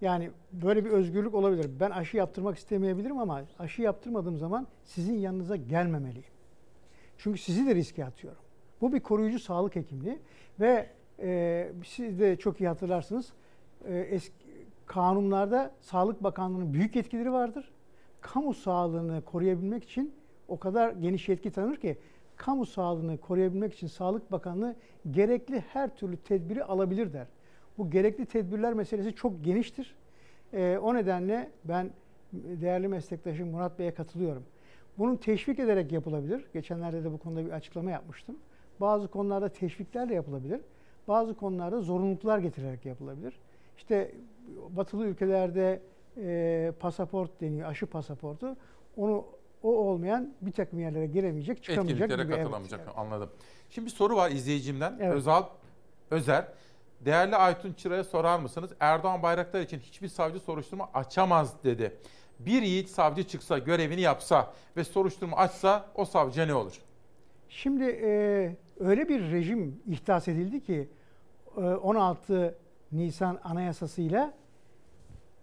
[0.00, 1.70] Yani böyle bir özgürlük olabilir.
[1.80, 6.24] Ben aşı yaptırmak istemeyebilirim ama aşı yaptırmadığım zaman sizin yanınıza gelmemeliyim.
[7.18, 8.42] Çünkü sizi de riske atıyorum.
[8.80, 10.18] Bu bir koruyucu sağlık hekimliği
[10.60, 13.32] ve e, siz de çok iyi hatırlarsınız.
[13.84, 14.34] E, eski
[14.86, 17.70] kanunlarda Sağlık Bakanlığı'nın büyük yetkileri vardır.
[18.20, 20.14] Kamu sağlığını koruyabilmek için
[20.50, 21.98] o kadar geniş yetki tanır ki
[22.36, 24.76] kamu sağlığını koruyabilmek için Sağlık Bakanlığı
[25.10, 27.26] gerekli her türlü tedbiri alabilir der.
[27.78, 29.96] Bu gerekli tedbirler meselesi çok geniştir.
[30.52, 31.90] E, o nedenle ben
[32.32, 34.42] değerli meslektaşım Murat Bey'e katılıyorum.
[34.98, 36.44] Bunun teşvik ederek yapılabilir.
[36.52, 38.36] Geçenlerde de bu konuda bir açıklama yapmıştım.
[38.80, 40.60] Bazı konularda teşviklerle yapılabilir.
[41.08, 43.40] Bazı konularda zorunluluklar getirerek yapılabilir.
[43.76, 44.14] İşte
[44.70, 45.80] batılı ülkelerde
[46.16, 48.56] e, pasaport deniyor, aşı pasaportu.
[48.96, 49.24] Onu
[49.62, 52.22] o olmayan bir takım yerlere giremeyecek, çıkamayacak gibi.
[52.22, 52.88] Evet, katılamayacak.
[52.96, 53.30] Anladım.
[53.70, 54.98] Şimdi bir soru var izleyicimden.
[55.00, 55.14] Evet.
[55.14, 55.44] Özal
[56.10, 56.44] Özer.
[57.00, 58.70] Değerli Aytun Çıra'ya sorar mısınız?
[58.80, 61.96] Erdoğan Bayraktar için hiçbir savcı soruşturma açamaz dedi.
[62.38, 66.80] Bir yiğit savcı çıksa, görevini yapsa ve soruşturma açsa o savcıya ne olur?
[67.48, 70.88] Şimdi e, öyle bir rejim ihdas edildi ki
[71.56, 72.58] e, 16
[72.92, 74.34] Nisan Anayasası'yla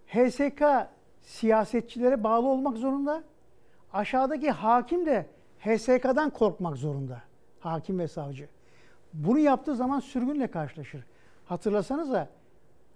[0.08, 0.64] HSK
[1.22, 3.24] siyasetçilere bağlı olmak zorunda.
[3.98, 5.26] Aşağıdaki hakim de
[5.60, 7.22] HSK'dan korkmak zorunda.
[7.60, 8.48] Hakim ve savcı.
[9.14, 11.06] Bunu yaptığı zaman sürgünle karşılaşır.
[11.46, 12.30] Hatırlasanıza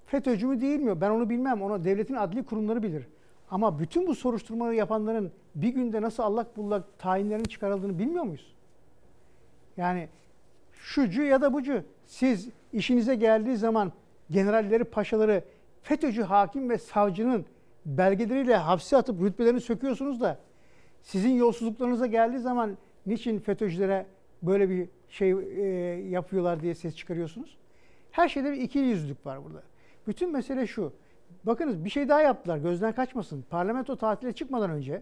[0.06, 1.02] FETÖ'cü mü değil mi?
[1.02, 1.62] Ben onu bilmem.
[1.62, 3.08] Onu devletin adli kurumları bilir.
[3.52, 8.56] Ama bütün bu soruşturmaları yapanların bir günde nasıl allak bullak tayinlerinin çıkarıldığını bilmiyor muyuz?
[9.78, 10.10] Yani
[10.74, 11.84] şucu ya da bucu.
[12.06, 13.92] Siz işinize geldiği zaman
[14.32, 15.44] generalleri, paşaları
[15.82, 17.46] FETÖ'cü hakim ve savcının
[17.86, 20.40] belgeleriyle hapse atıp rütbelerini söküyorsunuz da
[21.04, 24.06] sizin yolsuzluklarınıza geldiği zaman niçin FETÖ'cülere
[24.44, 25.64] böyle bir şey e,
[26.10, 27.58] yapıyorlar diye ses çıkarıyorsunuz?
[28.12, 29.64] Her şeyde bir ikili yüzlülük var burada.
[30.08, 30.94] Bütün mesele şu.
[31.44, 33.46] Bakınız bir şey daha yaptılar gözden kaçmasın.
[33.50, 35.02] Parlamento tatile çıkmadan önce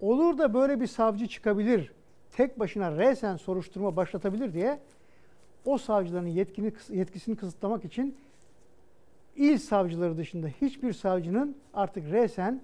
[0.00, 1.92] olur da böyle bir savcı çıkabilir,
[2.32, 4.78] tek başına resen soruşturma başlatabilir diye
[5.64, 8.16] o savcıların yetkini, yetkisini kısıtlamak için
[9.36, 12.60] il savcıları dışında hiçbir savcının artık resen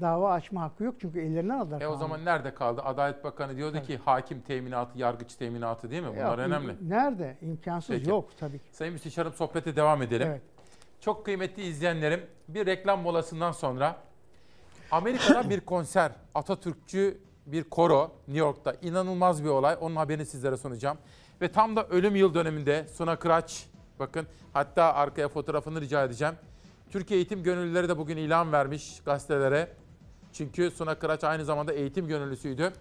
[0.00, 0.94] dava açma hakkı yok.
[1.00, 1.80] Çünkü ellerinden aldılar.
[1.80, 1.98] E o kanunu.
[2.00, 2.82] zaman nerede kaldı?
[2.84, 6.08] Adalet Bakanı diyordu ki hakim teminatı, yargıç teminatı değil mi?
[6.08, 6.76] Bunlar Ya, önemli.
[6.88, 7.36] Nerede?
[7.42, 8.10] İmkansız Peki.
[8.10, 8.64] yok tabii ki.
[8.72, 10.26] Sayın Müsteşarım sohbete devam edelim.
[10.30, 10.42] Evet.
[11.00, 13.96] Çok kıymetli izleyenlerim bir reklam molasından sonra
[14.90, 19.76] Amerika'da bir konser Atatürkçü bir koro New York'ta inanılmaz bir olay.
[19.80, 20.98] Onun haberini sizlere sunacağım.
[21.40, 23.66] Ve tam da ölüm yıl döneminde Suna Kıraç
[23.98, 26.34] bakın hatta arkaya fotoğrafını rica edeceğim.
[26.90, 29.68] Türkiye Eğitim Gönüllüleri de bugün ilan vermiş gazetelere.
[30.32, 32.72] Çünkü Suna Kıraç aynı zamanda eğitim gönüllüsüydü.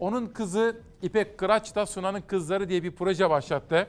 [0.00, 3.86] Onun kızı İpek Kıraç da Suna'nın Kızları diye bir proje başlattı.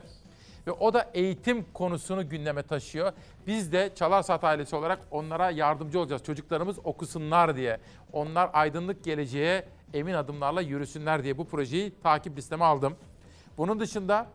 [0.66, 3.12] Ve o da eğitim konusunu gündeme taşıyor.
[3.46, 6.22] Biz de Çalarsat ailesi olarak onlara yardımcı olacağız.
[6.22, 7.80] Çocuklarımız okusunlar diye.
[8.12, 12.96] Onlar aydınlık geleceğe emin adımlarla yürüsünler diye bu projeyi takip listeme aldım.
[13.58, 14.26] Bunun dışında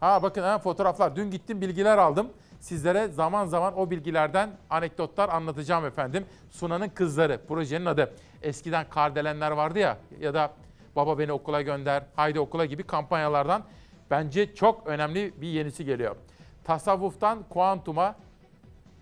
[0.00, 1.16] ha bakın ha fotoğraflar.
[1.16, 2.28] Dün gittim bilgiler aldım.
[2.60, 6.24] Sizlere zaman zaman o bilgilerden anekdotlar anlatacağım efendim.
[6.50, 8.12] Suna'nın Kızları projenin adı.
[8.42, 10.52] Eskiden kardelenler vardı ya ya da
[10.96, 13.62] baba beni okula gönder, haydi okula gibi kampanyalardan
[14.10, 16.16] bence çok önemli bir yenisi geliyor.
[16.64, 18.16] Tasavvuftan kuantuma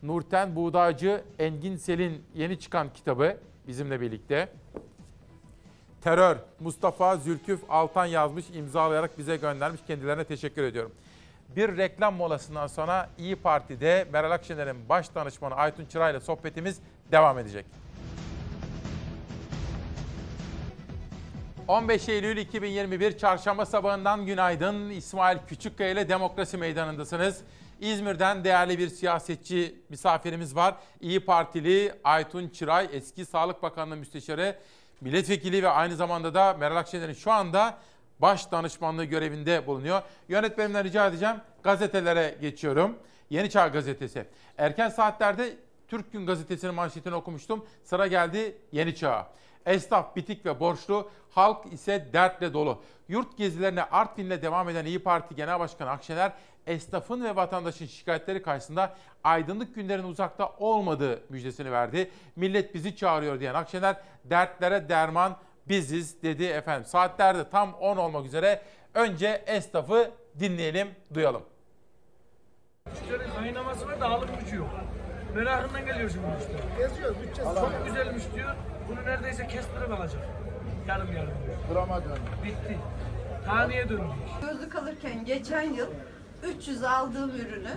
[0.02, 3.36] Nurten Buğdaycı Engin Sel'in yeni çıkan kitabı
[3.66, 4.48] bizimle birlikte.
[6.00, 9.80] Terör Mustafa Zülküf Altan yazmış, imzalayarak bize göndermiş.
[9.86, 10.92] Kendilerine teşekkür ediyorum.
[11.56, 16.78] Bir reklam molasından sonra İyi Parti'de Meral Akşener'in baş danışmanı Aytun Çıray ile sohbetimiz
[17.12, 17.66] devam edecek.
[21.68, 24.90] 15 Eylül 2021 Çarşamba sabahından günaydın.
[24.90, 27.40] İsmail Küçükkaya ile Demokrasi Meydanı'ndasınız.
[27.80, 30.74] İzmir'den değerli bir siyasetçi misafirimiz var.
[31.00, 34.56] İyi Partili Aytun Çıray, eski Sağlık Bakanlığı Müsteşarı,
[35.00, 37.78] milletvekili ve aynı zamanda da Meral Akşener'in şu anda
[38.20, 40.02] baş danışmanlığı görevinde bulunuyor.
[40.28, 42.96] Yönetmenimden rica edeceğim gazetelere geçiyorum.
[43.30, 44.26] Yeni Çağ Gazetesi.
[44.58, 45.56] Erken saatlerde
[45.88, 47.66] Türk Gün Gazetesi'nin manşetini okumuştum.
[47.82, 49.28] Sıra geldi Yeni Çağ'a.
[49.66, 52.82] Esnaf bitik ve borçlu, halk ise dertle dolu.
[53.08, 56.32] Yurt gezilerine Artvin'le devam eden İyi Parti Genel Başkanı Akşener,
[56.66, 62.10] esnafın ve vatandaşın şikayetleri karşısında aydınlık günlerin uzakta olmadığı müjdesini verdi.
[62.36, 65.36] Millet bizi çağırıyor diyen Akşener, dertlere derman
[65.68, 66.84] biziz dedi efendim.
[66.84, 68.62] Saatlerde tam 10 olmak üzere
[68.94, 71.42] önce esnafı dinleyelim, duyalım.
[72.86, 74.70] Müşterinin kaynaması var da alım gücü yok.
[75.34, 76.88] Merakından geliyor şimdi müşteri.
[76.88, 78.54] Geziyoruz, bütçesi Çok güzelmiş diyor.
[78.88, 80.22] Bunu neredeyse kestirip alacak.
[80.88, 81.32] Yarım yarım.
[81.72, 82.20] Grama döndü.
[82.44, 82.78] Bitti.
[83.46, 84.02] Taneye döndü.
[84.40, 85.88] Gözlük alırken geçen yıl
[86.42, 87.70] 300 aldığım ürünü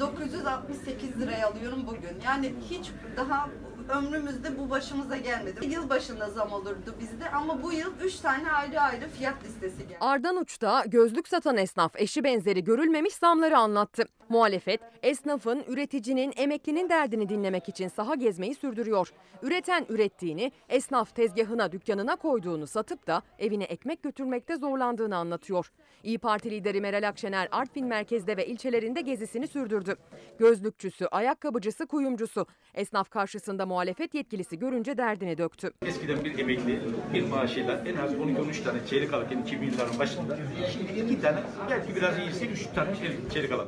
[0.00, 2.20] 968 liraya alıyorum bugün.
[2.24, 3.48] Yani hiç daha
[3.88, 5.66] ömrümüzde bu başımıza gelmedi.
[5.66, 9.96] Yıl başında zam olurdu bizde ama bu yıl 3 tane ayrı ayrı fiyat listesi geldi.
[10.00, 14.04] Ardanuç'ta gözlük satan esnaf eşi benzeri görülmemiş zamları anlattı.
[14.28, 19.12] Muhalefet, esnafın, üreticinin, emeklinin derdini dinlemek için saha gezmeyi sürdürüyor.
[19.42, 25.72] Üreten ürettiğini, esnaf tezgahına, dükkanına koyduğunu satıp da evine ekmek götürmekte zorlandığını anlatıyor.
[26.02, 29.96] İyi Parti lideri Meral Akşener Artvin merkezde ve ilçelerinde gezisini sürdürdü.
[30.38, 32.46] Gözlükçüsü, ayakkabıcısı, kuyumcusu.
[32.74, 35.72] Esnaf karşısında muhalefet yetkilisi görünce derdini döktü.
[35.82, 36.80] Eskiden bir emekli
[37.14, 40.38] bir maaşıyla en az 12-13 tane çeyrek alırken 2000 yılların başında
[40.72, 41.38] şimdi iki tane
[41.70, 42.90] belki biraz iyiyse 3 tane
[43.32, 43.66] çeyrek, alır.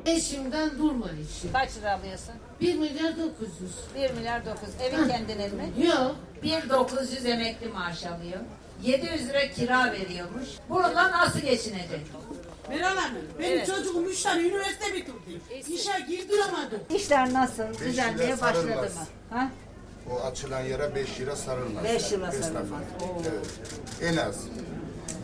[0.49, 1.53] Eşimden durma işi.
[1.53, 2.35] Kaç lira alıyorsun?
[2.61, 3.31] 1 milyar 900.
[3.95, 4.70] 1 milyar 900.
[4.81, 5.87] Evin kendinin mi?
[5.87, 6.16] Yok.
[6.43, 8.41] 1 900 emekli maaş alıyor.
[8.83, 10.49] 700 lira kira veriyormuş.
[10.69, 12.01] Bununla nasıl geçinecek?
[12.69, 13.66] Meral Hanım, benim Evet.
[13.66, 15.73] çocuğum 3 tane üniversite bitirdi.
[15.75, 16.81] İşe girdiramadım.
[16.95, 17.62] İşler nasıl?
[17.85, 18.95] Düzenliğe lira başladı sarılmaz.
[18.95, 19.07] mı?
[19.31, 19.49] Ha?
[20.12, 21.85] O açılan yere 5 lira sarılmaz.
[21.85, 22.83] Beş lira sarılmaz.
[23.03, 23.23] Oo.
[23.23, 23.47] Evet.
[24.03, 24.37] En az.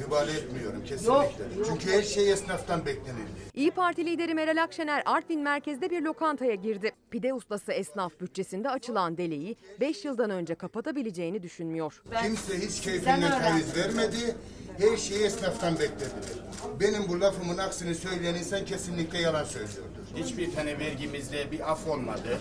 [0.06, 1.64] Vebal etmiyorum kesinlikle.
[1.68, 3.30] Çünkü her şey esnaftan beklenildi.
[3.54, 6.92] İyi Parti lideri Meral Akşener Artvin merkezde bir lokantaya girdi.
[7.10, 12.02] Pide ustası esnaf bütçesinde açılan deliği 5 yıldan önce kapatabileceğini düşünmüyor.
[12.22, 14.36] Kimse hiç keyfinden taviz vermedi.
[14.78, 16.44] Her şeyi esnaftan beklediler.
[16.80, 20.04] Benim bu lafımın aksini söyleyen insan kesinlikle yalan söylüyordur.
[20.16, 22.38] Hiçbir tane vergimizde bir af olmadı.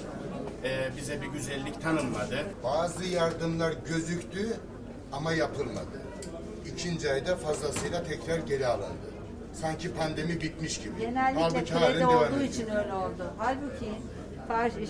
[0.63, 2.45] Ee, bize bir güzellik tanınmadı.
[2.63, 4.57] Bazı yardımlar gözüktü
[5.11, 6.01] ama yapılmadı.
[6.65, 9.13] İkinci ayda fazlasıyla tekrar geri alındı.
[9.53, 10.99] Sanki pandemi bitmiş gibi.
[10.99, 13.33] Genellikle Halbuki kredi olduğu için öyle oldu.
[13.37, 13.91] Halbuki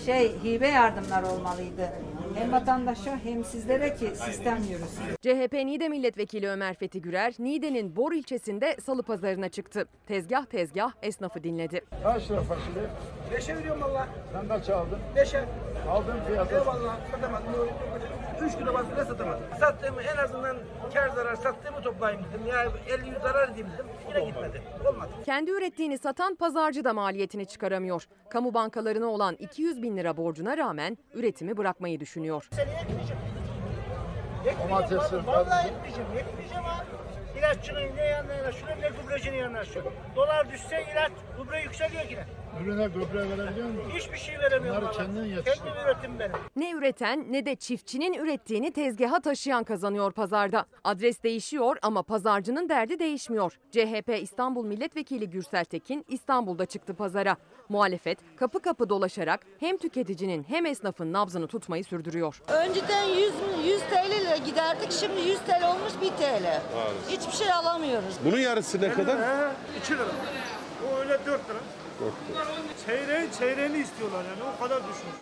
[0.04, 1.88] şey hibe yardımlar olmalıydı.
[2.34, 5.04] Hem vatandaşa hem sizlere ki sistem yürüsün.
[5.22, 9.86] CHP Niğde Milletvekili Ömer Fethi Gürer, Niğde'nin Bor ilçesinde salı pazarına çıktı.
[10.06, 11.80] Tezgah tezgah esnafı dinledi.
[12.02, 12.86] Kaç lira fasulye?
[13.32, 14.08] Beşe veriyorum valla.
[14.32, 14.98] Sen kaç aldın?
[15.16, 15.44] Beşe.
[15.90, 16.54] Aldığın fiyatı.
[16.54, 16.96] Eyvallah.
[18.42, 19.42] Üç kilo fasulye satamadım.
[19.60, 20.56] Sattığımı en azından
[20.94, 22.46] kar zarar sattığımı toplayayım dedim.
[22.46, 22.64] Ya
[22.98, 23.86] 50 yüz zarar edeyim dedim.
[24.08, 24.62] Yine gitmedi.
[24.88, 25.10] Olmadı.
[25.24, 28.02] Kendi ürettiğini satan pazarcı da maliyetini çıkaramıyor.
[28.30, 32.48] Kamu bankalarına olan 200 bin lira borcuna rağmen üretimi bırakmayı düşünüyor.
[32.52, 33.22] Seneye gideceğim.
[34.68, 35.26] Domatesi, Ekmeyeceğim.
[35.26, 36.10] Vallahi ekmeyeceğim.
[36.18, 37.38] Ekmeyeceğim abi.
[37.38, 39.92] İlaççının ne yanına yanaşıyorum ne gübrecinin yanaşıyorum.
[40.16, 42.24] Dolar düşse ilaç, gübre yükseliyor yine.
[42.62, 43.90] Ürüne gübre verebiliyor musun?
[43.94, 44.82] Hiçbir şey veremiyorum.
[44.82, 44.96] Bunları vallahi.
[44.96, 45.62] kendin yetiştir.
[45.64, 46.32] Kendi üretim benim.
[46.56, 50.66] Ne üreten ne de çiftçinin ürettiğini tezgaha taşıyan kazanıyor pazarda.
[50.84, 53.58] Adres değişiyor ama pazarcının derdi değişmiyor.
[53.70, 57.36] CHP İstanbul Milletvekili Gürsel Tekin İstanbul'da çıktı pazara.
[57.68, 62.42] Muhalefet kapı kapı dolaşarak hem tüketicinin hem esnafın nabzını tutmayı sürdürüyor.
[62.48, 63.32] Önceden 100,
[63.64, 64.92] 100 TL ile giderdik.
[64.92, 66.60] Şimdi 100 TL olmuş 1 TL.
[67.08, 68.14] Hiçbir şey alamıyoruz.
[68.24, 69.18] Bunun yarısı ne kadar?
[69.18, 70.02] He, 2 lira.
[70.92, 71.58] O öyle 4 lira.
[72.86, 75.14] Çeyreğin çeyreğini istiyorlar yani o kadar düşmüş.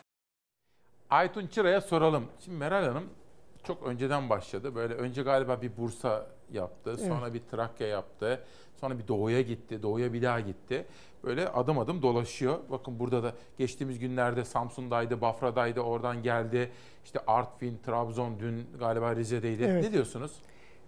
[1.10, 2.24] Aytun Çıra'ya soralım.
[2.44, 3.04] Şimdi Meral Hanım
[3.64, 4.74] çok önceden başladı.
[4.74, 8.44] Böyle önce galiba bir Bursa yaptı, sonra bir Trakya yaptı,
[8.80, 10.86] sonra bir Doğu'ya gitti, Doğu'ya bir daha gitti.
[11.24, 12.58] Böyle adım adım dolaşıyor.
[12.70, 16.72] Bakın burada da geçtiğimiz günlerde Samsun'daydı, Bafra'daydı, oradan geldi.
[17.04, 19.62] İşte Artvin, Trabzon, dün galiba Rize'deydi.
[19.62, 19.84] Evet.
[19.84, 20.32] Ne diyorsunuz?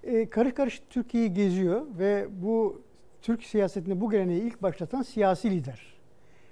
[0.02, 2.82] E, karış karış Türkiye'yi geziyor ve bu
[3.24, 5.80] Türk siyasetinde bu geleneği ilk başlatan siyasi lider.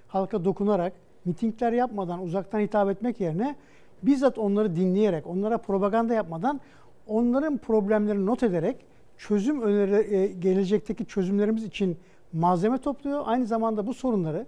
[0.07, 0.93] Halka dokunarak,
[1.25, 3.55] mitingler yapmadan, uzaktan hitap etmek yerine
[4.03, 6.61] bizzat onları dinleyerek, onlara propaganda yapmadan
[7.07, 8.75] onların problemlerini not ederek
[9.17, 11.97] çözüm öneri, e, gelecekteki çözümlerimiz için
[12.33, 13.21] malzeme topluyor.
[13.25, 14.45] Aynı zamanda bu sorunları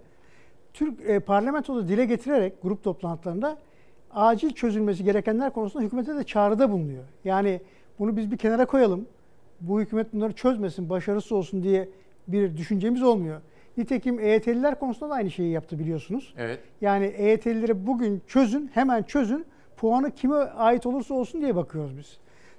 [0.74, 3.58] Türk e, parlamentoda dile getirerek grup toplantılarında
[4.12, 7.04] acil çözülmesi gerekenler konusunda hükümete de çağrıda bulunuyor.
[7.24, 7.62] Yani
[8.00, 9.06] bunu biz bir kenara koyalım.
[9.62, 11.90] Bu hükümet bunları çözmesin, başarısız olsun diye
[12.28, 13.42] bir düşüncemiz olmuyor.
[13.78, 16.34] Nitekim EYT'liler konusunda da aynı şeyi yaptı biliyorsunuz.
[16.38, 16.60] Evet.
[16.82, 19.46] Yani EYT'lileri bugün çözün, hemen çözün.
[19.78, 22.18] Puanı kime ait olursa olsun diye bakıyoruz biz.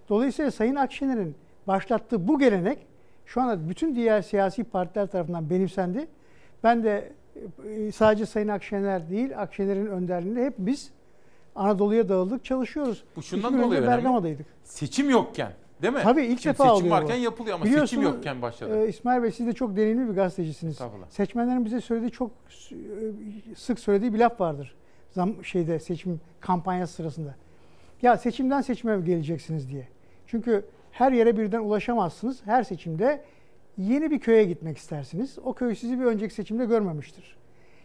[0.09, 1.34] Dolayısıyla Sayın Akşener'in
[1.66, 2.78] başlattığı bu gelenek
[3.26, 6.06] şu anda bütün diğer siyasi partiler tarafından benimsendi.
[6.64, 7.12] Ben de
[7.64, 10.90] e, sadece Sayın Akşener değil, Akşener'in önderliğinde hep biz
[11.55, 13.05] Anadolu'ya dağıldık, çalışıyoruz.
[13.16, 13.86] Bu şundan dolayı önemli.
[13.86, 14.47] Bergama'daydık.
[14.64, 15.52] Seçim yokken
[15.82, 16.01] değil mi?
[16.03, 17.23] Tabii ilk Şimdi defa seçim oluyor varken bu.
[17.23, 18.85] yapılıyor ama seçim Biliyorsunuz, yokken başladı.
[18.85, 20.78] e, İsmail Bey siz de çok deneyimli bir gazetecisiniz.
[21.09, 22.31] Seçmenlerin bize söylediği çok
[22.73, 22.74] e,
[23.57, 24.74] sık söylediği bir laf vardır.
[25.11, 27.35] Zam şeyde seçim kampanyası sırasında.
[28.03, 29.89] Ya seçimden seçime geleceksiniz diye.
[30.27, 32.47] Çünkü her yere birden ulaşamazsınız.
[32.47, 33.23] Her seçimde
[33.78, 35.39] yeni bir köye gitmek istersiniz.
[35.44, 37.36] O köy sizi bir önceki seçimde görmemiştir.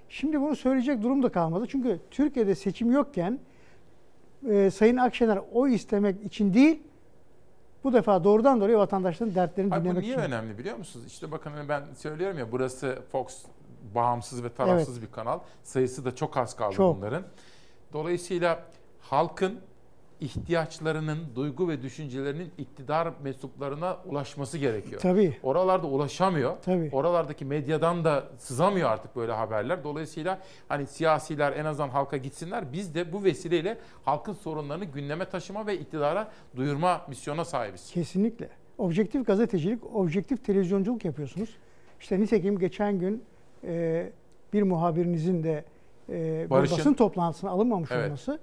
[0.10, 1.66] Şimdi bunu söyleyecek durum da kalmadı.
[1.70, 3.40] Çünkü Türkiye'de seçim yokken
[4.50, 6.80] e, Sayın Akşener oy istemek için değil,
[7.84, 10.24] bu defa doğrudan doğruya vatandaşların dertlerini Hayır, bu dinlemek niye için.
[10.26, 11.06] önemli biliyor musunuz?
[11.06, 13.46] İşte bakın hani ben söylüyorum ya burası Fox
[13.96, 15.40] bağımsız ve tarafsız bir kanal.
[15.64, 16.98] Sayısı da çok az kaldı Çok.
[16.98, 17.24] bunların.
[17.94, 18.64] Dolayısıyla
[19.00, 19.60] halkın
[20.22, 25.02] ihtiyaçlarının, duygu ve düşüncelerinin iktidar mensuplarına ulaşması gerekiyor.
[25.02, 25.38] Tabii.
[25.44, 26.58] Oralarda ulaşamıyor.
[26.66, 26.90] Tabii.
[26.92, 29.84] Oralardaki medyadan da sızamıyor artık böyle haberler.
[29.84, 32.74] Dolayısıyla hani siyasiler en azından halka gitsinler.
[32.74, 37.92] Biz de bu vesileyle halkın sorunlarını gündeme taşıma ve iktidara duyurma misyona sahibiz.
[37.92, 38.50] Kesinlikle.
[38.78, 41.50] Objektif gazetecilik, objektif televizyonculuk yapıyorsunuz.
[42.00, 43.24] İşte nitekim geçen gün
[43.64, 44.10] e,
[44.54, 45.66] bir muhabirinizin de
[46.10, 48.06] e, basın toplantısına alınmamış Evet.
[48.06, 48.40] olması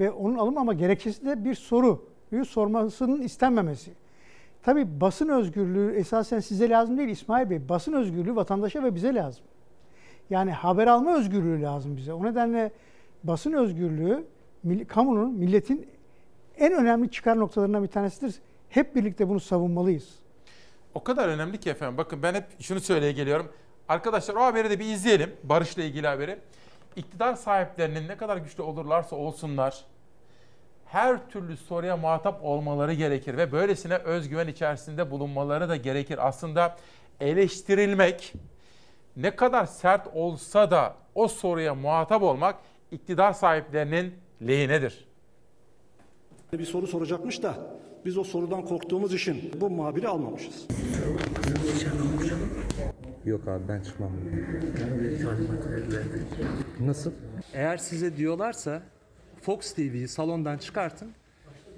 [0.00, 2.08] ve onun alınmama gerekçesi de bir soru
[2.48, 3.92] sormasının istenmemesi.
[4.62, 7.68] Tabii basın özgürlüğü esasen size lazım değil İsmail Bey.
[7.68, 9.44] Basın özgürlüğü vatandaşa ve bize lazım.
[10.30, 12.12] Yani haber alma özgürlüğü lazım bize.
[12.12, 12.72] O nedenle
[13.24, 14.24] basın özgürlüğü
[14.88, 15.86] kamunun, milletin
[16.58, 18.34] en önemli çıkar noktalarından bir tanesidir.
[18.68, 20.08] Hep birlikte bunu savunmalıyız.
[20.94, 21.98] O kadar önemli ki efendim.
[21.98, 23.48] Bakın ben hep şunu söyleye geliyorum.
[23.88, 25.30] Arkadaşlar o haberi de bir izleyelim.
[25.44, 26.38] Barış'la ilgili haberi.
[26.96, 29.84] İktidar sahiplerinin ne kadar güçlü olurlarsa olsunlar
[30.86, 36.28] her türlü soruya muhatap olmaları gerekir ve böylesine özgüven içerisinde bulunmaları da gerekir.
[36.28, 36.76] Aslında
[37.20, 38.32] eleştirilmek
[39.16, 42.56] ne kadar sert olsa da o soruya muhatap olmak
[42.90, 44.14] iktidar sahiplerinin
[44.46, 45.08] lehinedir.
[46.52, 47.54] Bir soru soracakmış da
[48.04, 50.66] biz o sorudan korktuğumuz için bu muhabiri almamışız.
[53.24, 54.12] Yok abi ben çıkmam.
[56.80, 57.12] Nasıl?
[57.54, 58.82] Eğer size diyorlarsa
[59.42, 61.12] Fox TV'yi salondan çıkartın.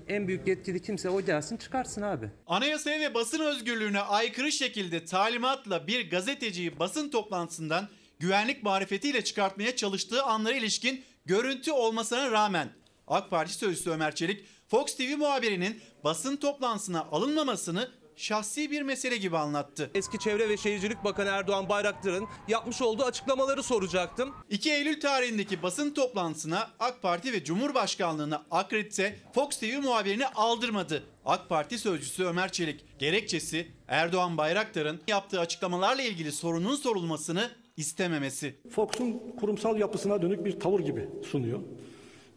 [0.08, 2.30] En büyük yetkili kimse o gelsin çıkarsın abi.
[2.46, 7.88] Anayasaya ve basın özgürlüğüne aykırı şekilde talimatla bir gazeteciyi basın toplantısından
[8.18, 12.68] güvenlik marifetiyle çıkartmaya çalıştığı anlara ilişkin görüntü olmasına rağmen
[13.06, 17.88] AK Parti sözcüsü Ömer Çelik, Fox TV muhabirinin basın toplantısına alınmamasını
[18.20, 19.90] şahsi bir mesele gibi anlattı.
[19.94, 24.34] Eski Çevre ve Şehircilik Bakanı Erdoğan Bayraktar'ın yapmış olduğu açıklamaları soracaktım.
[24.50, 31.04] 2 Eylül tarihindeki basın toplantısına AK Parti ve Cumhurbaşkanlığına akredite Fox TV muhabirini aldırmadı.
[31.24, 38.56] AK Parti sözcüsü Ömer Çelik gerekçesi Erdoğan Bayraktar'ın yaptığı açıklamalarla ilgili sorunun sorulmasını istememesi.
[38.70, 41.60] Fox'un kurumsal yapısına dönük bir tavır gibi sunuyor.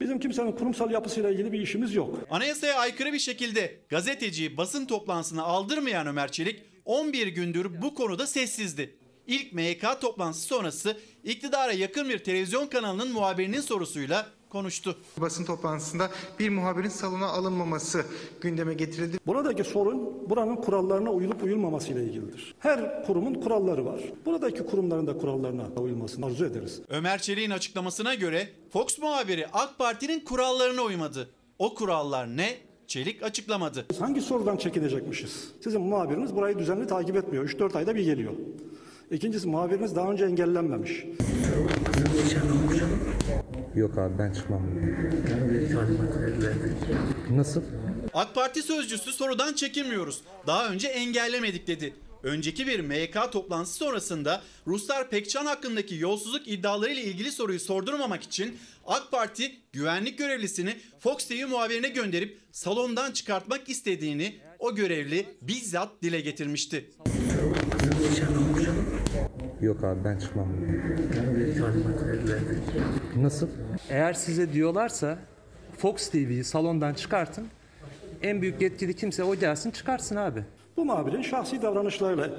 [0.03, 2.19] Bizim kimsenin kurumsal yapısıyla ilgili bir işimiz yok.
[2.29, 8.95] Anayasaya aykırı bir şekilde gazeteciyi basın toplantısına aldırmayan Ömer Çelik 11 gündür bu konuda sessizdi.
[9.27, 14.95] İlk MYK toplantısı sonrası iktidara yakın bir televizyon kanalının muhabirinin sorusuyla konuştu.
[15.17, 16.09] Basın toplantısında
[16.39, 18.05] bir muhabirin salona alınmaması
[18.41, 19.17] gündeme getirildi.
[19.27, 22.55] Buradaki sorun buranın kurallarına uyulup uyulmaması ile ilgilidir.
[22.59, 24.01] Her kurumun kuralları var.
[24.25, 26.81] Buradaki kurumların da kurallarına uyulmasını arzu ederiz.
[26.89, 31.29] Ömer Çelik'in açıklamasına göre Fox muhabiri AK Parti'nin kurallarına uymadı.
[31.59, 32.57] O kurallar ne?
[32.87, 33.85] Çelik açıklamadı.
[33.99, 35.47] Hangi sorudan çekinecekmişiz?
[35.63, 37.49] Sizin muhabiriniz burayı düzenli takip etmiyor.
[37.49, 38.33] 3-4 ayda bir geliyor.
[39.11, 41.05] İkincisi muhabiriniz daha önce engellenmemiş.
[43.75, 44.61] Yok abi ben çıkmam.
[47.31, 47.61] Nasıl?
[48.13, 50.21] AK Parti sözcüsü sorudan çekinmiyoruz.
[50.47, 51.93] Daha önce engellemedik dedi.
[52.23, 59.11] Önceki bir MYK toplantısı sonrasında Ruslar Pekcan hakkındaki yolsuzluk iddialarıyla ilgili soruyu sordurmamak için AK
[59.11, 66.89] Parti güvenlik görevlisini Fox TV muhabirine gönderip salondan çıkartmak istediğini o görevli bizzat dile getirmişti.
[69.63, 70.47] Yok abi ben çıkmam.
[73.15, 73.47] Nasıl?
[73.89, 75.17] Eğer size diyorlarsa
[75.77, 77.47] Fox TV'yi salondan çıkartın.
[78.21, 80.43] En büyük yetkili kimse o gelsin çıkarsın abi.
[80.77, 82.29] Bu muhabirin şahsi davranışlarıyla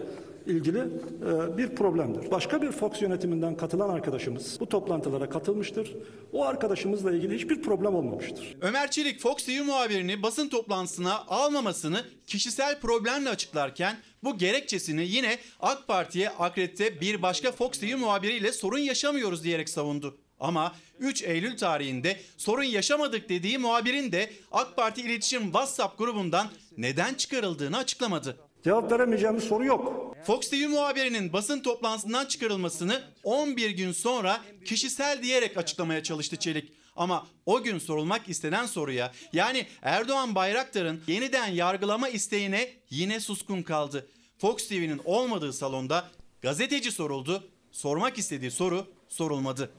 [0.47, 2.31] ilgili e, bir problemdir.
[2.31, 5.97] Başka bir Fox yönetiminden katılan arkadaşımız bu toplantılara katılmıştır.
[6.33, 8.57] O arkadaşımızla ilgili hiçbir problem olmamıştır.
[8.61, 15.89] Ömer Çelik Fox TV muhabirini basın toplantısına almamasını kişisel problemle açıklarken bu gerekçesini yine AK
[15.89, 20.19] Parti'ye akredite bir başka Fox TV muhabiriyle sorun yaşamıyoruz diyerek savundu.
[20.41, 27.15] Ama 3 Eylül tarihinde sorun yaşamadık dediği muhabirin de AK Parti İletişim WhatsApp grubundan neden
[27.15, 28.37] çıkarıldığını açıklamadı.
[28.65, 30.15] Cevap veremeyeceğimiz soru yok.
[30.27, 36.73] Fox TV muhabirinin basın toplantısından çıkarılmasını 11 gün sonra kişisel diyerek açıklamaya çalıştı Çelik.
[36.97, 44.09] Ama o gün sorulmak istenen soruya yani Erdoğan Bayraktar'ın yeniden yargılama isteğine yine suskun kaldı.
[44.39, 46.09] Fox TV'nin olmadığı salonda
[46.43, 49.71] gazeteci soruldu, sormak istediği soru sorulmadı.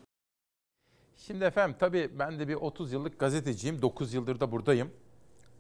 [1.18, 3.82] Şimdi efendim tabii ben de bir 30 yıllık gazeteciyim.
[3.82, 4.92] 9 yıldır da buradayım.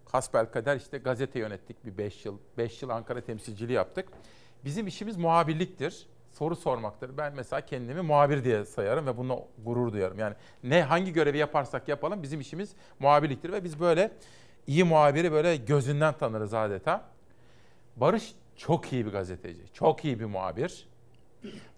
[0.05, 2.37] Hasbel kader işte gazete yönettik bir 5 yıl.
[2.57, 4.09] 5 yıl Ankara temsilciliği yaptık.
[4.65, 6.07] Bizim işimiz muhabirliktir.
[6.37, 7.17] Soru sormaktır.
[7.17, 10.19] Ben mesela kendimi muhabir diye sayarım ve bununla gurur duyarım.
[10.19, 14.11] Yani ne hangi görevi yaparsak yapalım bizim işimiz muhabirliktir ve biz böyle
[14.67, 17.05] iyi muhabiri böyle gözünden tanırız adeta.
[17.95, 20.87] Barış çok iyi bir gazeteci, çok iyi bir muhabir.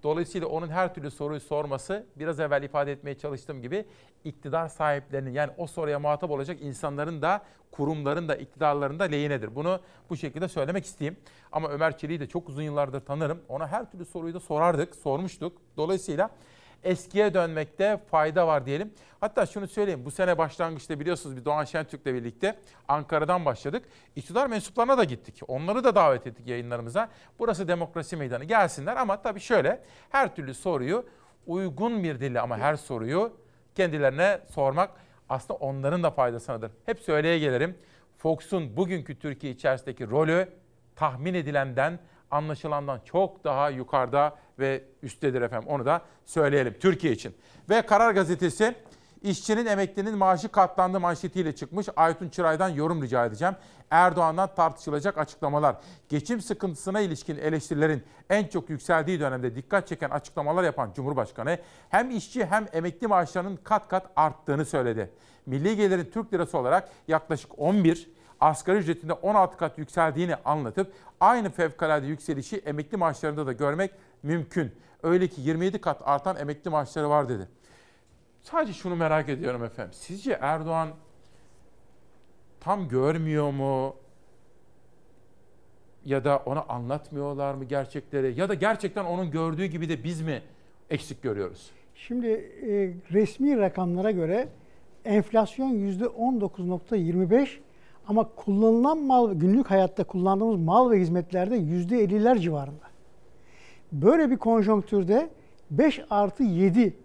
[0.03, 3.85] Dolayısıyla onun her türlü soruyu sorması biraz evvel ifade etmeye çalıştığım gibi
[4.23, 7.41] iktidar sahiplerinin yani o soruya muhatap olacak insanların da
[7.71, 9.55] kurumların da iktidarların da lehinedir.
[9.55, 9.79] Bunu
[10.09, 11.17] bu şekilde söylemek isteyeyim.
[11.51, 13.39] Ama Ömer Çelik'i de çok uzun yıllardır tanırım.
[13.49, 15.53] Ona her türlü soruyu da sorardık, sormuştuk.
[15.77, 16.29] Dolayısıyla
[16.83, 18.93] eskiye dönmekte fayda var diyelim.
[19.19, 20.05] Hatta şunu söyleyeyim.
[20.05, 23.85] Bu sene başlangıçta biliyorsunuz bir Doğan Şentürk'le birlikte Ankara'dan başladık.
[24.15, 25.41] İktidar mensuplarına da gittik.
[25.47, 27.09] Onları da davet ettik yayınlarımıza.
[27.39, 28.43] Burası demokrasi meydanı.
[28.43, 31.05] Gelsinler ama tabii şöyle her türlü soruyu
[31.47, 33.33] uygun bir dille ama her soruyu
[33.75, 34.91] kendilerine sormak
[35.29, 36.71] aslında onların da faydasınadır.
[36.85, 37.77] Hep söyleye gelirim.
[38.17, 40.49] Fox'un bugünkü Türkiye içerisindeki rolü
[40.95, 41.99] tahmin edilenden,
[42.31, 45.69] anlaşılandan çok daha yukarıda ve üsttedir efendim.
[45.69, 47.35] Onu da söyleyelim Türkiye için.
[47.69, 48.75] Ve Karar Gazetesi
[49.21, 51.87] İşçinin emeklinin maaşı katlandı manşetiyle çıkmış.
[51.95, 53.55] Aytun Çıray'dan yorum rica edeceğim.
[53.91, 55.75] Erdoğan'dan tartışılacak açıklamalar.
[56.09, 61.57] Geçim sıkıntısına ilişkin eleştirilerin en çok yükseldiği dönemde dikkat çeken açıklamalar yapan Cumhurbaşkanı
[61.89, 65.11] hem işçi hem emekli maaşlarının kat kat arttığını söyledi.
[65.45, 68.09] Milli gelirin Türk lirası olarak yaklaşık 11,
[68.39, 73.91] asgari ücretinde 16 kat yükseldiğini anlatıp aynı fevkalade yükselişi emekli maaşlarında da görmek
[74.23, 74.71] mümkün.
[75.03, 77.47] Öyle ki 27 kat artan emekli maaşları var dedi.
[78.41, 79.93] Sadece şunu merak ediyorum efendim.
[79.93, 80.89] Sizce Erdoğan
[82.59, 83.95] tam görmüyor mu?
[86.05, 88.39] Ya da ona anlatmıyorlar mı gerçekleri?
[88.39, 90.41] Ya da gerçekten onun gördüğü gibi de biz mi
[90.89, 91.71] eksik görüyoruz?
[91.95, 94.47] Şimdi e, resmi rakamlara göre
[95.05, 97.47] enflasyon %19.25
[98.07, 102.87] ama kullanılan mal, günlük hayatta kullandığımız mal ve hizmetlerde %50'ler civarında.
[103.91, 105.29] Böyle bir konjonktürde
[105.71, 106.97] 5 artı 7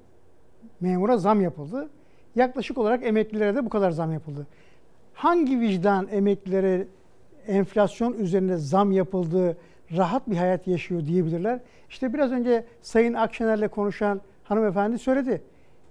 [0.81, 1.89] memura zam yapıldı.
[2.35, 4.47] Yaklaşık olarak emeklilere de bu kadar zam yapıldı.
[5.15, 6.87] Hangi vicdan emeklilere
[7.47, 9.57] enflasyon üzerine zam yapıldığı
[9.97, 11.61] rahat bir hayat yaşıyor diyebilirler?
[11.89, 15.43] İşte biraz önce Sayın Akşener'le konuşan hanımefendi söyledi.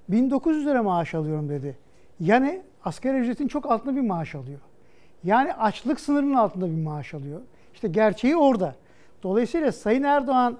[0.09, 1.77] 1900 lira maaş alıyorum dedi.
[2.19, 4.59] Yani asgari ücretin çok altında bir maaş alıyor.
[5.23, 7.41] Yani açlık sınırının altında bir maaş alıyor.
[7.73, 8.75] İşte gerçeği orada.
[9.23, 10.57] Dolayısıyla Sayın Erdoğan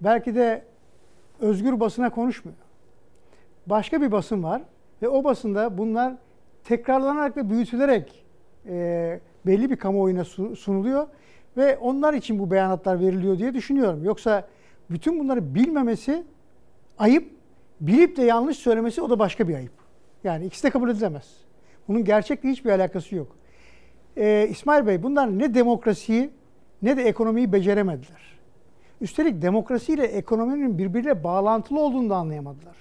[0.00, 0.64] belki de
[1.40, 2.58] özgür basına konuşmuyor.
[3.66, 4.62] Başka bir basın var
[5.02, 6.14] ve o basında bunlar
[6.64, 8.24] tekrarlanarak ve büyütülerek
[8.68, 10.24] e, belli bir kamuoyuna
[10.56, 11.06] sunuluyor
[11.56, 14.04] ve onlar için bu beyanatlar veriliyor diye düşünüyorum.
[14.04, 14.48] Yoksa
[14.90, 16.24] bütün bunları bilmemesi
[16.98, 17.30] ayıp,
[17.80, 19.72] bilip de yanlış söylemesi o da başka bir ayıp.
[20.24, 21.36] Yani ikisi de kabul edilemez.
[21.88, 23.37] Bunun gerçekle hiçbir alakası yok.
[24.18, 26.30] Ee, İsmail Bey bunlar ne demokrasiyi
[26.82, 28.38] ne de ekonomiyi beceremediler.
[29.00, 32.76] Üstelik demokrasiyle ekonominin birbiriyle bağlantılı olduğunu da anlayamadılar.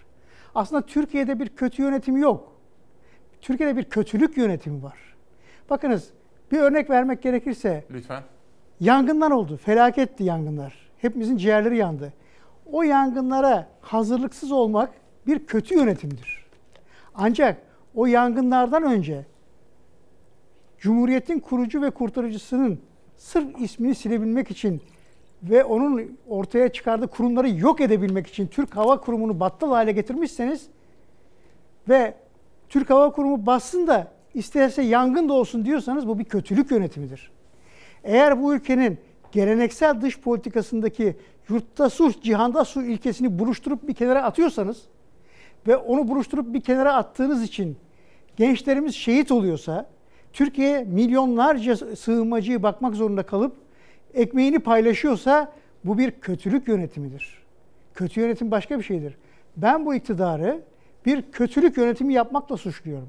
[0.55, 2.51] Aslında Türkiye'de bir kötü yönetim yok.
[3.41, 5.15] Türkiye'de bir kötülük yönetimi var.
[5.69, 6.09] Bakınız
[6.51, 8.23] bir örnek vermek gerekirse Lütfen.
[8.79, 9.57] Yangınlar oldu.
[9.57, 10.73] Felaketti yangınlar.
[10.97, 12.13] Hepimizin ciğerleri yandı.
[12.71, 14.89] O yangınlara hazırlıksız olmak
[15.27, 16.45] bir kötü yönetimdir.
[17.15, 17.57] Ancak
[17.95, 19.25] o yangınlardan önce
[20.79, 22.79] Cumhuriyet'in kurucu ve kurtarıcısının
[23.17, 24.81] sırf ismini silebilmek için
[25.43, 30.67] ve onun ortaya çıkardığı kurumları yok edebilmek için Türk Hava Kurumu'nu battal hale getirmişseniz
[31.89, 32.13] ve
[32.69, 37.31] Türk Hava Kurumu bassın da isterse yangın da olsun diyorsanız bu bir kötülük yönetimidir.
[38.03, 38.97] Eğer bu ülkenin
[39.31, 41.15] geleneksel dış politikasındaki
[41.49, 44.81] yurtta sulh, cihanda sulh ilkesini buruşturup bir kenara atıyorsanız
[45.67, 47.77] ve onu buruşturup bir kenara attığınız için
[48.35, 49.89] gençlerimiz şehit oluyorsa,
[50.37, 53.55] Türkiye milyonlarca sığınmacıyı bakmak zorunda kalıp
[54.13, 55.51] ekmeğini paylaşıyorsa
[55.83, 57.43] bu bir kötülük yönetimidir.
[57.93, 59.17] Kötü yönetim başka bir şeydir.
[59.57, 60.61] Ben bu iktidarı
[61.05, 63.07] bir kötülük yönetimi yapmakla suçluyorum.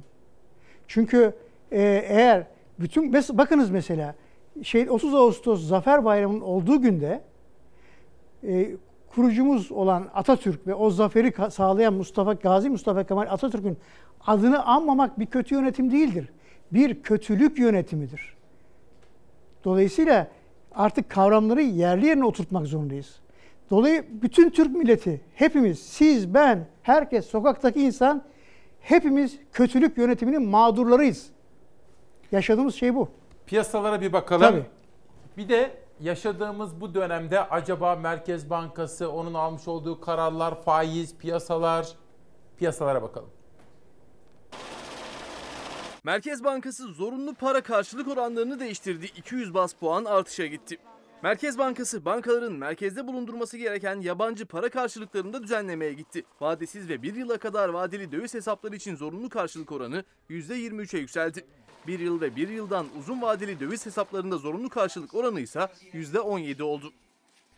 [0.86, 1.34] Çünkü
[1.72, 2.46] e, eğer
[2.80, 4.14] bütün bakınız mesela
[4.62, 7.20] şey 30 Ağustos Zafer Bayramı'nın olduğu günde
[8.44, 8.70] e,
[9.14, 13.78] kurucumuz olan Atatürk ve o zaferi sağlayan Mustafa Gazi Mustafa Kemal Atatürk'ün
[14.26, 16.28] adını anmamak bir kötü yönetim değildir.
[16.72, 18.34] Bir kötülük yönetimidir.
[19.64, 20.28] Dolayısıyla
[20.72, 23.20] artık kavramları yerli yerine oturtmak zorundayız.
[23.70, 28.24] Dolayısıyla bütün Türk milleti, hepimiz, siz, ben, herkes, sokaktaki insan
[28.80, 31.30] hepimiz kötülük yönetiminin mağdurlarıyız.
[32.32, 33.08] Yaşadığımız şey bu.
[33.46, 34.42] Piyasalara bir bakalım.
[34.42, 34.64] Tabii.
[35.36, 35.70] Bir de
[36.00, 41.88] yaşadığımız bu dönemde acaba Merkez Bankası, onun almış olduğu kararlar, faiz, piyasalar,
[42.58, 43.28] piyasalara bakalım.
[46.04, 49.06] Merkez Bankası zorunlu para karşılık oranlarını değiştirdi.
[49.06, 50.78] 200 bas puan artışa gitti.
[51.22, 56.24] Merkez Bankası bankaların merkezde bulundurması gereken yabancı para karşılıklarında düzenlemeye gitti.
[56.40, 61.44] Vadesiz ve 1 yıla kadar vadeli döviz hesapları için zorunlu karşılık oranı %23'e yükseldi.
[61.86, 66.92] 1 yıl ve 1 yıldan uzun vadeli döviz hesaplarında zorunlu karşılık oranı ise %17 oldu.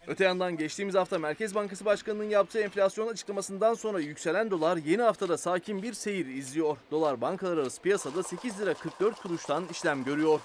[0.06, 5.38] Öte yandan geçtiğimiz hafta Merkez Bankası Başkanı'nın yaptığı enflasyon açıklamasından sonra yükselen dolar yeni haftada
[5.38, 6.76] sakin bir seyir izliyor.
[6.90, 10.40] Dolar bankalar arası piyasada 8 lira 44 kuruştan işlem görüyor.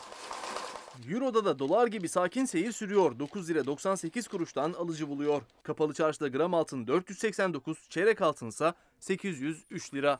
[1.10, 3.20] Euro'da da dolar gibi sakin seyir sürüyor.
[3.20, 5.42] 9 lira 98 kuruştan alıcı buluyor.
[5.64, 10.20] Kapalı çarşıda gram altın 489, çeyrek altınsa 803 lira.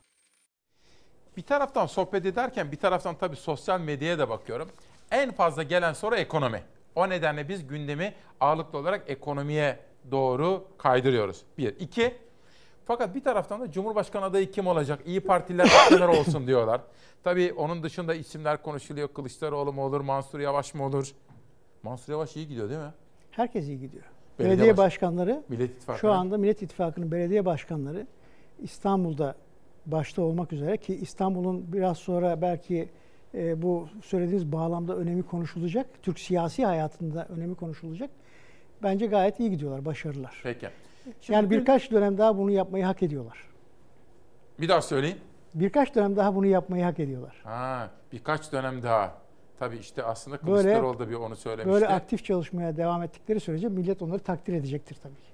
[1.36, 4.68] Bir taraftan sohbet ederken bir taraftan tabii sosyal medyaya da bakıyorum.
[5.10, 6.62] En fazla gelen soru ekonomi.
[6.96, 9.78] O nedenle biz gündemi ağırlıklı olarak ekonomiye
[10.10, 11.42] doğru kaydırıyoruz.
[11.58, 11.80] Bir.
[11.80, 12.14] iki.
[12.86, 15.00] Fakat bir taraftan da Cumhurbaşkanı adayı kim olacak?
[15.06, 16.80] İyi partiler kimler olsun diyorlar.
[17.24, 19.08] Tabii onun dışında isimler konuşuluyor.
[19.08, 21.12] Kılıçdaroğlu mu olur, Mansur Yavaş mı olur?
[21.82, 22.92] Mansur Yavaş iyi gidiyor değil mi?
[23.30, 24.04] Herkes iyi gidiyor.
[24.38, 24.78] Belediye, belediye baş...
[24.78, 26.00] başkanları, Millet İttifakı.
[26.00, 28.06] şu anda Millet İttifakı'nın belediye başkanları
[28.62, 29.34] İstanbul'da
[29.86, 32.88] başta olmak üzere ki İstanbul'un biraz sonra belki
[33.36, 35.86] e, bu söylediğiniz bağlamda önemi konuşulacak.
[36.02, 38.10] Türk siyasi hayatında önemi konuşulacak.
[38.82, 40.40] Bence gayet iyi gidiyorlar, başarılılar.
[40.42, 40.68] Peki.
[41.28, 43.38] yani birkaç dönem daha bunu yapmayı hak ediyorlar.
[44.60, 45.18] Bir daha söyleyin.
[45.54, 47.40] Birkaç dönem daha bunu yapmayı hak ediyorlar.
[47.44, 49.14] Ha, birkaç dönem daha.
[49.58, 51.72] Tabii işte aslında Kılıçdaroğlu da bir onu söylemişti.
[51.72, 55.30] Böyle aktif çalışmaya devam ettikleri sürece millet onları takdir edecektir tabii ki.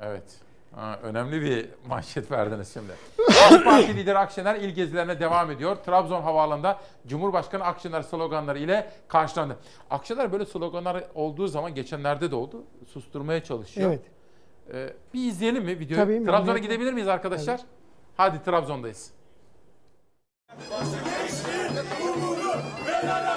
[0.00, 0.40] Evet.
[0.74, 2.92] Ha, önemli bir manşet verdiniz şimdi.
[3.52, 5.76] AK Parti lideri Akşener il gezilerine devam ediyor.
[5.76, 9.56] Trabzon havaalanında Cumhurbaşkanı Akşener sloganları ile karşılandı.
[9.90, 12.64] Akşener böyle sloganlar olduğu zaman geçenlerde de oldu.
[12.92, 13.90] Susturmaya çalışıyor.
[13.90, 14.02] Evet.
[14.74, 16.02] Ee, bir izleyelim mi videoyu?
[16.04, 16.60] Tabii, Trabzon'a memnuniyetle.
[16.66, 17.60] gidebilir miyiz arkadaşlar?
[18.16, 19.10] Hadi Trabzon'dayız.
[21.98, 23.29] Cumhurbaşkanı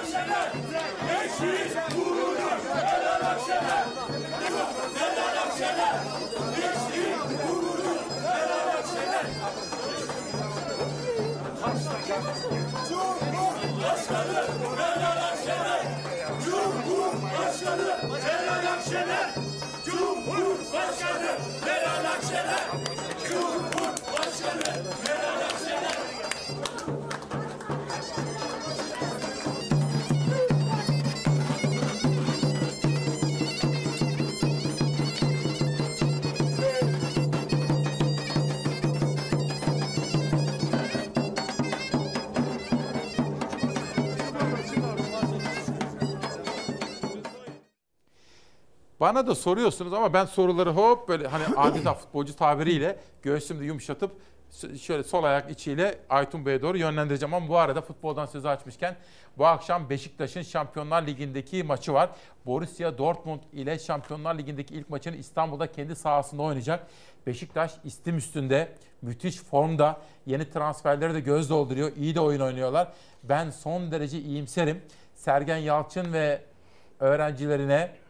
[22.43, 22.92] Meral Akşener
[49.03, 54.11] Bana da soruyorsunuz ama ben soruları hop böyle hani adeta futbolcu tabiriyle göğsümde yumuşatıp
[54.81, 57.33] şöyle sol ayak içiyle Aytun Bey'e doğru yönlendireceğim.
[57.33, 58.95] Ama bu arada futboldan sözü açmışken
[59.37, 62.09] bu akşam Beşiktaş'ın Şampiyonlar Ligi'ndeki maçı var.
[62.45, 66.87] Borussia Dortmund ile Şampiyonlar Ligi'ndeki ilk maçını İstanbul'da kendi sahasında oynayacak.
[67.27, 72.93] Beşiktaş istim üstünde, müthiş formda, yeni transferleri de göz dolduruyor, iyi de oyun oynuyorlar.
[73.23, 74.81] Ben son derece iyimserim.
[75.15, 76.41] Sergen Yalçın ve
[76.99, 78.02] öğrencilerine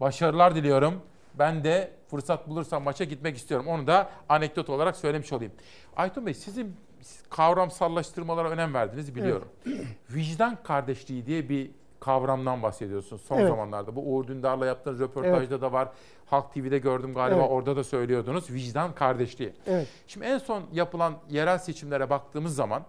[0.00, 1.00] başarılar diliyorum.
[1.34, 3.66] Ben de fırsat bulursam maça gitmek istiyorum.
[3.68, 5.52] Onu da anekdot olarak söylemiş olayım.
[5.96, 6.76] Aytun Bey sizin
[7.30, 9.48] kavramsallaştırmalara önem verdiğinizi biliyorum.
[10.10, 11.70] Vicdan kardeşliği diye bir
[12.00, 13.48] kavramdan bahsediyorsunuz son Evet.
[13.48, 13.96] zamanlarda.
[13.96, 15.88] Bu Uğur Dündar'la yaptığınız röportajda da var.
[16.26, 17.50] Halk TV'de gördüm galiba Evet.
[17.50, 18.50] orada da söylüyordunuz.
[18.50, 19.52] Vicdan kardeşliği.
[19.66, 19.88] Evet.
[20.06, 22.82] Şimdi en son yapılan yerel seçimlere baktığımız zaman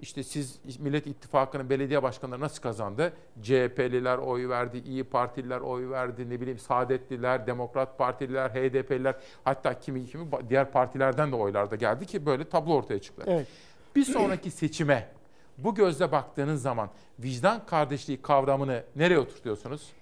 [0.00, 3.12] işte siz Millet İttifakı'nın belediye başkanları nasıl kazandı?
[3.42, 9.14] CHP'liler oy verdi, İyi Partililer oy verdi, ne bileyim Saadetliler, Demokrat Partililer, HDP'liler
[9.44, 13.22] hatta kimi kimi diğer partilerden de oylar da geldi ki böyle tablo ortaya çıktı.
[13.26, 13.46] Evet.
[13.96, 15.08] Bir sonraki seçime
[15.58, 19.92] bu gözle baktığınız zaman vicdan kardeşliği kavramını nereye oturtuyorsunuz?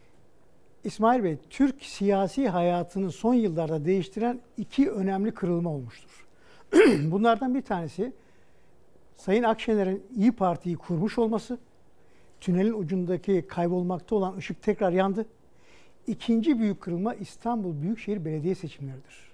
[0.84, 6.26] İsmail Bey, Türk siyasi hayatını son yıllarda değiştiren iki önemli kırılma olmuştur.
[7.04, 8.12] Bunlardan bir tanesi
[9.16, 11.58] Sayın Akşener'in İyi Parti'yi kurmuş olması,
[12.40, 15.26] tünelin ucundaki kaybolmakta olan ışık tekrar yandı.
[16.06, 19.32] İkinci büyük kırılma İstanbul Büyükşehir Belediye seçimleridir.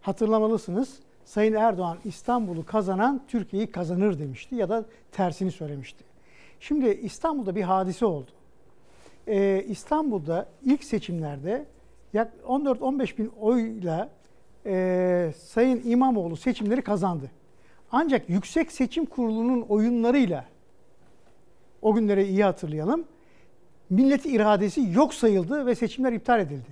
[0.00, 6.04] Hatırlamalısınız, Sayın Erdoğan İstanbul'u kazanan Türkiye'yi kazanır demişti ya da tersini söylemişti.
[6.60, 8.30] Şimdi İstanbul'da bir hadise oldu.
[9.28, 11.66] Ee, İstanbul'da ilk seçimlerde
[12.12, 14.08] yak 14-15 bin oyla
[14.66, 17.30] e, Sayın İmamoğlu seçimleri kazandı.
[17.96, 20.44] Ancak Yüksek Seçim Kurulu'nun oyunlarıyla
[21.82, 23.04] o günleri iyi hatırlayalım.
[23.90, 26.68] Milleti iradesi yok sayıldı ve seçimler iptal edildi.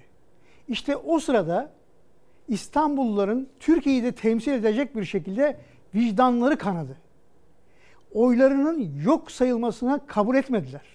[0.69, 1.70] İşte o sırada
[2.49, 5.57] İstanbulluların Türkiye'yi de temsil edecek bir şekilde
[5.94, 6.97] vicdanları kanadı.
[8.15, 10.86] Oylarının yok sayılmasına kabul etmediler.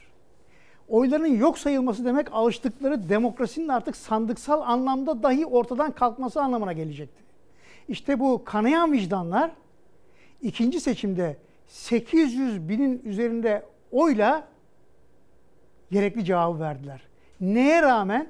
[0.87, 7.23] Oylarının yok sayılması demek alıştıkları demokrasinin artık sandıksal anlamda dahi ortadan kalkması anlamına gelecekti.
[7.87, 9.51] İşte bu kanayan vicdanlar
[10.41, 11.37] ikinci seçimde
[11.67, 14.47] 800 binin üzerinde oyla
[15.91, 17.01] gerekli cevabı verdiler.
[17.41, 18.27] Neye rağmen?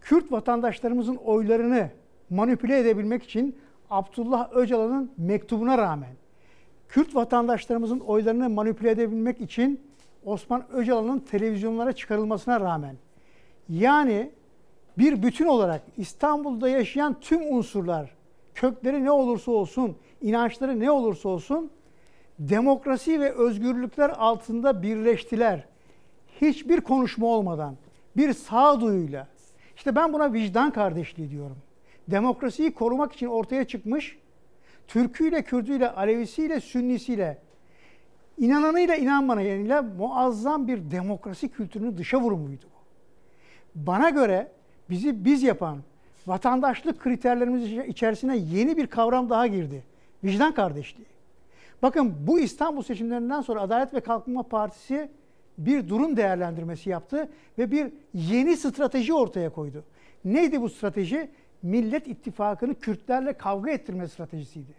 [0.00, 1.90] Kürt vatandaşlarımızın oylarını
[2.30, 3.56] manipüle edebilmek için
[3.90, 6.14] Abdullah Öcalan'ın mektubuna rağmen,
[6.88, 9.80] Kürt vatandaşlarımızın oylarını manipüle edebilmek için
[10.24, 12.96] Osman Öcalan'ın televizyonlara çıkarılmasına rağmen,
[13.68, 14.30] yani
[14.98, 18.10] bir bütün olarak İstanbul'da yaşayan tüm unsurlar,
[18.54, 21.70] kökleri ne olursa olsun, inançları ne olursa olsun,
[22.38, 25.64] demokrasi ve özgürlükler altında birleştiler.
[26.40, 27.76] Hiçbir konuşma olmadan,
[28.16, 29.28] bir sağduyuyla.
[29.76, 31.56] İşte ben buna vicdan kardeşliği diyorum.
[32.08, 34.18] Demokrasiyi korumak için ortaya çıkmış,
[34.88, 37.38] Türküyle, Kürdüyle, Alevisiyle, Sünnisiyle,
[38.38, 42.78] inananıyla, inanmayanıyla muazzam bir demokrasi kültürünün dışa vurumuydu bu.
[43.86, 44.52] Bana göre
[44.90, 45.78] bizi biz yapan
[46.26, 49.84] vatandaşlık kriterlerimiz içerisine yeni bir kavram daha girdi.
[50.24, 51.06] Vicdan kardeşliği.
[51.82, 55.10] Bakın bu İstanbul seçimlerinden sonra Adalet ve Kalkınma Partisi
[55.58, 57.28] bir durum değerlendirmesi yaptı
[57.58, 59.84] ve bir yeni strateji ortaya koydu.
[60.24, 61.30] Neydi bu strateji?
[61.62, 64.72] Millet İttifakı'nı Kürtlerle kavga ettirme stratejisiydi.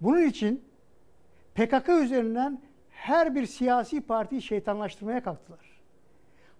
[0.00, 0.64] Bunun için
[1.54, 2.60] PKK üzerinden
[2.90, 5.80] her bir siyasi partiyi şeytanlaştırmaya kalktılar.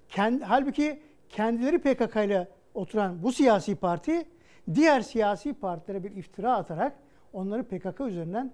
[0.08, 4.28] Kendi, halbuki kendileri PKK ile oturan bu siyasi parti
[4.74, 6.92] diğer siyasi partilere bir iftira atarak
[7.36, 8.52] onları PKK üzerinden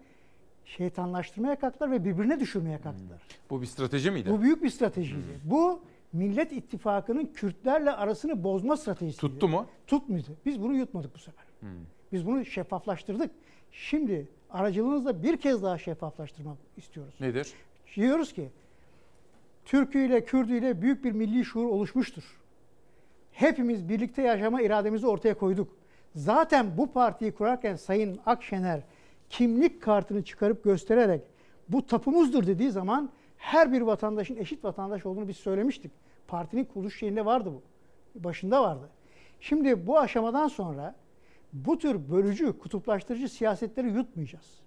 [0.64, 3.20] şeytanlaştırmaya kalktılar ve birbirine düşürmeye kalktılar.
[3.50, 4.30] Bu bir strateji miydi?
[4.30, 5.40] Bu büyük bir stratejiydi.
[5.44, 5.80] Bu
[6.12, 9.20] Millet İttifakı'nın Kürtlerle arasını bozma stratejisiydi.
[9.32, 9.66] Tuttu mu?
[9.86, 10.36] Tutmadı.
[10.46, 11.44] Biz bunu yutmadık bu sefer.
[12.12, 13.30] Biz bunu şeffaflaştırdık.
[13.72, 17.14] Şimdi aracılığınızla bir kez daha şeffaflaştırmak istiyoruz.
[17.20, 17.52] Nedir?
[17.96, 18.48] Diyoruz ki
[19.64, 22.38] Türkü ile Kürdü ile büyük bir milli şuur oluşmuştur.
[23.32, 25.81] Hepimiz birlikte yaşama irademizi ortaya koyduk.
[26.14, 28.80] Zaten bu partiyi kurarken Sayın Akşener
[29.30, 31.22] kimlik kartını çıkarıp göstererek
[31.68, 35.92] bu tapumuzdur dediği zaman her bir vatandaşın eşit vatandaş olduğunu biz söylemiştik.
[36.28, 37.62] Partinin kuruluş şeyinde vardı bu.
[38.24, 38.88] Başında vardı.
[39.40, 40.94] Şimdi bu aşamadan sonra
[41.52, 44.60] bu tür bölücü, kutuplaştırıcı siyasetleri yutmayacağız.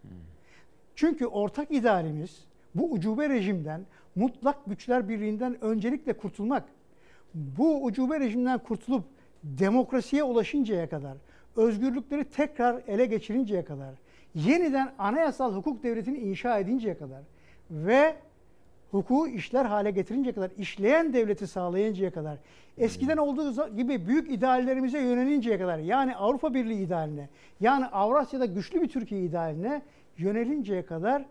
[0.96, 2.46] Çünkü ortak idealimiz
[2.76, 3.86] bu ucube rejimden,
[4.16, 6.64] mutlak güçler birliğinden öncelikle kurtulmak.
[7.34, 9.04] Bu ucube rejimden kurtulup
[9.44, 11.18] demokrasiye ulaşıncaya kadar,
[11.56, 13.96] özgürlükleri tekrar ele geçirinceye kadar,
[14.36, 17.22] yeniden anayasal hukuk devletini inşa edinceye kadar
[17.72, 18.16] ve
[18.92, 22.38] hukuku işler hale getirinceye kadar, işleyen devleti sağlayıncaya kadar,
[22.78, 27.30] eskiden olduğu gibi büyük ideallerimize yönelinceye kadar, yani Avrupa Birliği idealine,
[27.60, 29.82] yani Avrasya'da güçlü bir Türkiye idealine
[30.18, 31.26] yönelinceye kadar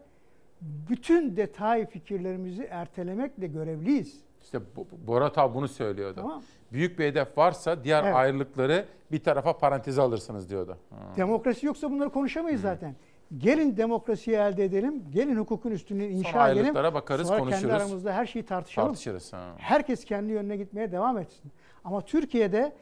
[0.90, 4.20] bütün detay fikirlerimizi ertelemekle görevliyiz.
[4.42, 4.60] İşte
[5.06, 6.20] Borat abi bunu söylüyordu.
[6.20, 6.42] Tamam.
[6.74, 8.14] Büyük bir hedef varsa diğer Evet.
[8.14, 10.76] ayrılıkları bir tarafa paranteze alırsınız diyordu.
[11.16, 12.94] Demokrasi yoksa bunları konuşamayız zaten.
[13.38, 16.62] Gelin demokrasiyi elde edelim, gelin hukukun üstünlüğünü inşa edelim.
[16.62, 17.62] ayrılıklara bakarız, Sonra konuşuruz.
[17.62, 18.88] kendi aramızda her şeyi tartışalım.
[18.88, 19.32] Tartışırız.
[19.32, 19.44] Ha.
[19.58, 21.52] Herkes kendi yönüne gitmeye devam etsin.
[21.84, 22.72] Ama Türkiye'de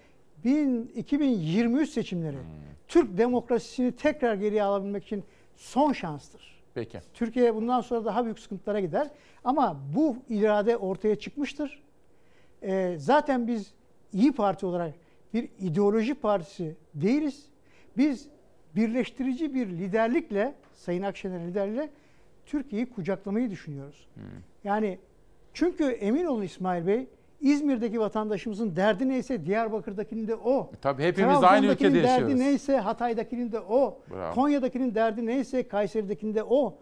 [0.45, 2.37] 1000 2023 seçimleri
[2.89, 5.25] Türk demokrasisini tekrar geriye alabilmek için
[5.57, 6.63] son şanstır.
[6.75, 7.01] Peki.
[7.15, 9.09] Türkiye bundan sonra daha büyük sıkıntılara gider.
[9.45, 11.83] Ama bu irade ortaya çıkmıştır.
[12.63, 13.75] Ee, zaten biz
[14.13, 14.95] İyi Parti olarak
[15.35, 17.47] bir ideoloji partisi değiliz.
[17.97, 18.29] Biz
[18.77, 21.91] birleştirici bir liderlikle, Sayın Akşener liderliğiyle
[22.47, 24.09] Türkiye'yi kucaklamayı düşünüyoruz.
[24.65, 24.99] Yani
[25.55, 27.07] çünkü emin olun İsmail Bey,
[27.41, 30.71] İzmir'deki vatandaşımızın derdi neyse Diyarbakır'dakinin de o.
[30.83, 32.29] Tabii hepimiz aynı ülkede Trabzon'dakinin yaşıyoruz.
[32.29, 33.99] derdi neyse Hatay'dakinin de o.
[34.11, 34.35] Bravo.
[34.35, 36.75] Konya'dakinin derdi neyse Kayseri'dekinin de o.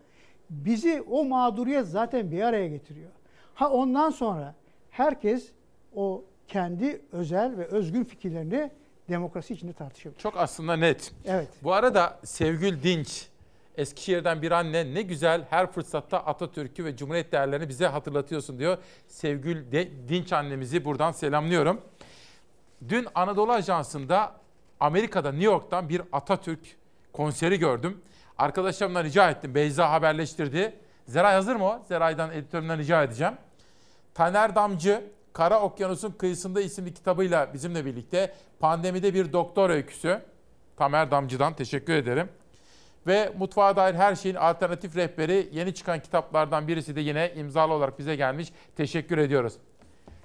[0.51, 3.11] Bizi o mağduriyet zaten bir araya getiriyor.
[3.55, 4.55] Ha ondan sonra
[4.91, 5.53] herkes
[5.95, 8.71] o kendi özel ve özgür fikirlerini
[9.09, 10.19] demokrasi içinde tartışabilir.
[10.21, 11.13] Çok aslında net.
[11.25, 11.49] Evet.
[11.63, 13.27] Bu arada Sevgül Dinç,
[13.77, 18.79] Eskişehir'den bir anne ne güzel her fırsatta Atatürk'ü ve Cumhuriyet değerlerini bize hatırlatıyorsun diyor.
[19.07, 21.81] Sevgül De- Dinç annemizi buradan selamlıyorum.
[22.89, 24.33] Dün Anadolu Ajansı'nda
[24.81, 26.77] Amerika'da New York'tan bir Atatürk
[27.13, 28.01] konseri gördüm.
[28.39, 29.55] Arkadaşlarımdan rica ettim.
[29.55, 30.77] Beyza haberleştirdi.
[31.07, 31.83] Zeray hazır mı o?
[31.89, 33.35] Zeray'dan editörümden rica edeceğim.
[34.15, 40.21] Taner Damcı, Kara Okyanus'un Kıyısında isimli kitabıyla bizimle birlikte pandemide bir doktor öyküsü.
[40.77, 42.29] Tamer Damcı'dan teşekkür ederim.
[43.07, 47.99] Ve mutfağa dair her şeyin alternatif rehberi yeni çıkan kitaplardan birisi de yine imzalı olarak
[47.99, 48.53] bize gelmiş.
[48.77, 49.55] Teşekkür ediyoruz.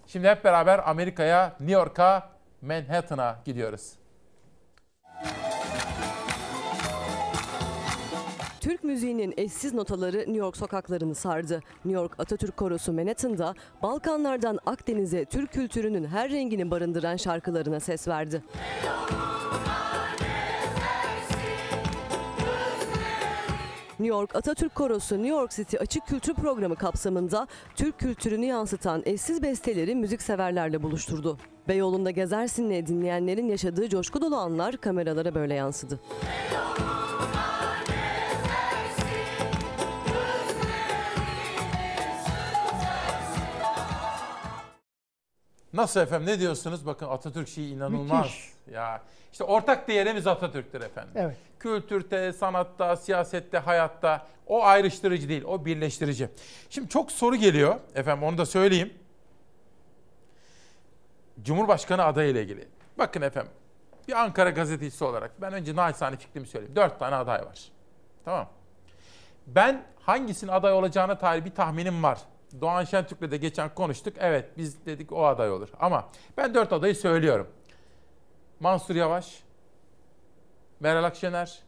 [0.07, 2.29] Şimdi hep beraber Amerika'ya, New York'a,
[2.61, 3.93] Manhattan'a gidiyoruz.
[8.65, 11.61] Türk müziğinin eşsiz notaları New York sokaklarını sardı.
[11.85, 18.43] New York Atatürk Korosu Manhattan'da Balkanlardan Akdeniz'e Türk kültürünün her rengini barındıran şarkılarına ses verdi.
[23.99, 29.41] New York Atatürk Korosu New York City Açık Kültür Programı kapsamında Türk kültürünü yansıtan eşsiz
[29.41, 31.37] besteleri müzikseverlerle buluşturdu.
[31.67, 35.99] Beyoğlu'nda gezersinle dinleyenlerin yaşadığı coşku dolu anlar kameralara böyle yansıdı.
[45.75, 46.85] Nasıl efendim ne diyorsunuz?
[46.85, 48.25] Bakın Atatürk şeyi inanılmaz.
[48.25, 48.51] Müthiş.
[48.71, 51.13] Ya işte ortak değerimiz Atatürk'tür efendim.
[51.15, 51.37] Evet.
[51.59, 56.29] Kültürde, sanatta, siyasette, hayatta o ayrıştırıcı değil, o birleştirici.
[56.69, 58.93] Şimdi çok soru geliyor efendim onu da söyleyeyim.
[61.41, 62.67] Cumhurbaşkanı adayı ile ilgili.
[62.97, 63.51] Bakın efendim
[64.07, 66.75] bir Ankara gazetecisi olarak ben önce naçizane fikrimi söyleyeyim.
[66.75, 67.59] Dört tane aday var.
[68.25, 68.49] Tamam.
[69.47, 72.19] Ben hangisinin aday olacağına dair bir tahminim var.
[72.61, 74.13] Doğan Şentürk'le de geçen konuştuk.
[74.19, 75.69] Evet biz dedik o aday olur.
[75.79, 77.47] Ama ben dört adayı söylüyorum.
[78.59, 79.43] Mansur Yavaş,
[80.79, 81.59] Meral Akşener,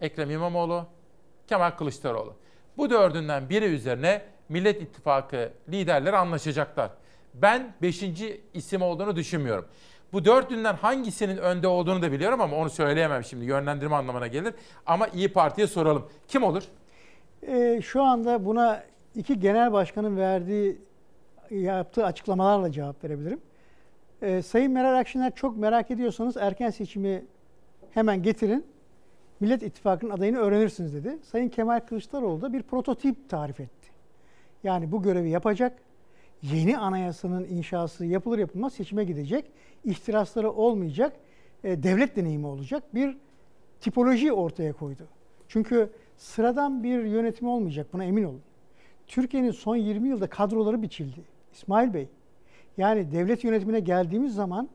[0.00, 0.86] Ekrem İmamoğlu,
[1.46, 2.34] Kemal Kılıçdaroğlu.
[2.76, 6.90] Bu dördünden biri üzerine Millet İttifakı liderleri anlaşacaklar.
[7.34, 9.66] Ben beşinci isim olduğunu düşünmüyorum.
[10.12, 13.44] Bu dördünden hangisinin önde olduğunu da biliyorum ama onu söyleyemem şimdi.
[13.44, 14.54] Yönlendirme anlamına gelir.
[14.86, 16.08] Ama İyi Parti'ye soralım.
[16.28, 16.62] Kim olur?
[17.46, 18.84] Ee, şu anda buna
[19.16, 20.78] iki genel başkanın verdiği,
[21.50, 23.40] yaptığı açıklamalarla cevap verebilirim.
[24.22, 27.24] Ee, Sayın Meral Akşener çok merak ediyorsanız erken seçimi
[27.90, 28.66] hemen getirin.
[29.40, 31.18] Millet İttifakı'nın adayını öğrenirsiniz dedi.
[31.22, 33.88] Sayın Kemal Kılıçdaroğlu da bir prototip tarif etti.
[34.64, 35.78] Yani bu görevi yapacak.
[36.42, 39.50] Yeni anayasanın inşası yapılır yapılmaz seçime gidecek.
[39.84, 41.12] İhtirasları olmayacak.
[41.64, 42.94] e, devlet deneyimi olacak.
[42.94, 43.16] Bir
[43.80, 45.02] tipoloji ortaya koydu.
[45.48, 48.42] Çünkü sıradan bir yönetim olmayacak buna emin olun.
[49.06, 51.20] Türkiye'nin son 20 yılda kadroları biçildi.
[51.52, 52.08] İsmail Bey,
[52.76, 54.68] yani devlet yönetimine geldiğimiz zaman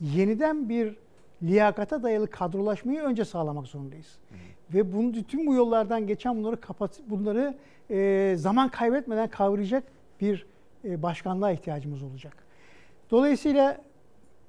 [0.00, 0.96] yeniden bir
[1.42, 4.18] liyakata dayalı kadrolaşmayı önce sağlamak zorundayız.
[4.74, 7.54] Ve bunu bütün bu yollardan geçen bunları kapat bunları
[7.90, 9.84] e, zaman kaybetmeden kavrayacak
[10.20, 10.46] bir
[10.84, 12.36] e, başkanlığa ihtiyacımız olacak.
[13.10, 13.82] Dolayısıyla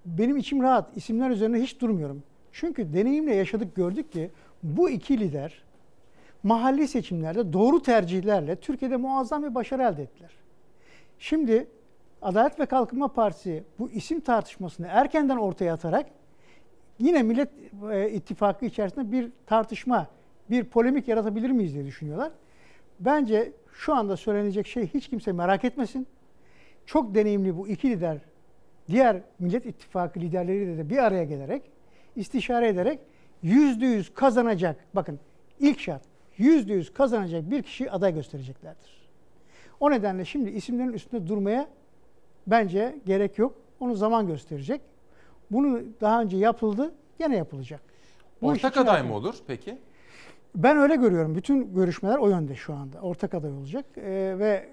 [0.06, 0.98] benim içim rahat.
[0.98, 2.24] İsimler üzerine hiç durmuyorum.
[2.52, 4.32] Çünkü deneyimle yaşadık gördük ki
[4.64, 5.64] bu iki lider
[6.44, 10.32] mahalli seçimlerde doğru tercihlerle Türkiye'de muazzam bir başarı elde ettiler.
[11.20, 11.68] Şimdi
[12.22, 16.06] Adalet ve Kalkınma Partisi bu isim tartışmasını erkenden ortaya atarak
[17.00, 17.50] yine Millet
[17.92, 20.08] e, İttifakı içerisinde bir tartışma,
[20.50, 22.32] bir polemik yaratabilir miyiz diye düşünüyorlar.
[23.00, 26.08] Bence şu anda söylenecek şey hiç kimse merak etmesin.
[26.86, 28.18] Çok deneyimli bu iki lider
[28.88, 31.64] diğer Millet İttifakı liderleriyle de bir araya gelerek
[32.16, 33.00] istişare ederek
[33.42, 34.76] yüzde yüz kazanacak.
[34.94, 35.20] Bakın
[35.60, 39.04] ilk şart yüzde yüz kazanacak bir kişi aday göstereceklerdir.
[39.80, 41.68] O nedenle şimdi isimlerin üstünde durmaya
[42.48, 43.56] bence gerek yok.
[43.80, 44.82] Onu zaman gösterecek.
[45.52, 47.82] Bunu daha önce yapıldı, gene yapılacak.
[48.42, 49.78] Bu Ortak aday mı olur peki?
[50.56, 51.36] Ben öyle görüyorum.
[51.36, 53.00] Bütün görüşmeler o yönde şu anda.
[53.02, 53.86] Ortak aday olacak.
[53.98, 54.70] Ee, ve e,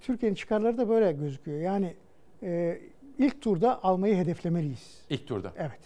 [0.00, 1.60] Türkiye'nin çıkarları da böyle gözüküyor.
[1.60, 1.94] Yani
[2.42, 2.80] e,
[3.18, 5.04] ilk turda almayı hedeflemeliyiz.
[5.10, 5.52] İlk turda.
[5.56, 5.80] Evet.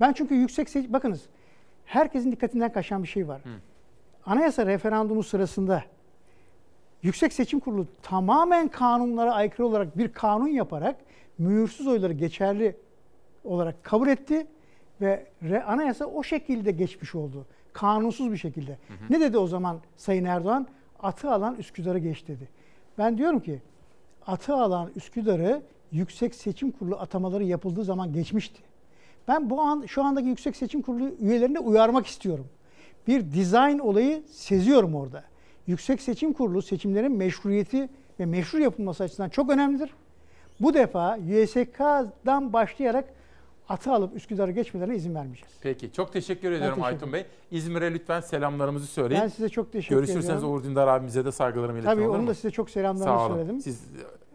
[0.00, 0.92] Ben çünkü yüksek seç...
[0.92, 1.28] Bakınız
[1.84, 3.42] herkesin dikkatinden kaçan bir şey var.
[4.26, 5.82] Anayasa referandumu sırasında
[7.02, 10.96] Yüksek Seçim Kurulu tamamen kanunlara aykırı olarak bir kanun yaparak
[11.38, 12.76] mühürsüz oyları geçerli
[13.44, 14.46] olarak kabul etti
[15.00, 17.46] ve anayasa o şekilde geçmiş oldu.
[17.72, 18.78] Kanunsuz bir şekilde.
[19.10, 20.66] Ne dedi o zaman Sayın Erdoğan?
[21.02, 22.48] Atı alan Üsküdar'ı geç dedi.
[22.98, 23.62] Ben diyorum ki
[24.26, 25.62] atı alan Üsküdar'ı
[25.92, 28.62] Yüksek Seçim Kurulu atamaları yapıldığı zaman geçmişti.
[29.28, 32.46] Ben bu an şu andaki Yüksek Seçim Kurulu üyelerini uyarmak istiyorum.
[33.08, 35.24] Bir dizayn olayı seziyorum orada.
[35.66, 37.88] Yüksek Seçim Kurulu seçimlerin meşruiyeti
[38.20, 39.90] ve meşru yapılması açısından çok önemlidir.
[40.60, 43.04] Bu defa YSK'dan başlayarak
[43.68, 45.52] atı alıp Üsküdar'ı geçmelerine izin vermeyeceğiz.
[45.60, 47.26] Peki çok teşekkür ediyorum teşekkür Aytun Bey.
[47.50, 49.22] İzmir'e lütfen selamlarımızı söyleyin.
[49.22, 50.52] Ben size çok teşekkür Görüşürseniz ediyorum.
[50.52, 52.26] Uğur Dündar abimize de saygılarımı iletin Tabii mu?
[52.26, 53.34] da size çok selamlarını Sağ olun.
[53.34, 53.60] söyledim.
[53.60, 53.84] Siz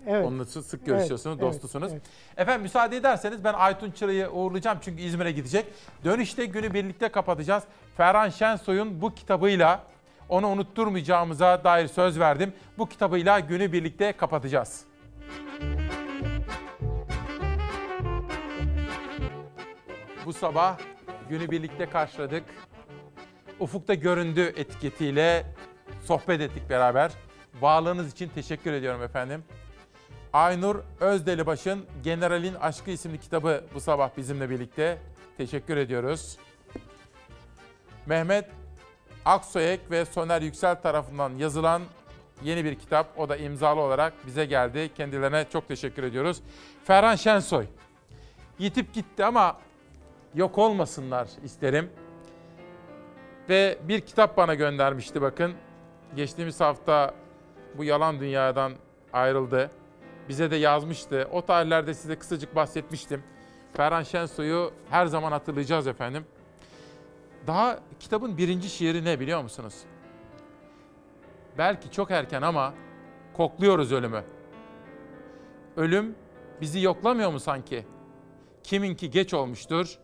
[0.08, 0.26] Evet.
[0.28, 1.92] onunla sık Evet, görüşüyorsunuz, evet, dostusunuz.
[1.92, 2.02] evet.
[2.38, 5.66] Efendim müsaade ederseniz ben Aytun Çıra'yı uğurlayacağım çünkü İzmir'e gidecek.
[6.06, 7.64] Dönüşte günü birlikte kapatacağız.
[7.98, 9.84] Ferhan Şensoy'un bu kitabıyla
[10.30, 12.54] onu unutturmayacağımıza dair söz verdim.
[12.78, 14.86] Bu kitabıyla günü birlikte kapatacağız.
[20.26, 20.78] Bu sabah
[21.30, 22.44] günü birlikte karşıladık.
[23.60, 25.46] Ufukta göründü etiketiyle
[26.06, 27.12] sohbet ettik beraber.
[27.62, 29.44] Bağlığınız için teşekkür ediyorum efendim.
[30.34, 34.98] Aynur Özdelibaş'ın Generalin Aşkı isimli kitabı bu sabah bizimle birlikte.
[35.38, 36.38] Teşekkür ediyoruz.
[38.06, 38.46] Mehmet
[39.26, 41.82] Aksoyek ve Soner Yüksel tarafından yazılan
[42.44, 43.20] yeni bir kitap.
[43.20, 44.90] O da imzalı olarak bize geldi.
[44.96, 46.42] Kendilerine çok teşekkür ediyoruz.
[46.86, 47.66] Ferhan Şensoy.
[48.60, 49.58] Yitip gitti ama
[50.36, 51.90] yok olmasınlar isterim.
[53.50, 55.54] Ve bir kitap bana göndermişti bakın.
[56.16, 57.14] Geçtiğimiz hafta
[57.78, 58.74] bu yalan dünyadan
[59.14, 59.72] ayrıldı.
[60.30, 61.28] Bize de yazmıştı.
[61.32, 63.24] O tarihlerde size kısacık bahsetmiştim.
[63.74, 66.26] Ferhan Şensoy'u her zaman hatırlayacağız efendim.
[67.48, 69.76] Daha kitabın birinci şiiri ne biliyor musunuz?
[71.58, 72.74] Belki çok erken ama
[73.34, 74.24] kokluyoruz ölümü.
[75.78, 76.16] Ölüm
[76.62, 77.86] bizi yoklamıyor mu sanki?
[78.64, 79.98] Kiminki geç olmuştur,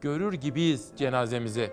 [0.00, 1.70] görür gibiyiz cenazemizi.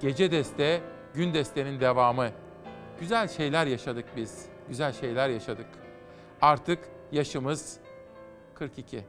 [0.00, 0.80] Gece deste,
[1.14, 2.30] gün destenin devamı.
[3.00, 5.66] Güzel şeyler yaşadık biz, güzel şeyler yaşadık.
[6.40, 6.78] Artık
[7.12, 7.78] yaşımız
[8.54, 9.04] 42.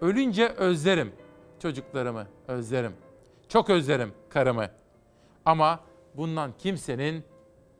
[0.00, 1.12] Ölünce özlerim
[1.58, 2.92] çocuklarımı, özlerim.
[3.48, 4.70] Çok özlerim karımı.
[5.44, 5.80] Ama
[6.14, 7.24] bundan kimsenin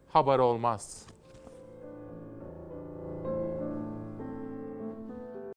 [0.09, 1.07] haberi olmaz.